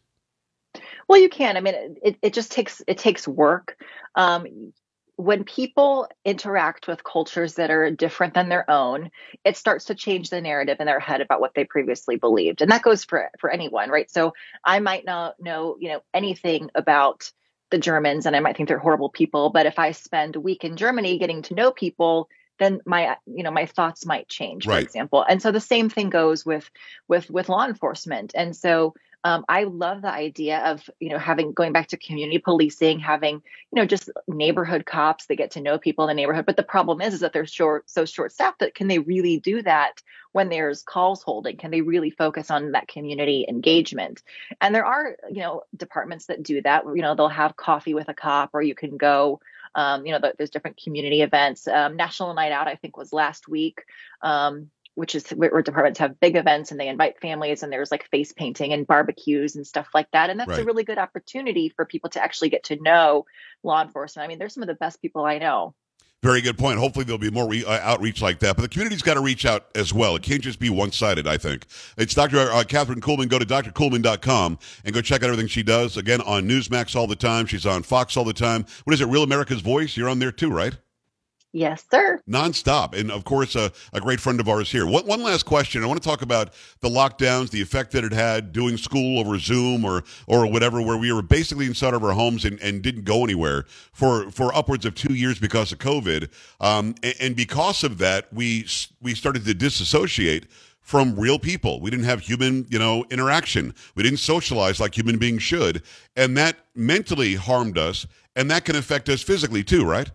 Well, 1.09 1.21
you 1.21 1.29
can. 1.29 1.57
I 1.57 1.61
mean, 1.61 1.97
it, 2.03 2.17
it 2.23 2.35
just 2.35 2.53
takes 2.53 2.83
it 2.87 2.99
takes 2.99 3.27
work. 3.27 3.77
Um, 4.15 4.73
when 5.17 5.45
people 5.45 6.09
interact 6.25 6.89
with 6.89 7.05
cultures 7.05 7.55
that 7.55 7.71
are 7.71 7.91
different 7.91 8.33
than 8.33 8.49
their 8.49 8.69
own, 8.71 9.11
it 9.45 9.57
starts 9.57 9.87
to 9.87 9.95
change 9.95 10.31
the 10.31 10.41
narrative 10.41 10.79
in 10.81 10.87
their 10.87 11.01
head 11.01 11.21
about 11.21 11.41
what 11.41 11.53
they 11.55 11.65
previously 11.65 12.17
believed, 12.17 12.63
and 12.63 12.71
that 12.71 12.83
goes 12.83 13.05
for 13.05 13.31
for 13.39 13.51
anyone, 13.51 13.91
right? 13.91 14.11
So 14.11 14.35
I 14.65 14.81
might 14.81 15.05
not 15.05 15.39
know, 15.41 15.77
you 15.79 15.89
know, 15.91 16.01
anything 16.15 16.71
about 16.75 17.31
the 17.71 17.79
Germans, 17.79 18.27
and 18.27 18.35
I 18.37 18.41
might 18.41 18.57
think 18.57 18.69
they're 18.69 18.79
horrible 18.79 19.11
people, 19.11 19.51
but 19.51 19.67
if 19.67 19.79
I 19.79 19.93
spend 19.93 20.37
a 20.37 20.41
week 20.41 20.65
in 20.65 20.77
Germany 20.77 21.19
getting 21.19 21.43
to 21.43 21.55
know 21.55 21.71
people, 21.71 22.29
then 22.59 22.81
my 22.87 23.17
you 23.27 23.43
know 23.43 23.51
my 23.51 23.67
thoughts 23.67 24.05
might 24.07 24.29
change, 24.29 24.69
for 24.69 24.73
Right. 24.73 24.85
example. 24.85 25.25
And 25.29 25.41
so 25.41 25.51
the 25.53 25.61
same 25.61 25.89
thing 25.89 26.11
goes 26.11 26.45
with 26.45 26.71
with 27.09 27.31
with 27.31 27.49
law 27.49 27.65
enforcement, 27.67 28.33
and 28.35 28.55
so 28.57 28.95
um, 29.23 29.45
I 29.49 29.65
love 29.65 30.03
the 30.03 30.11
idea 30.11 30.59
of 30.61 30.89
you 30.99 31.11
know 31.11 31.19
having 31.19 31.53
going 31.53 31.73
back 31.73 31.89
to 31.89 31.97
community 31.99 32.39
policing, 32.39 33.01
having 33.01 33.35
you 33.35 33.77
know 33.77 33.85
just 33.85 34.11
neighborhood 34.27 34.87
cops 34.87 35.27
that 35.27 35.37
get 35.37 35.53
to 35.53 35.61
know 35.61 35.79
people 35.79 36.05
in 36.05 36.09
the 36.09 36.15
neighborhood. 36.15 36.47
But 36.47 36.57
the 36.57 36.63
problem 36.63 37.01
is, 37.01 37.15
is 37.15 37.21
that 37.21 37.33
they're 37.33 37.47
short, 37.47 37.89
so 37.91 38.05
short 38.05 38.33
staffed 38.33 38.61
that 38.61 38.75
can 38.75 38.89
they 38.89 38.99
really 38.99 39.39
do 39.39 39.63
that 39.63 40.01
when 40.33 40.49
there's 40.49 40.83
calls 40.83 41.23
holding? 41.23 41.59
Can 41.59 41.71
they 41.71 41.83
really 41.83 42.11
focus 42.11 42.51
on 42.51 42.73
that 42.73 42.89
community 42.89 43.45
engagement? 43.49 44.23
And 44.61 44.75
there 44.75 44.87
are 44.87 45.17
you 45.31 45.43
know 45.43 45.65
departments 45.77 46.27
that 46.27 46.43
do 46.43 46.63
that. 46.63 46.85
You 46.87 47.03
know 47.03 47.15
they'll 47.15 47.29
have 47.29 47.57
coffee 47.57 47.95
with 47.95 48.09
a 48.09 48.15
cop, 48.15 48.51
or 48.55 48.63
you 48.63 48.75
can 48.75 48.97
go. 48.97 49.41
Um, 49.73 50.05
you 50.05 50.11
know, 50.11 50.33
there's 50.37 50.51
different 50.51 50.83
community 50.83 51.23
events. 51.23 51.69
Um, 51.69 51.95
National 51.95 52.35
Night 52.35 52.51
Out, 52.51 52.67
I 52.67 52.75
think, 52.75 52.97
was 52.97 53.13
last 53.13 53.47
week. 53.47 53.85
Um, 54.21 54.69
which 54.95 55.15
is 55.15 55.29
where 55.31 55.63
departments 55.63 55.99
have 55.99 56.21
big 56.21 56.37
events 56.37 56.71
and 56.71 56.81
they 56.81 56.89
invite 56.89 57.21
families 57.21 57.63
and 57.63 57.73
there's 57.73 57.91
like 57.91 58.09
face 58.11 58.33
painting 58.33 58.73
and 58.73 58.87
barbecues 58.87 59.57
and 59.57 59.67
stuff 59.67 59.89
like 59.95 60.11
that. 60.13 60.31
And 60.31 60.39
that's 60.39 60.59
a 60.59 60.65
really 60.65 60.85
good 60.85 60.99
opportunity 60.99 61.69
for 61.69 61.85
people 61.85 62.11
to 62.11 62.23
actually 62.23 62.51
get 62.51 62.65
to 62.65 62.77
know 62.83 63.27
law 63.63 63.83
enforcement. 63.83 64.25
I 64.25 64.29
mean, 64.29 64.39
they're 64.39 64.49
some 64.49 64.63
of 64.63 64.67
the 64.67 64.75
best 64.75 65.01
people 65.01 65.25
I 65.25 65.39
know. 65.39 65.75
Very 66.23 66.43
good 66.43 66.59
point. 66.59 66.79
Hopefully, 66.79 67.07
there'll 67.07 67.19
be 67.19 67.31
more 67.31 67.49
re- 67.49 67.65
uh, 67.65 67.81
outreach 67.81 68.21
like 68.21 68.41
that. 68.41 68.55
But 68.55 68.63
the 68.63 68.69
community's 68.69 69.01
got 69.01 69.15
to 69.15 69.23
reach 69.23 69.47
out 69.47 69.69
as 69.75 69.95
well. 69.95 70.17
It 70.17 70.23
can't 70.23 70.43
just 70.43 70.59
be 70.59 70.69
one 70.69 70.93
sided, 70.93 71.27
I 71.27 71.39
think. 71.39 71.65
It's 71.97 72.13
Dr. 72.13 72.39
Uh, 72.39 72.63
Catherine 72.65 73.01
Kuhlman. 73.01 73.31
Go 73.31 73.39
to 73.39 73.47
drkuhlman.com 73.47 74.59
and 74.85 74.95
go 74.95 75.01
check 75.01 75.23
out 75.23 75.31
everything 75.31 75.47
she 75.47 75.63
does. 75.63 75.97
Again, 75.97 76.21
on 76.21 76.47
Newsmax 76.47 76.95
all 76.95 77.07
the 77.07 77.17
time. 77.17 77.47
She's 77.47 77.65
on 77.65 77.83
Fox 77.83 78.19
all 78.19 78.25
the 78.25 78.35
time. 78.35 78.67
What 78.85 78.93
is 78.93 79.01
it, 79.01 79.07
Real 79.07 79.23
America's 79.23 79.63
Voice? 79.63 79.97
You're 79.97 80.11
on 80.11 80.19
there 80.19 80.33
too, 80.33 80.51
right? 80.51 80.77
Yes, 81.53 81.85
sir. 81.91 82.21
nonstop. 82.29 82.95
And 82.99 83.11
of 83.11 83.25
course, 83.25 83.57
uh, 83.57 83.71
a 83.93 84.01
great 84.01 84.21
friend 84.21 84.39
of 84.39 84.49
ours 84.49 84.71
here. 84.71 84.87
One, 84.87 85.05
one 85.07 85.23
last 85.23 85.45
question. 85.45 85.83
I 85.83 85.87
want 85.87 86.01
to 86.01 86.09
talk 86.09 86.23
about 86.23 86.53
the 86.81 86.89
lockdowns, 86.89 87.51
the 87.51 87.61
effect 87.61 87.91
that 87.93 88.05
it 88.05 88.13
had 88.13 88.53
doing 88.53 88.77
school 88.77 89.19
over 89.19 89.39
Zoom 89.39 89.85
or 89.85 90.05
or 90.29 90.47
whatever, 90.47 90.81
where 90.81 90.97
we 90.97 91.13
were 91.13 91.23
basically 91.23 91.67
inside 91.67 91.95
of 91.95 92.05
our 92.05 92.13
homes 92.13 92.45
and, 92.45 92.61
and 92.61 92.83
didn't 92.83 93.05
go 93.05 93.25
anywhere 93.25 93.65
for, 93.93 94.31
for 94.31 94.55
upwards 94.55 94.85
of 94.85 94.95
two 94.95 95.15
years 95.15 95.41
because 95.41 95.73
of 95.73 95.79
COVID. 95.79 96.31
Um, 96.61 96.95
and, 97.03 97.15
and 97.21 97.37
because 97.37 97.83
of 97.83 97.99
that, 97.99 98.33
we 98.33 98.67
we 99.01 99.15
started 99.15 99.45
to 99.45 99.55
disassociate 99.55 100.47
from 100.81 101.19
real 101.19 101.39
people. 101.39 101.81
We 101.81 101.91
didn't 101.91 102.07
have 102.07 102.21
human, 102.21 102.67
you 102.71 102.79
know, 102.79 103.05
interaction. 103.11 103.75
We 103.97 104.03
didn't 104.05 104.19
socialize 104.19 104.81
like 104.81 104.97
human 104.97 105.19
beings 105.19 105.43
should, 105.43 105.83
and 106.17 106.37
that 106.37 106.57
mentally 106.77 107.35
harmed 107.35 107.77
us, 107.77 108.07
and 108.37 108.51
that 108.51 108.65
can 108.65 108.77
affect 108.77 109.09
us 109.09 109.23
physically 109.23 109.65
too, 109.65 109.85
right? 109.85 110.11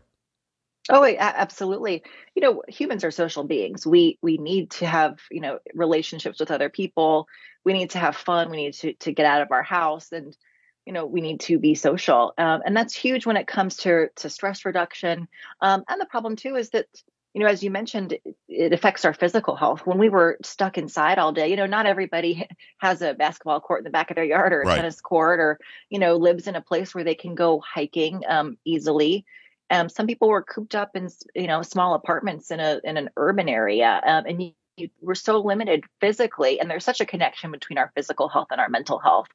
Oh, 0.89 1.03
absolutely. 1.17 2.03
You 2.35 2.41
know, 2.43 2.63
humans 2.67 3.03
are 3.03 3.11
social 3.11 3.43
beings. 3.43 3.87
We 3.87 4.19
we 4.21 4.37
need 4.37 4.69
to 4.71 4.85
have 4.85 5.19
you 5.31 5.41
know 5.41 5.59
relationships 5.73 6.39
with 6.39 6.51
other 6.51 6.69
people. 6.69 7.27
We 7.63 7.73
need 7.73 7.91
to 7.91 7.99
have 7.99 8.15
fun. 8.15 8.51
We 8.51 8.57
need 8.57 8.73
to 8.75 8.93
to 8.93 9.11
get 9.11 9.25
out 9.25 9.41
of 9.41 9.51
our 9.51 9.63
house, 9.63 10.11
and 10.11 10.37
you 10.85 10.93
know 10.93 11.05
we 11.07 11.21
need 11.21 11.39
to 11.41 11.57
be 11.57 11.73
social. 11.73 12.33
Um, 12.37 12.61
and 12.65 12.77
that's 12.77 12.95
huge 12.95 13.25
when 13.25 13.37
it 13.37 13.47
comes 13.47 13.77
to 13.77 14.09
to 14.17 14.29
stress 14.29 14.63
reduction. 14.63 15.27
Um, 15.61 15.83
and 15.89 15.99
the 15.99 16.05
problem 16.05 16.35
too 16.35 16.55
is 16.55 16.69
that 16.71 16.85
you 17.33 17.41
know 17.41 17.47
as 17.47 17.63
you 17.63 17.71
mentioned, 17.71 18.17
it, 18.47 18.71
affects 18.73 19.05
our 19.05 19.13
physical 19.13 19.55
health. 19.55 19.87
When 19.87 19.97
we 19.97 20.09
were 20.09 20.37
stuck 20.43 20.77
inside 20.77 21.17
all 21.17 21.31
day, 21.33 21.47
you 21.49 21.55
know, 21.57 21.65
not 21.65 21.87
everybody 21.87 22.47
has 22.77 23.01
a 23.01 23.15
basketball 23.15 23.59
court 23.59 23.79
in 23.79 23.83
the 23.85 23.89
back 23.89 24.11
of 24.11 24.15
their 24.15 24.23
yard 24.23 24.53
or 24.53 24.61
a 24.61 24.67
Right. 24.67 24.69
tennis 24.69 25.01
court, 25.01 25.39
or 25.39 25.59
you 25.89 25.97
know 25.99 26.15
lives 26.17 26.45
in 26.47 26.55
a 26.55 26.61
place 26.61 26.93
where 26.93 27.03
they 27.03 27.15
can 27.15 27.33
go 27.33 27.59
hiking 27.59 28.21
um, 28.27 28.57
easily. 28.65 29.25
Um, 29.69 29.89
some 29.89 30.07
people 30.07 30.29
were 30.29 30.43
cooped 30.43 30.75
up 30.75 30.95
in, 30.95 31.09
you 31.33 31.47
know, 31.47 31.61
small 31.61 31.95
apartments 31.95 32.51
in 32.51 32.59
a 32.59 32.79
in 32.83 32.97
an 32.97 33.09
urban 33.17 33.49
area, 33.49 34.01
um, 34.05 34.25
and 34.27 34.41
you, 34.41 34.51
you 34.77 34.89
we're 35.01 35.15
so 35.15 35.39
limited 35.39 35.83
physically. 35.99 36.59
And 36.59 36.69
there's 36.69 36.85
such 36.85 37.01
a 37.01 37.05
connection 37.05 37.51
between 37.51 37.77
our 37.77 37.91
physical 37.95 38.29
health 38.29 38.47
and 38.51 38.61
our 38.61 38.69
mental 38.69 38.99
health. 38.99 39.27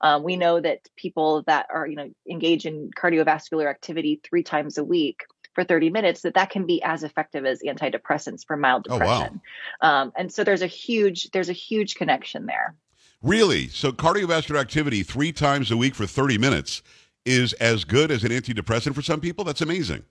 Um, 0.00 0.22
we 0.22 0.36
know 0.36 0.60
that 0.60 0.80
people 0.96 1.42
that 1.46 1.66
are, 1.72 1.86
you 1.86 1.96
know, 1.96 2.10
engage 2.28 2.66
in 2.66 2.90
cardiovascular 2.90 3.68
activity 3.68 4.20
three 4.22 4.42
times 4.42 4.76
a 4.76 4.84
week 4.84 5.24
for 5.58 5.64
30 5.64 5.90
minutes, 5.90 6.20
that 6.20 6.34
that 6.34 6.50
can 6.50 6.66
be 6.66 6.80
as 6.84 7.02
effective 7.02 7.44
as 7.44 7.62
antidepressants 7.62 8.46
for 8.46 8.56
mild 8.56 8.84
depression. 8.84 9.40
Oh, 9.82 9.88
wow. 9.88 10.02
um, 10.02 10.12
and 10.16 10.32
so 10.32 10.44
there's 10.44 10.62
a 10.62 10.68
huge 10.68 11.30
there's 11.30 11.48
a 11.48 11.54
huge 11.54 11.96
connection 11.96 12.46
there. 12.46 12.76
Really? 13.22 13.66
So 13.66 13.90
cardiovascular 13.90 14.60
activity 14.60 15.02
three 15.02 15.32
times 15.32 15.72
a 15.72 15.76
week 15.76 15.96
for 15.96 16.06
30 16.06 16.38
minutes 16.38 16.82
is 17.28 17.52
as 17.54 17.84
good 17.84 18.10
as 18.10 18.24
an 18.24 18.30
antidepressant 18.30 18.94
for 18.94 19.02
some 19.02 19.20
people? 19.20 19.44
That's 19.44 19.60
amazing. 19.60 20.04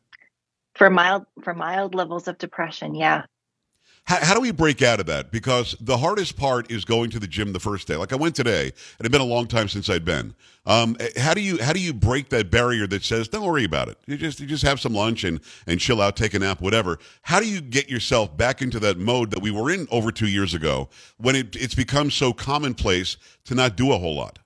For 0.76 0.90
mild 0.90 1.26
for 1.44 1.56
mild 1.56 1.96
levels 1.96 2.28
of 2.28 2.38
depression, 2.38 2.94
yeah. 2.94 3.24
How, 4.06 4.24
how 4.24 4.34
do 4.36 4.40
we 4.40 4.52
break 4.52 4.82
out 4.82 5.02
of 5.02 5.08
that? 5.08 5.32
Because 5.32 5.76
the 5.82 5.98
hardest 5.98 6.38
part 6.38 6.72
is 6.72 6.86
going 6.86 7.10
to 7.10 7.20
the 7.20 7.28
gym 7.28 7.52
the 7.52 7.60
first 7.60 7.88
day. 7.88 7.98
Like 7.98 8.14
I 8.14 8.16
went 8.16 8.36
today, 8.36 8.66
and 8.68 8.74
it's 9.00 9.10
been 9.10 9.20
a 9.20 9.26
long 9.26 9.48
time 9.48 9.68
since 9.68 9.90
I'd 9.90 10.06
been. 10.06 10.34
Um, 10.66 10.96
how 11.18 11.34
do 11.34 11.42
you 11.42 11.62
how 11.62 11.74
do 11.74 11.80
you 11.80 11.94
break 11.94 12.30
that 12.30 12.52
barrier 12.52 12.86
that 12.88 13.04
says 13.04 13.28
don't 13.28 13.44
worry 13.44 13.66
about 13.66 13.90
it? 13.90 13.98
You 14.06 14.16
just 14.16 14.40
you 14.40 14.46
just 14.46 14.64
have 14.64 14.80
some 14.80 14.94
lunch 14.94 15.24
and 15.24 15.42
and 15.66 15.80
chill 15.80 16.00
out, 16.00 16.16
take 16.16 16.36
a 16.36 16.40
nap, 16.40 16.62
whatever. 16.62 17.00
How 17.24 17.40
do 17.40 17.50
you 17.50 17.60
get 17.60 17.90
yourself 17.90 18.38
back 18.38 18.62
into 18.62 18.80
that 18.80 19.00
mode 19.00 19.32
that 19.32 19.42
we 19.42 19.52
were 19.52 19.72
in 19.72 19.88
over 19.92 20.12
two 20.12 20.28
years 20.28 20.54
ago 20.54 20.90
when 21.18 21.36
it, 21.36 21.56
it's 21.56 21.76
become 21.76 22.12
so 22.12 22.32
commonplace 22.32 23.18
to 23.46 23.56
not 23.56 23.76
do 23.76 23.92
a 23.92 23.98
whole 23.98 24.16
lot? 24.16 24.40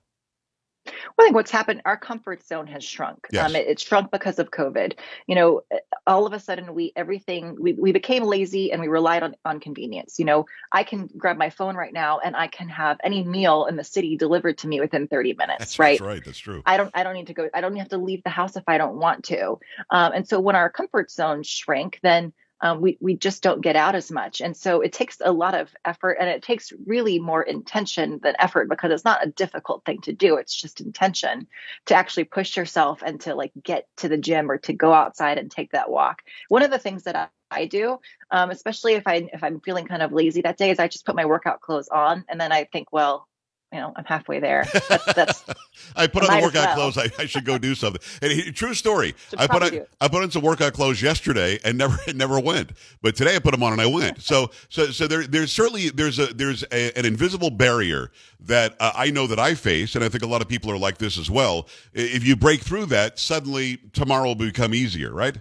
Well, 1.16 1.24
I 1.24 1.28
think 1.28 1.34
what's 1.34 1.50
happened, 1.50 1.82
our 1.84 1.96
comfort 1.96 2.44
zone 2.46 2.66
has 2.68 2.84
shrunk. 2.84 3.26
Yes. 3.30 3.48
Um, 3.48 3.56
it, 3.56 3.66
it 3.66 3.80
shrunk 3.80 4.10
because 4.10 4.38
of 4.38 4.50
COVID. 4.50 4.94
You 5.26 5.34
know, 5.34 5.62
all 6.06 6.26
of 6.26 6.32
a 6.32 6.40
sudden 6.40 6.74
we 6.74 6.92
everything 6.96 7.56
we, 7.60 7.72
we 7.74 7.92
became 7.92 8.24
lazy 8.24 8.72
and 8.72 8.80
we 8.80 8.88
relied 8.88 9.22
on 9.22 9.34
on 9.44 9.60
convenience. 9.60 10.18
You 10.18 10.24
know, 10.24 10.46
I 10.70 10.84
can 10.84 11.08
grab 11.16 11.36
my 11.36 11.50
phone 11.50 11.76
right 11.76 11.92
now 11.92 12.18
and 12.18 12.36
I 12.36 12.46
can 12.46 12.68
have 12.68 12.98
any 13.04 13.24
meal 13.24 13.66
in 13.66 13.76
the 13.76 13.84
city 13.84 14.16
delivered 14.16 14.58
to 14.58 14.68
me 14.68 14.80
within 14.80 15.08
30 15.08 15.34
minutes. 15.34 15.58
That's 15.58 15.78
right. 15.78 15.98
That's 15.98 16.06
right. 16.06 16.24
That's 16.24 16.38
true. 16.38 16.62
I 16.66 16.76
don't 16.76 16.90
I 16.94 17.02
don't 17.02 17.14
need 17.14 17.28
to 17.28 17.34
go 17.34 17.48
I 17.52 17.60
don't 17.60 17.76
have 17.76 17.90
to 17.90 17.98
leave 17.98 18.22
the 18.24 18.30
house 18.30 18.56
if 18.56 18.64
I 18.66 18.78
don't 18.78 18.96
want 18.96 19.24
to. 19.24 19.58
Um, 19.90 20.12
and 20.12 20.28
so 20.28 20.40
when 20.40 20.56
our 20.56 20.70
comfort 20.70 21.10
zones 21.10 21.46
shrink, 21.46 21.98
then 22.02 22.32
um, 22.62 22.80
we 22.80 22.96
we 23.00 23.16
just 23.16 23.42
don't 23.42 23.60
get 23.60 23.76
out 23.76 23.94
as 23.94 24.10
much. 24.10 24.40
And 24.40 24.56
so 24.56 24.80
it 24.80 24.92
takes 24.92 25.18
a 25.22 25.32
lot 25.32 25.54
of 25.54 25.74
effort 25.84 26.16
and 26.20 26.28
it 26.28 26.42
takes 26.42 26.72
really 26.86 27.18
more 27.18 27.42
intention 27.42 28.20
than 28.22 28.36
effort 28.38 28.68
because 28.68 28.92
it's 28.92 29.04
not 29.04 29.26
a 29.26 29.30
difficult 29.30 29.84
thing 29.84 30.00
to 30.02 30.12
do. 30.12 30.36
It's 30.36 30.54
just 30.54 30.80
intention 30.80 31.48
to 31.86 31.94
actually 31.94 32.24
push 32.24 32.56
yourself 32.56 33.02
and 33.04 33.20
to 33.22 33.34
like 33.34 33.52
get 33.62 33.88
to 33.98 34.08
the 34.08 34.16
gym 34.16 34.50
or 34.50 34.58
to 34.58 34.72
go 34.72 34.92
outside 34.92 35.38
and 35.38 35.50
take 35.50 35.72
that 35.72 35.90
walk. 35.90 36.22
One 36.48 36.62
of 36.62 36.70
the 36.70 36.78
things 36.78 37.02
that 37.02 37.16
I, 37.16 37.26
I 37.50 37.66
do, 37.66 37.98
um, 38.30 38.50
especially 38.50 38.94
if 38.94 39.06
I 39.06 39.28
if 39.32 39.42
I'm 39.42 39.60
feeling 39.60 39.86
kind 39.86 40.02
of 40.02 40.12
lazy 40.12 40.42
that 40.42 40.56
day, 40.56 40.70
is 40.70 40.78
I 40.78 40.88
just 40.88 41.04
put 41.04 41.16
my 41.16 41.26
workout 41.26 41.60
clothes 41.60 41.88
on 41.88 42.24
and 42.28 42.40
then 42.40 42.52
I 42.52 42.64
think, 42.64 42.92
well, 42.92 43.28
you 43.72 43.78
know, 43.78 43.92
I'm 43.96 44.04
halfway 44.04 44.38
there. 44.38 44.66
That's, 44.88 45.14
that's 45.14 45.44
I 45.96 46.06
put 46.06 46.28
on 46.28 46.36
the 46.36 46.44
workout 46.44 46.76
well. 46.76 46.90
clothes. 46.90 46.98
I, 46.98 47.22
I 47.22 47.26
should 47.26 47.44
go 47.44 47.56
do 47.56 47.74
something. 47.74 48.02
And 48.20 48.30
he- 48.30 48.52
true 48.52 48.74
story. 48.74 49.14
Should 49.30 49.40
I 49.40 49.46
put 49.46 49.62
on 49.62 49.70
do. 49.70 49.86
I 50.00 50.08
put 50.08 50.22
on 50.22 50.30
some 50.30 50.42
workout 50.42 50.74
clothes 50.74 51.00
yesterday 51.00 51.58
and 51.64 51.78
never 51.78 51.98
it 52.06 52.16
never 52.16 52.38
went. 52.38 52.72
But 53.00 53.16
today 53.16 53.34
I 53.34 53.38
put 53.38 53.52
them 53.52 53.62
on 53.62 53.72
and 53.72 53.80
I 53.80 53.86
went. 53.86 54.20
So 54.20 54.50
so 54.68 54.86
so 54.86 55.06
there 55.06 55.22
there's 55.26 55.52
certainly 55.52 55.88
there's 55.88 56.18
a 56.18 56.26
there's 56.26 56.64
a, 56.70 56.96
an 56.98 57.06
invisible 57.06 57.50
barrier 57.50 58.12
that 58.40 58.76
uh, 58.78 58.92
I 58.94 59.10
know 59.10 59.26
that 59.26 59.38
I 59.38 59.54
face, 59.54 59.94
and 59.94 60.04
I 60.04 60.08
think 60.08 60.22
a 60.22 60.26
lot 60.26 60.42
of 60.42 60.48
people 60.48 60.70
are 60.70 60.78
like 60.78 60.98
this 60.98 61.16
as 61.16 61.30
well. 61.30 61.68
If 61.94 62.26
you 62.26 62.36
break 62.36 62.60
through 62.60 62.86
that, 62.86 63.18
suddenly 63.18 63.78
tomorrow 63.92 64.26
will 64.26 64.34
become 64.34 64.74
easier, 64.74 65.12
right? 65.12 65.38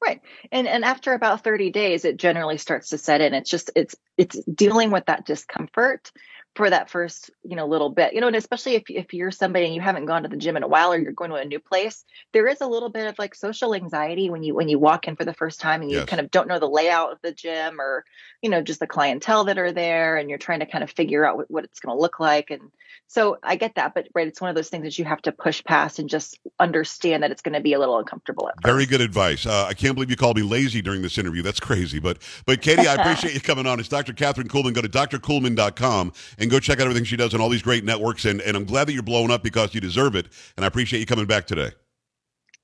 Right. 0.00 0.22
And 0.52 0.68
and 0.68 0.84
after 0.84 1.12
about 1.12 1.42
30 1.42 1.70
days 1.70 2.04
it 2.04 2.16
generally 2.16 2.56
starts 2.56 2.90
to 2.90 2.98
set 2.98 3.20
in. 3.20 3.34
It's 3.34 3.50
just 3.50 3.70
it's 3.74 3.96
it's 4.16 4.38
dealing 4.44 4.90
with 4.90 5.06
that 5.06 5.26
discomfort 5.26 6.12
for 6.54 6.68
that 6.68 6.90
first, 6.90 7.30
you 7.44 7.56
know, 7.56 7.66
little 7.66 7.90
bit. 7.90 8.14
You 8.14 8.20
know, 8.20 8.26
and 8.26 8.36
especially 8.36 8.74
if 8.74 8.84
if 8.88 9.14
you're 9.14 9.30
somebody 9.30 9.66
and 9.66 9.74
you 9.74 9.80
haven't 9.80 10.06
gone 10.06 10.22
to 10.24 10.28
the 10.28 10.36
gym 10.36 10.56
in 10.56 10.62
a 10.62 10.68
while 10.68 10.92
or 10.92 10.98
you're 10.98 11.12
going 11.12 11.30
to 11.30 11.36
a 11.36 11.44
new 11.44 11.60
place, 11.60 12.04
there 12.32 12.46
is 12.48 12.60
a 12.60 12.66
little 12.66 12.88
bit 12.88 13.06
of 13.06 13.18
like 13.18 13.34
social 13.34 13.74
anxiety 13.74 14.30
when 14.30 14.42
you 14.42 14.54
when 14.54 14.68
you 14.68 14.78
walk 14.78 15.06
in 15.06 15.16
for 15.16 15.24
the 15.24 15.34
first 15.34 15.60
time 15.60 15.82
and 15.82 15.90
you 15.90 15.98
Yes. 15.98 16.08
kind 16.08 16.20
of 16.20 16.30
don't 16.30 16.48
know 16.48 16.58
the 16.58 16.68
layout 16.68 17.12
of 17.12 17.18
the 17.22 17.32
gym 17.32 17.80
or, 17.80 18.04
you 18.42 18.50
know, 18.50 18.62
just 18.62 18.80
the 18.80 18.86
clientele 18.86 19.44
that 19.44 19.58
are 19.58 19.72
there 19.72 20.16
and 20.16 20.28
you're 20.28 20.38
trying 20.38 20.60
to 20.60 20.66
kind 20.66 20.84
of 20.84 20.90
figure 20.90 21.24
out 21.24 21.36
what, 21.36 21.50
what 21.50 21.64
it's 21.64 21.80
going 21.80 21.96
to 21.96 22.00
look 22.00 22.20
like 22.20 22.50
and 22.50 22.70
so 23.10 23.38
I 23.42 23.56
get 23.56 23.76
that, 23.76 23.94
but 23.94 24.06
right, 24.14 24.28
it's 24.28 24.40
one 24.40 24.50
of 24.50 24.54
those 24.54 24.68
things 24.68 24.84
that 24.84 24.98
you 24.98 25.04
have 25.06 25.22
to 25.22 25.32
push 25.32 25.64
past 25.64 25.98
and 25.98 26.10
just 26.10 26.38
understand 26.60 27.22
that 27.22 27.30
it's 27.30 27.40
going 27.40 27.54
to 27.54 27.60
be 27.60 27.72
a 27.72 27.78
little 27.78 27.98
uncomfortable 27.98 28.48
at 28.48 28.56
first. 28.56 28.70
Very 28.70 28.84
good 28.84 29.00
advice. 29.00 29.46
Uh, 29.46 29.64
I 29.64 29.72
can't 29.72 29.94
believe 29.94 30.10
you 30.10 30.16
called 30.16 30.36
me 30.36 30.42
lazy 30.42 30.82
during 30.82 31.00
this 31.00 31.16
interview. 31.16 31.40
That's 31.42 31.58
crazy. 31.58 32.00
But 32.00 32.18
but 32.44 32.60
Katie, 32.60 32.86
I 32.86 32.94
appreciate 33.00 33.32
you 33.32 33.40
coming 33.40 33.66
on. 33.66 33.80
It's 33.80 33.88
Dr. 33.88 34.12
Catherine 34.12 34.48
Kuhlman 34.48 34.74
Go 34.74 34.82
to 34.82 34.88
drkuhlman.com 34.88 36.12
and 36.38 36.47
go 36.48 36.60
check 36.60 36.78
out 36.78 36.82
everything 36.82 37.04
she 37.04 37.16
does 37.16 37.34
on 37.34 37.40
all 37.40 37.48
these 37.48 37.62
great 37.62 37.84
networks. 37.84 38.24
And, 38.24 38.40
and 38.40 38.56
I'm 38.56 38.64
glad 38.64 38.86
that 38.88 38.92
you're 38.92 39.02
blowing 39.02 39.30
up 39.30 39.42
because 39.42 39.74
you 39.74 39.80
deserve 39.80 40.14
it. 40.14 40.26
And 40.56 40.64
I 40.64 40.68
appreciate 40.68 41.00
you 41.00 41.06
coming 41.06 41.26
back 41.26 41.46
today. 41.46 41.70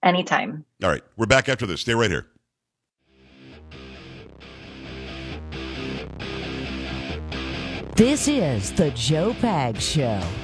Anytime. 0.03 0.64
All 0.82 0.91
right. 0.91 1.03
We're 1.16 1.26
back 1.26 1.49
after 1.49 1.66
this. 1.66 1.80
Stay 1.80 1.95
right 1.95 2.11
here. 2.11 2.26
This 7.97 8.26
is 8.26 8.72
the 8.72 8.91
Joe 8.91 9.32
Pags 9.35 9.80
Show. 9.80 10.43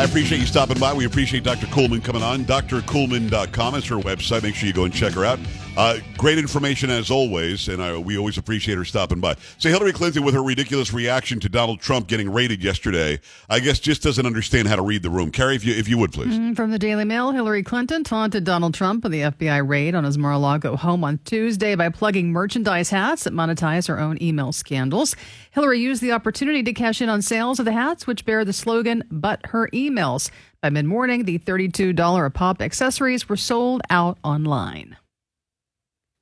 I 0.00 0.04
appreciate 0.04 0.38
you 0.38 0.46
stopping 0.46 0.78
by. 0.78 0.94
We 0.94 1.04
appreciate 1.04 1.44
Dr. 1.44 1.66
Kuhlman 1.66 2.02
coming 2.02 2.22
on. 2.22 2.46
drkuhlman.com 2.46 3.74
is 3.74 3.84
her 3.88 3.96
website. 3.96 4.42
Make 4.42 4.54
sure 4.54 4.66
you 4.66 4.72
go 4.72 4.84
and 4.84 4.94
check 4.94 5.12
her 5.12 5.26
out. 5.26 5.38
Uh, 5.76 5.98
great 6.18 6.36
information 6.36 6.90
as 6.90 7.10
always, 7.10 7.68
and 7.68 7.82
I, 7.82 7.96
we 7.96 8.18
always 8.18 8.36
appreciate 8.36 8.76
her 8.76 8.84
stopping 8.84 9.20
by. 9.20 9.36
So 9.56 9.68
Hillary 9.70 9.92
Clinton, 9.92 10.24
with 10.24 10.34
her 10.34 10.42
ridiculous 10.42 10.92
reaction 10.92 11.40
to 11.40 11.48
Donald 11.48 11.80
Trump 11.80 12.06
getting 12.06 12.30
raided 12.30 12.62
yesterday, 12.62 13.20
I 13.48 13.60
guess 13.60 13.78
just 13.78 14.02
doesn't 14.02 14.26
understand 14.26 14.68
how 14.68 14.76
to 14.76 14.82
read 14.82 15.02
the 15.02 15.10
room. 15.10 15.30
Carrie, 15.30 15.56
if 15.56 15.64
you 15.64 15.72
if 15.74 15.88
you 15.88 15.96
would 15.96 16.12
please. 16.12 16.36
Mm, 16.36 16.56
From 16.56 16.70
the 16.70 16.78
Daily 16.78 17.04
Mail, 17.04 17.30
Hillary 17.30 17.62
Clinton 17.62 18.04
taunted 18.04 18.44
Donald 18.44 18.74
Trump 18.74 19.04
with 19.04 19.12
the 19.12 19.22
FBI 19.22 19.66
raid 19.66 19.94
on 19.94 20.04
his 20.04 20.18
Mar-a-Lago 20.18 20.76
home 20.76 21.04
on 21.04 21.18
Tuesday 21.24 21.74
by 21.76 21.88
plugging 21.88 22.30
merchandise 22.32 22.90
hats 22.90 23.24
that 23.24 23.32
monetize 23.32 23.88
her 23.88 23.98
own 23.98 24.20
email 24.20 24.52
scandals. 24.52 25.14
Hillary 25.52 25.80
used 25.80 26.02
the 26.02 26.12
opportunity 26.12 26.62
to 26.64 26.72
cash 26.72 27.00
in 27.00 27.08
on 27.08 27.22
sales 27.22 27.58
of 27.58 27.64
the 27.64 27.72
hats, 27.72 28.06
which 28.06 28.26
bear 28.26 28.44
the 28.44 28.52
slogan, 28.52 29.04
but 29.10 29.46
her 29.46 29.68
emails. 29.72 30.30
By 30.60 30.68
mid 30.68 30.84
morning, 30.84 31.24
the 31.24 31.38
$32 31.38 32.26
a 32.26 32.30
pop 32.30 32.60
accessories 32.60 33.28
were 33.28 33.36
sold 33.36 33.80
out 33.88 34.18
online. 34.22 34.96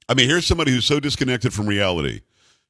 I 0.09 0.15
mean, 0.15 0.29
here's 0.29 0.47
somebody 0.47 0.73
who's 0.73 0.87
so 0.87 1.01
disconnected 1.01 1.53
from 1.53 1.67
reality. 1.67 2.23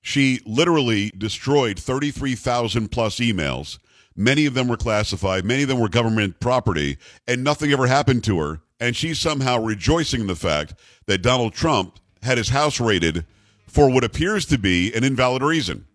She 0.02 0.40
literally 0.44 1.10
destroyed 1.16 1.78
33,000 1.78 2.90
plus 2.90 3.16
emails. 3.16 3.78
Many 4.16 4.46
of 4.46 4.54
them 4.54 4.66
were 4.66 4.76
classified, 4.76 5.44
many 5.44 5.62
of 5.62 5.68
them 5.68 5.78
were 5.78 5.88
government 5.88 6.40
property, 6.40 6.98
and 7.28 7.44
nothing 7.44 7.70
ever 7.70 7.86
happened 7.86 8.24
to 8.24 8.40
her. 8.40 8.60
And 8.80 8.96
she's 8.96 9.20
somehow 9.20 9.62
rejoicing 9.62 10.22
in 10.22 10.26
the 10.26 10.34
fact 10.34 10.74
that 11.06 11.22
Donald 11.22 11.52
Trump 11.52 12.00
had 12.22 12.38
his 12.38 12.48
house 12.48 12.80
raided 12.80 13.24
for 13.68 13.88
what 13.88 14.02
appears 14.02 14.46
to 14.46 14.58
be 14.58 14.92
an 14.94 15.04
invalid 15.04 15.42
reason. 15.42 15.86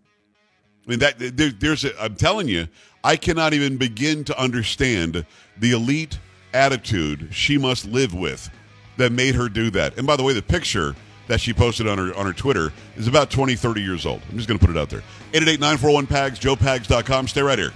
I 0.86 0.89
mean, 0.89 1.00
that 1.00 1.16
there, 1.18 1.50
there's 1.50 1.84
a, 1.84 2.02
I'm 2.02 2.16
telling 2.16 2.48
you, 2.48 2.68
I 3.04 3.18
cannot 3.18 3.54
even 3.54 3.78
begin 3.78 4.24
to 4.26 4.39
understand 4.39 5.26
the 5.58 5.72
elite 5.72 6.20
attitude 6.54 7.30
she 7.32 7.58
must 7.58 7.86
live 7.86 8.14
with 8.14 8.50
that 8.98 9.12
made 9.12 9.36
her 9.36 9.50
do 9.50 9.70
that. 9.72 9.98
And 9.98 10.08
by 10.08 10.16
the 10.16 10.24
way, 10.24 10.34
the 10.34 10.41
picture 10.41 10.96
that 11.28 11.39
she 11.39 11.53
posted 11.53 11.88
on 11.88 11.97
her 11.97 12.13
on 12.15 12.26
her 12.26 12.34
Twitter 12.34 12.71
is 12.95 13.07
about 13.07 13.30
20, 13.30 13.55
30 13.55 13.82
years 13.82 14.05
old. 14.05 14.21
I'm 14.30 14.38
just 14.38 14.47
going 14.47 14.59
to 14.59 14.65
put 14.65 14.76
it 14.76 14.80
out 14.80 14.89
there. 14.89 15.03
888-941-PAGS, 15.34 16.39
joepags.com. 16.39 17.28
Stay 17.28 17.41
right 17.41 17.59
here. 17.59 17.74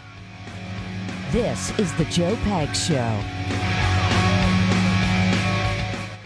This 1.32 1.78
is 1.80 1.94
the 1.96 2.06
Joe 2.06 2.36
Pags 2.38 2.88
Show. 2.88 3.97